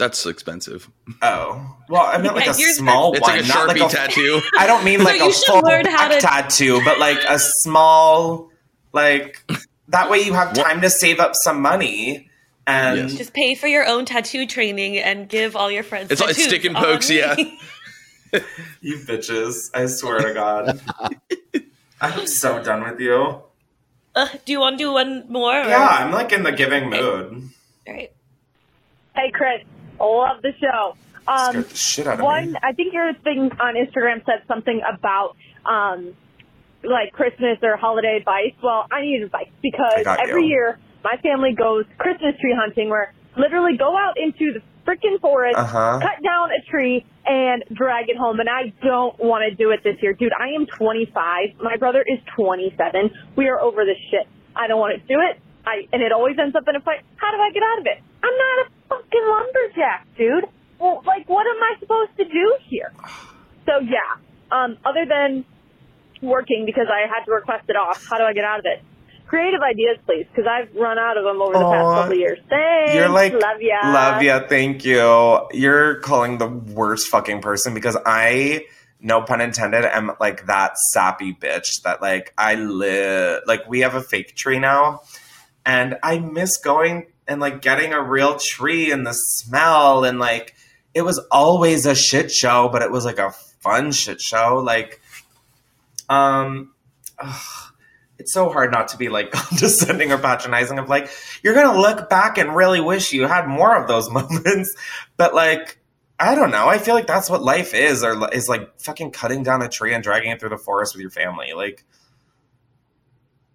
That's 0.00 0.24
expensive. 0.24 0.88
Oh. 1.20 1.76
Well, 1.90 2.02
I 2.06 2.16
meant 2.16 2.34
like 2.34 2.46
Yeah, 2.46 2.54
a 2.54 2.58
yours- 2.58 2.76
small 2.78 3.12
It's 3.12 3.20
one, 3.20 3.30
like 3.36 3.44
a 3.44 3.48
not 3.48 3.56
sharpie 3.68 3.80
like 3.80 3.92
a 3.92 3.94
tattoo. 3.96 4.40
I 4.58 4.66
don't 4.66 4.82
mean 4.82 5.04
like 5.04 5.20
you 5.20 5.28
a 5.28 5.32
full 5.32 5.60
learn 5.60 5.84
how 5.84 6.08
back 6.08 6.20
to- 6.20 6.26
tattoo, 6.26 6.80
but 6.84 6.98
like 6.98 7.18
a 7.28 7.38
small, 7.38 8.48
like 8.94 9.44
that 9.88 10.10
way 10.10 10.20
you 10.20 10.32
have 10.32 10.54
time 10.54 10.80
to 10.80 10.88
save 10.88 11.20
up 11.20 11.32
some 11.34 11.60
money. 11.60 12.30
And 12.66 12.96
Yes. 13.10 13.14
Just 13.18 13.34
pay 13.34 13.54
for 13.54 13.66
your 13.66 13.86
own 13.86 14.06
tattoo 14.06 14.46
training 14.46 14.96
and 14.96 15.28
give 15.28 15.54
all 15.54 15.70
your 15.70 15.82
friends. 15.82 16.10
It's 16.10 16.20
like 16.22 16.34
stick 16.36 16.64
and 16.64 16.76
on 16.76 16.82
pokes, 16.84 17.10
yeah. 17.10 17.36
you 18.80 18.96
bitches, 19.06 19.70
I 19.74 19.84
swear 19.86 20.20
to 20.20 20.32
God, 20.32 20.80
I'm 22.00 22.26
so 22.26 22.62
done 22.62 22.84
with 22.84 23.00
you. 23.00 23.42
Uh, 24.14 24.28
do 24.46 24.52
you 24.52 24.60
want 24.60 24.78
to 24.78 24.84
do 24.84 24.92
one 24.92 25.24
more? 25.28 25.52
or- 25.60 25.68
Yeah, 25.68 25.86
I'm 25.86 26.10
like 26.10 26.32
in 26.32 26.42
the 26.42 26.52
giving 26.52 26.88
mood. 26.88 27.50
All 27.86 27.94
right. 27.94 28.10
Hey, 29.16 29.30
Chris. 29.32 29.62
Love 30.00 30.42
the 30.42 30.52
show. 30.60 30.96
Um, 31.28 31.50
Scared 31.52 31.64
the 31.70 31.76
shit 31.76 32.06
out 32.06 32.18
of 32.18 32.24
one, 32.24 32.52
me. 32.52 32.58
I 32.62 32.72
think 32.72 32.92
your 32.92 33.12
thing 33.22 33.50
on 33.60 33.74
Instagram 33.74 34.24
said 34.24 34.42
something 34.48 34.80
about 34.88 35.36
um, 35.66 36.14
like 36.82 37.12
Christmas 37.12 37.58
or 37.62 37.76
holiday 37.76 38.16
advice. 38.18 38.54
Well, 38.62 38.86
I 38.90 39.02
need 39.02 39.22
advice 39.22 39.48
because 39.62 40.04
every 40.06 40.44
you. 40.44 40.48
year 40.48 40.78
my 41.04 41.16
family 41.22 41.54
goes 41.56 41.84
Christmas 41.98 42.34
tree 42.40 42.56
hunting, 42.58 42.88
where 42.88 43.12
literally 43.36 43.76
go 43.78 43.96
out 43.96 44.14
into 44.18 44.52
the 44.58 44.62
freaking 44.86 45.20
forest, 45.20 45.56
Uh-huh. 45.56 46.00
cut 46.00 46.22
down 46.24 46.50
a 46.50 46.70
tree, 46.70 47.04
and 47.26 47.62
drag 47.72 48.08
it 48.08 48.16
home. 48.16 48.40
And 48.40 48.48
I 48.48 48.72
don't 48.82 49.18
want 49.20 49.44
to 49.48 49.54
do 49.54 49.70
it 49.70 49.80
this 49.84 49.96
year, 50.02 50.14
dude. 50.14 50.32
I 50.38 50.48
am 50.56 50.66
25. 50.66 51.60
My 51.62 51.76
brother 51.76 52.00
is 52.06 52.18
27. 52.34 53.10
We 53.36 53.48
are 53.48 53.60
over 53.60 53.84
this 53.84 53.98
shit. 54.10 54.26
I 54.56 54.66
don't 54.66 54.80
want 54.80 55.00
to 55.00 55.06
do 55.06 55.20
it. 55.20 55.38
I 55.64 55.86
and 55.92 56.02
it 56.02 56.10
always 56.12 56.36
ends 56.38 56.56
up 56.56 56.64
in 56.66 56.74
a 56.76 56.80
fight. 56.80 57.00
How 57.16 57.30
do 57.30 57.36
I 57.36 57.50
get 57.52 57.62
out 57.62 57.78
of 57.80 57.86
it? 57.86 58.02
I'm 58.22 58.36
not 58.36 58.66
a 58.66 58.70
fucking 58.88 59.26
lumberjack, 59.26 60.06
dude. 60.16 60.44
Well, 60.78 61.02
like, 61.06 61.28
what 61.28 61.46
am 61.46 61.62
I 61.62 61.78
supposed 61.78 62.16
to 62.16 62.24
do 62.24 62.56
here? 62.68 62.92
So 63.66 63.78
yeah. 63.80 64.16
Um, 64.50 64.78
other 64.84 65.06
than 65.06 65.44
working 66.22 66.64
because 66.66 66.86
I 66.90 67.08
had 67.08 67.24
to 67.24 67.32
request 67.32 67.64
it 67.68 67.76
off, 67.76 68.04
how 68.08 68.18
do 68.18 68.24
I 68.24 68.32
get 68.32 68.44
out 68.44 68.58
of 68.58 68.64
it? 68.66 68.82
Creative 69.26 69.60
ideas, 69.62 69.96
please, 70.06 70.26
because 70.28 70.50
I've 70.50 70.74
run 70.74 70.98
out 70.98 71.16
of 71.16 71.24
them 71.24 71.40
over 71.40 71.52
the 71.52 71.60
Aw, 71.60 71.72
past 71.72 71.94
couple 71.94 72.12
of 72.12 72.18
years. 72.18 72.38
Thanks. 72.48 72.94
You're 72.94 73.08
like 73.08 73.32
love 73.32 73.60
ya. 73.60 73.78
Love 73.84 74.22
ya, 74.22 74.40
thank 74.48 74.84
you. 74.84 75.48
You're 75.52 75.96
calling 76.00 76.38
the 76.38 76.48
worst 76.48 77.06
fucking 77.08 77.40
person 77.40 77.72
because 77.72 77.96
I, 78.04 78.66
no 79.00 79.22
pun 79.22 79.40
intended, 79.40 79.84
am 79.84 80.12
like 80.18 80.46
that 80.46 80.76
sappy 80.78 81.32
bitch 81.32 81.82
that 81.82 82.02
like 82.02 82.34
I 82.36 82.56
live 82.56 83.42
like 83.46 83.68
we 83.68 83.80
have 83.80 83.94
a 83.94 84.02
fake 84.02 84.34
tree 84.34 84.58
now, 84.58 85.02
and 85.64 85.96
I 86.02 86.18
miss 86.18 86.56
going 86.56 87.06
and 87.30 87.40
like 87.40 87.62
getting 87.62 87.92
a 87.92 88.02
real 88.02 88.38
tree 88.38 88.90
and 88.90 89.06
the 89.06 89.12
smell 89.12 90.04
and 90.04 90.18
like 90.18 90.54
it 90.92 91.02
was 91.02 91.18
always 91.30 91.86
a 91.86 91.94
shit 91.94 92.32
show, 92.32 92.68
but 92.68 92.82
it 92.82 92.90
was 92.90 93.04
like 93.04 93.20
a 93.20 93.30
fun 93.60 93.92
shit 93.92 94.20
show. 94.20 94.60
Like, 94.62 95.00
um. 96.08 96.74
ugh, 97.18 97.72
it's 98.18 98.34
so 98.34 98.50
hard 98.50 98.70
not 98.70 98.88
to 98.88 98.98
be 98.98 99.08
like 99.08 99.30
condescending 99.32 100.12
or 100.12 100.18
patronizing 100.18 100.78
of 100.78 100.88
like 100.88 101.08
you're 101.42 101.54
gonna 101.54 101.80
look 101.80 102.10
back 102.10 102.36
and 102.36 102.54
really 102.54 102.80
wish 102.80 103.12
you 103.12 103.26
had 103.26 103.46
more 103.46 103.74
of 103.74 103.88
those 103.88 104.10
moments 104.18 104.74
but 105.16 105.34
like 105.34 105.78
i 106.18 106.34
don't 106.34 106.50
know 106.50 106.68
i 106.68 106.76
feel 106.76 106.94
like 106.94 107.06
that's 107.06 107.30
what 107.30 107.42
life 107.42 107.72
is 107.72 108.04
or 108.04 108.28
is 108.34 108.46
like 108.46 108.78
fucking 108.78 109.10
cutting 109.10 109.42
down 109.42 109.62
a 109.62 109.70
tree 109.70 109.94
and 109.94 110.04
dragging 110.04 110.30
it 110.30 110.38
through 110.38 110.50
the 110.50 110.58
forest 110.58 110.94
with 110.94 111.00
your 111.00 111.10
family 111.10 111.54
like 111.54 111.82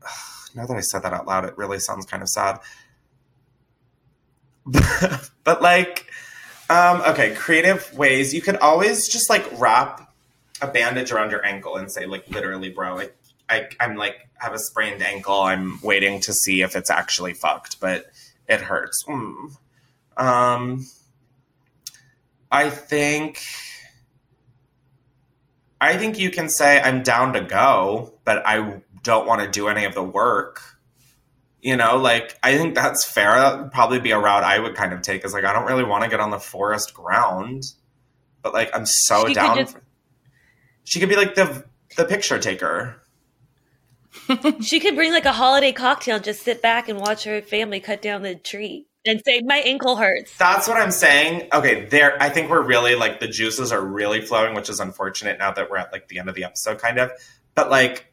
now 0.56 0.66
that 0.66 0.76
i 0.76 0.82
said 0.82 1.04
that 1.04 1.14
out 1.14 1.28
loud 1.28 1.46
it 1.46 1.56
really 1.60 1.78
sounds 1.78 2.08
kind 2.08 2.24
of 2.24 2.30
sad 2.30 2.60
but 5.44 5.62
like 5.62 6.08
um 6.70 7.02
okay 7.02 7.36
creative 7.36 7.94
ways 7.96 8.34
you 8.34 8.42
could 8.42 8.56
always 8.58 9.08
just 9.08 9.30
like 9.30 9.46
wrap 9.60 10.12
a 10.62 10.68
bandage 10.68 11.12
around 11.12 11.32
your 11.32 11.46
ankle 11.46 11.76
and 11.78 11.92
say 11.92 12.06
like 12.06 12.28
literally 12.30 12.70
bro 12.70 12.96
like 12.96 13.16
I, 13.50 13.68
I'm 13.80 13.96
like 13.96 14.26
have 14.38 14.54
a 14.54 14.60
sprained 14.60 15.02
ankle. 15.02 15.42
I'm 15.42 15.80
waiting 15.82 16.20
to 16.22 16.34
see 16.34 16.62
if 16.62 16.76
it's 16.76 16.90
actually 16.90 17.34
fucked, 17.34 17.80
but 17.80 18.06
it 18.48 18.62
hurts. 18.62 19.04
Mm. 19.08 19.56
Um, 20.18 20.88
I 22.52 22.70
think, 22.70 23.42
I 25.80 25.98
think 25.98 26.20
you 26.20 26.30
can 26.30 26.50
say 26.50 26.82
I'm 26.82 27.04
down 27.04 27.34
to 27.34 27.42
go, 27.42 28.14
but 28.24 28.46
I 28.46 28.82
don't 29.04 29.28
want 29.28 29.42
to 29.42 29.50
do 29.50 29.68
any 29.68 29.86
of 29.86 29.94
the 29.94 30.04
work. 30.04 30.62
You 31.66 31.76
know, 31.76 31.98
like 31.98 32.38
I 32.44 32.58
think 32.58 32.76
that's 32.76 33.04
fair. 33.10 33.32
That 33.34 33.60
would 33.60 33.72
probably 33.72 34.00
be 34.00 34.12
a 34.12 34.20
route 34.20 34.44
I 34.44 34.60
would 34.60 34.76
kind 34.76 34.94
of 34.94 35.02
take. 35.02 35.26
Is 35.26 35.34
like 35.34 35.46
I 35.46 35.52
don't 35.52 35.66
really 35.66 35.84
want 35.84 36.04
to 36.04 36.10
get 36.12 36.20
on 36.20 36.30
the 36.30 36.40
forest 36.40 36.94
ground, 36.94 37.64
but 38.44 38.54
like 38.54 38.70
I'm 38.76 38.86
so 38.86 39.22
She 39.22 39.26
could 39.30 39.34
down. 39.34 39.58
just- 39.58 39.74
for- 39.74 39.82
she 40.84 41.00
could 41.00 41.10
be 41.10 41.16
like 41.16 41.34
the 41.34 41.66
the 41.98 42.06
picture 42.06 42.38
taker. 42.38 43.02
She 44.62 44.80
could 44.80 44.96
bring 44.96 45.12
like 45.12 45.26
a 45.26 45.32
holiday 45.34 45.72
cocktail, 45.72 46.16
and 46.18 46.24
just 46.24 46.44
sit 46.44 46.62
back 46.62 46.88
and 46.88 47.00
watch 47.00 47.24
her 47.24 47.42
family 47.42 47.80
cut 47.80 48.02
down 48.02 48.22
the 48.22 48.36
tree 48.36 48.86
and 49.06 49.22
say, 49.26 49.42
My 49.44 49.58
ankle 49.58 49.96
hurts. 49.98 50.38
That's 50.38 50.68
what 50.68 50.78
I'm 50.78 50.92
saying. 50.92 51.50
Okay, 51.54 51.86
there. 51.86 52.22
I 52.22 52.30
think 52.30 52.50
we're 52.50 52.62
really 52.62 52.96
like 52.96 53.20
the 53.20 53.28
juices 53.28 53.72
are 53.72 53.84
really 53.84 54.22
flowing, 54.22 54.54
which 54.54 54.70
is 54.70 54.80
unfortunate 54.80 55.38
now 55.40 55.52
that 55.52 55.70
we're 55.70 55.78
at 55.78 55.92
like 55.92 56.08
the 56.08 56.20
end 56.20 56.30
of 56.30 56.36
the 56.36 56.44
episode, 56.44 56.80
kind 56.80 56.98
of. 57.00 57.12
But 57.56 57.70
like, 57.70 58.06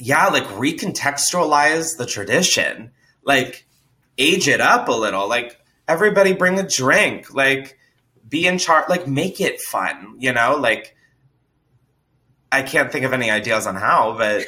yeah, 0.00 0.28
like 0.28 0.44
recontextualize 0.44 1.96
the 1.96 2.06
tradition, 2.06 2.92
like 3.22 3.66
age 4.18 4.48
it 4.48 4.60
up 4.60 4.88
a 4.88 4.92
little. 4.92 5.28
Like 5.28 5.58
everybody 5.86 6.32
bring 6.32 6.58
a 6.58 6.66
drink, 6.66 7.34
like 7.34 7.78
be 8.28 8.46
in 8.46 8.58
charge, 8.58 8.88
like 8.88 9.06
make 9.06 9.40
it 9.40 9.60
fun. 9.60 10.16
You 10.18 10.32
know, 10.32 10.56
like 10.56 10.96
I 12.50 12.62
can't 12.62 12.90
think 12.90 13.04
of 13.04 13.12
any 13.12 13.30
ideas 13.30 13.66
on 13.66 13.76
how, 13.76 14.16
but 14.16 14.46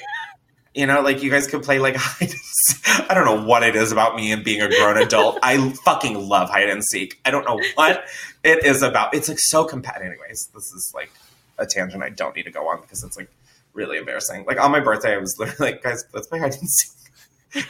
you 0.75 0.87
know, 0.87 1.03
like 1.03 1.23
you 1.23 1.31
guys 1.31 1.47
could 1.47 1.63
play 1.63 1.79
like 1.79 1.97
hide 1.99 2.31
and 2.31 2.39
seek. 2.39 3.11
I 3.11 3.15
don't 3.15 3.25
know 3.25 3.45
what 3.45 3.63
it 3.63 3.77
is 3.77 3.93
about 3.93 4.17
me 4.17 4.33
and 4.33 4.43
being 4.43 4.63
a 4.63 4.69
grown 4.69 4.97
adult. 4.97 5.39
I 5.43 5.71
fucking 5.85 6.29
love 6.29 6.49
hide 6.49 6.71
and 6.71 6.83
seek. 6.83 7.21
I 7.25 7.31
don't 7.31 7.45
know 7.45 7.61
what 7.75 8.05
it 8.43 8.65
is 8.65 8.83
about. 8.83 9.15
It's 9.15 9.29
like 9.29 9.39
so 9.39 9.65
competitive. 9.65 10.13
Anyways, 10.13 10.49
this 10.55 10.73
is 10.73 10.93
like 10.95 11.11
a 11.59 11.67
tangent 11.67 12.03
I 12.03 12.09
don't 12.09 12.35
need 12.35 12.45
to 12.45 12.51
go 12.51 12.69
on 12.69 12.81
because 12.81 13.05
it's 13.05 13.17
like 13.17 13.31
really 13.73 13.99
embarrassing. 13.99 14.45
Like 14.47 14.61
on 14.61 14.71
my 14.71 14.81
birthday, 14.81 15.15
I 15.15 15.19
was 15.19 15.37
literally 15.39 15.73
like, 15.73 15.83
guys, 15.83 16.05
let's 16.13 16.27
play 16.27 16.39
hide 16.39 16.55
and 16.55 16.69
seek. 16.69 16.91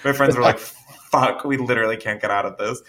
My 0.05 0.13
friends 0.13 0.37
were 0.37 0.43
like, 0.43 0.59
fuck, 0.59 1.45
we 1.45 1.57
literally 1.57 1.97
can't 1.97 2.21
get 2.21 2.31
out 2.31 2.47
of 2.47 2.57
this. 2.57 2.81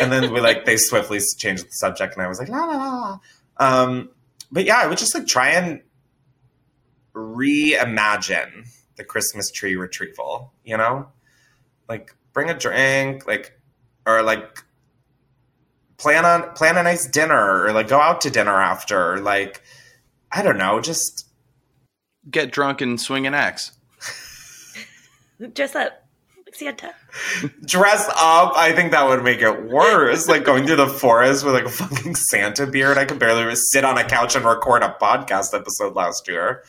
And 0.00 0.10
then 0.10 0.32
we 0.32 0.40
like, 0.40 0.64
they 0.64 0.76
swiftly 0.76 1.20
changed 1.36 1.66
the 1.66 1.72
subject 1.72 2.14
and 2.14 2.22
I 2.22 2.28
was 2.28 2.38
like, 2.38 2.48
la 2.48 2.64
la 2.64 2.76
la. 2.76 3.18
Um, 3.58 4.10
but 4.50 4.64
yeah, 4.64 4.78
I 4.78 4.86
would 4.86 4.98
just 4.98 5.14
like 5.14 5.26
try 5.26 5.50
and 5.50 5.82
reimagine 7.14 8.68
the 8.96 9.04
Christmas 9.04 9.50
tree 9.50 9.76
retrieval, 9.76 10.52
you 10.64 10.76
know? 10.76 11.08
Like 11.88 12.14
bring 12.32 12.48
a 12.48 12.54
drink, 12.58 13.26
like 13.26 13.58
or 14.06 14.22
like 14.22 14.64
plan 15.98 16.24
on 16.24 16.54
plan 16.54 16.76
a 16.76 16.82
nice 16.82 17.06
dinner 17.06 17.64
or 17.64 17.72
like 17.72 17.88
go 17.88 18.00
out 18.00 18.22
to 18.22 18.30
dinner 18.30 18.54
after, 18.54 19.18
like 19.18 19.62
I 20.30 20.42
don't 20.42 20.58
know, 20.58 20.80
just 20.80 21.28
Get 22.30 22.52
drunk 22.52 22.80
and 22.80 23.00
swing 23.00 23.26
an 23.26 23.34
axe. 23.34 23.72
Dress 25.54 25.74
up 25.74 26.02
like 26.52 26.58
Santa. 26.58 26.94
dress 27.64 28.08
up. 28.08 28.52
I 28.56 28.72
think 28.72 28.92
that 28.92 29.08
would 29.08 29.22
make 29.22 29.40
it 29.40 29.70
worse. 29.70 30.28
like 30.28 30.44
going 30.44 30.66
through 30.66 30.76
the 30.76 30.86
forest 30.86 31.44
with 31.44 31.54
like 31.54 31.64
a 31.64 31.70
fucking 31.70 32.14
Santa 32.14 32.66
beard. 32.66 32.98
I 32.98 33.04
could 33.04 33.18
barely 33.18 33.54
sit 33.54 33.84
on 33.84 33.98
a 33.98 34.04
couch 34.04 34.36
and 34.36 34.44
record 34.44 34.82
a 34.82 34.96
podcast 35.00 35.54
episode 35.54 35.94
last 35.94 36.28
year. 36.28 36.64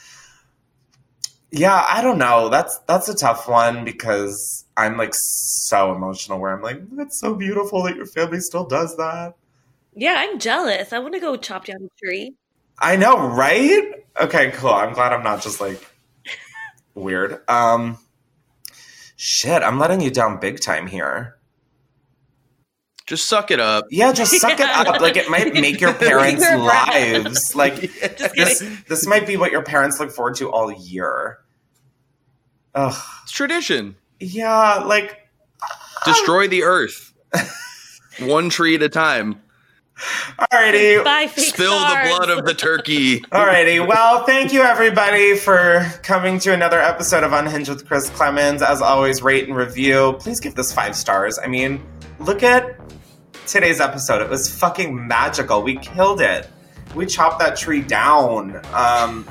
Yeah, 1.52 1.86
I 1.88 2.02
don't 2.02 2.18
know. 2.18 2.50
That's 2.50 2.80
that's 2.88 3.10
a 3.10 3.16
tough 3.16 3.48
one 3.48 3.86
because 3.86 4.66
I'm 4.76 4.98
like 4.98 5.14
so 5.14 5.94
emotional 5.94 6.40
where 6.40 6.52
I'm 6.52 6.62
like, 6.62 6.80
that's 6.96 7.20
so 7.20 7.36
beautiful 7.36 7.84
that 7.84 7.96
your 7.96 8.08
family 8.08 8.40
still 8.40 8.66
does 8.66 8.96
that. 8.98 9.36
Yeah, 9.96 10.16
I'm 10.18 10.40
jealous. 10.40 10.92
I 10.94 11.00
want 11.00 11.14
to 11.14 11.20
go 11.20 11.36
chop 11.36 11.66
down 11.66 11.84
a 11.84 12.06
tree. 12.06 12.34
I 12.80 12.96
know, 12.96 13.28
right? 13.28 13.94
Okay, 14.20 14.52
cool. 14.52 14.70
I'm 14.72 14.94
glad 14.94 15.14
I'm 15.14 15.24
not 15.24 15.42
just 15.42 15.62
like 15.62 15.82
weird. 16.96 17.42
Um 17.50 17.98
shit, 19.16 19.64
I'm 19.64 19.80
letting 19.80 20.02
you 20.02 20.12
down 20.12 20.40
big 20.40 20.60
time 20.60 20.88
here. 20.88 21.38
Just 23.06 23.28
suck 23.28 23.52
it 23.52 23.60
up. 23.60 23.86
Yeah, 23.92 24.14
just 24.14 24.32
suck 24.40 24.60
it 24.60 24.70
up. 24.70 25.02
Like 25.02 25.18
it 25.18 25.30
might 25.30 25.54
make 25.54 25.82
your 25.82 25.94
parents' 25.96 26.42
lives. 26.42 27.52
Like 27.56 27.76
Just 28.18 28.36
this 28.36 28.60
this 28.88 29.08
might 29.08 29.28
be 29.28 29.38
what 29.38 29.52
your 29.52 29.64
parents 29.64 30.00
look 30.00 30.12
forward 30.12 30.36
to 30.36 30.50
all 30.50 30.72
year. 30.72 31.40
Ugh. 32.76 32.96
It's 33.24 33.32
tradition. 33.32 33.96
Yeah, 34.20 34.84
like 34.86 35.20
Destroy 36.06 36.48
the 36.48 36.64
earth. 36.64 37.14
One 38.20 38.50
tree 38.50 38.76
at 38.76 38.84
a 38.84 38.90
time. 38.90 39.42
Alrighty. 39.98 41.04
Bye, 41.04 41.28
fake 41.28 41.50
Spill 41.50 41.78
the 41.78 42.02
blood 42.08 42.30
of 42.30 42.46
the 42.46 42.54
turkey. 42.54 43.20
Alrighty. 43.32 43.86
Well, 43.86 44.26
thank 44.26 44.52
you 44.52 44.62
everybody 44.62 45.36
for 45.36 45.86
coming 46.02 46.40
to 46.40 46.54
another 46.54 46.80
episode 46.80 47.24
of 47.24 47.32
Unhinged 47.32 47.70
with 47.70 47.88
Chris 47.88 48.10
Klemens. 48.10 48.62
As 48.62 48.82
always, 48.82 49.22
rate 49.22 49.48
and 49.48 49.56
review. 49.56 50.16
Please 50.20 50.40
give 50.40 50.56
this 50.56 50.74
five 50.74 50.96
stars. 50.96 51.38
I 51.42 51.48
mean, 51.48 51.84
look 52.20 52.42
at 52.44 52.80
today's 53.46 53.80
episode. 53.80 54.22
It 54.22 54.30
was 54.30 54.50
fucking 54.50 55.08
magical. 55.08 55.62
We 55.62 55.78
killed 55.78 56.22
it. 56.22 56.50
We 56.96 57.06
chopped 57.06 57.40
that 57.40 57.56
tree 57.56 57.82
down. 57.82 58.58
Um, 58.74 59.30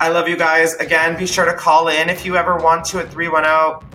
I 0.00 0.08
love 0.08 0.28
you 0.28 0.36
guys. 0.36 0.74
Again, 0.74 1.18
be 1.18 1.26
sure 1.26 1.44
to 1.44 1.54
call 1.54 1.88
in 1.88 2.08
if 2.08 2.24
you 2.24 2.36
ever 2.36 2.56
want 2.56 2.84
to 2.86 2.98
at 2.98 3.10
310 3.10 3.88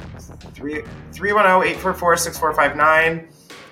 844 0.63 2.17
6459 2.17 3.27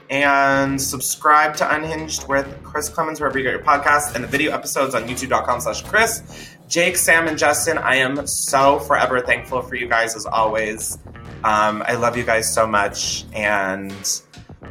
and 0.10 0.82
subscribe 0.82 1.56
to 1.58 1.76
Unhinged 1.76 2.28
with 2.28 2.48
Chris 2.64 2.90
Klemens 2.90 3.20
wherever 3.20 3.38
you 3.38 3.44
get 3.44 3.54
your 3.54 3.64
podcasts 3.64 4.16
and 4.16 4.24
the 4.24 4.28
video 4.28 4.52
episodes 4.52 4.96
on 4.96 5.04
youtube.com 5.04 5.62
slash 5.62 5.82
Chris. 5.84 6.50
Jake, 6.68 6.98
Sam, 6.98 7.28
and 7.28 7.38
Justin, 7.38 7.78
I 7.78 7.96
am 7.96 8.26
so 8.28 8.80
forever 8.80 9.22
thankful 9.22 9.62
for 9.62 9.76
you 9.76 9.88
guys 9.88 10.16
as 10.16 10.26
always. 10.26 10.98
Um, 11.44 11.84
I 11.88 11.96
love 11.96 12.18
you 12.18 12.24
guys 12.24 12.52
so 12.52 12.66
much 12.66 13.26
and 13.34 13.94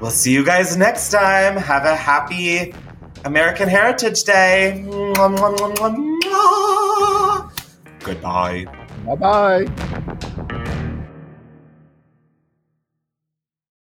we'll 0.01 0.11
see 0.11 0.33
you 0.33 0.45
guys 0.45 0.77
next 0.77 1.11
time. 1.11 1.57
Have 1.57 1.85
a 1.85 1.95
happy 1.95 2.75
American 3.25 3.69
Heritage 3.69 4.25
Day. 4.25 4.85
Mwah, 4.87 5.37
mwah, 5.37 5.77
mwah. 5.77 7.51
Goodbye. 8.01 8.67
Bye 9.07 9.67
bye. 9.67 10.31